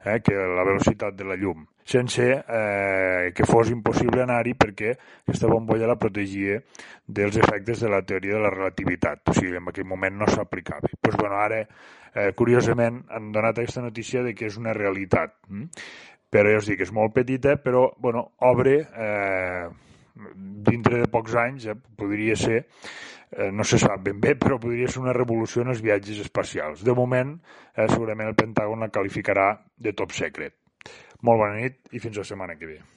eh, 0.05 0.19
que 0.21 0.35
la 0.35 0.65
velocitat 0.67 1.17
de 1.17 1.25
la 1.25 1.37
llum, 1.39 1.65
sense 1.87 2.25
eh, 2.43 3.31
que 3.33 3.47
fos 3.47 3.71
impossible 3.73 4.21
anar-hi 4.23 4.53
perquè 4.59 4.93
aquesta 4.93 5.49
bombolla 5.49 5.89
la 5.89 5.97
protegia 5.97 6.59
dels 7.07 7.39
efectes 7.39 7.81
de 7.81 7.89
la 7.89 8.03
teoria 8.03 8.35
de 8.35 8.43
la 8.43 8.51
relativitat, 8.53 9.23
o 9.31 9.37
sigui, 9.37 9.55
en 9.57 9.71
aquell 9.71 9.87
moment 9.87 10.19
no 10.19 10.27
s'aplicava. 10.27 10.83
Doncs, 10.83 10.99
pues, 11.01 11.15
bueno, 11.15 11.39
ara, 11.39 11.63
eh, 12.13 12.33
curiosament, 12.35 13.05
han 13.09 13.31
donat 13.31 13.57
aquesta 13.57 13.81
notícia 13.81 14.23
de 14.23 14.35
que 14.35 14.51
és 14.51 14.59
una 14.59 14.75
realitat. 14.75 15.37
Hm? 15.47 15.69
Però 16.29 16.51
ja 16.51 16.59
us 16.59 16.67
dic, 16.67 16.83
és 16.83 16.91
molt 16.91 17.13
petita, 17.15 17.55
però, 17.63 17.87
bueno, 18.03 18.33
obre 18.43 18.81
eh, 18.83 19.67
dintre 20.67 21.01
de 21.03 21.11
pocs 21.11 21.35
anys, 21.39 21.67
eh, 21.67 21.77
podria 21.97 22.35
ser 22.39 22.65
eh, 23.31 23.51
no 23.51 23.63
se 23.63 23.79
sap 23.81 24.03
ben 24.03 24.19
bé, 24.23 24.35
però 24.39 24.59
podria 24.59 24.89
ser 24.91 25.01
una 25.03 25.15
revolució 25.15 25.63
en 25.63 25.73
els 25.75 25.81
viatges 25.83 26.21
espacials. 26.25 26.83
De 26.83 26.95
moment, 26.95 27.37
eh, 27.75 27.87
segurament 27.87 28.29
el 28.31 28.37
Pentàgon 28.39 28.85
la 28.85 28.91
qualificarà 28.93 29.49
de 29.77 29.93
top 29.93 30.15
secret. 30.15 30.55
Molt 31.21 31.41
bona 31.41 31.57
nit 31.57 31.91
i 31.91 31.99
fins 31.99 32.17
la 32.17 32.27
setmana 32.27 32.55
que 32.57 32.69
ve. 32.69 32.96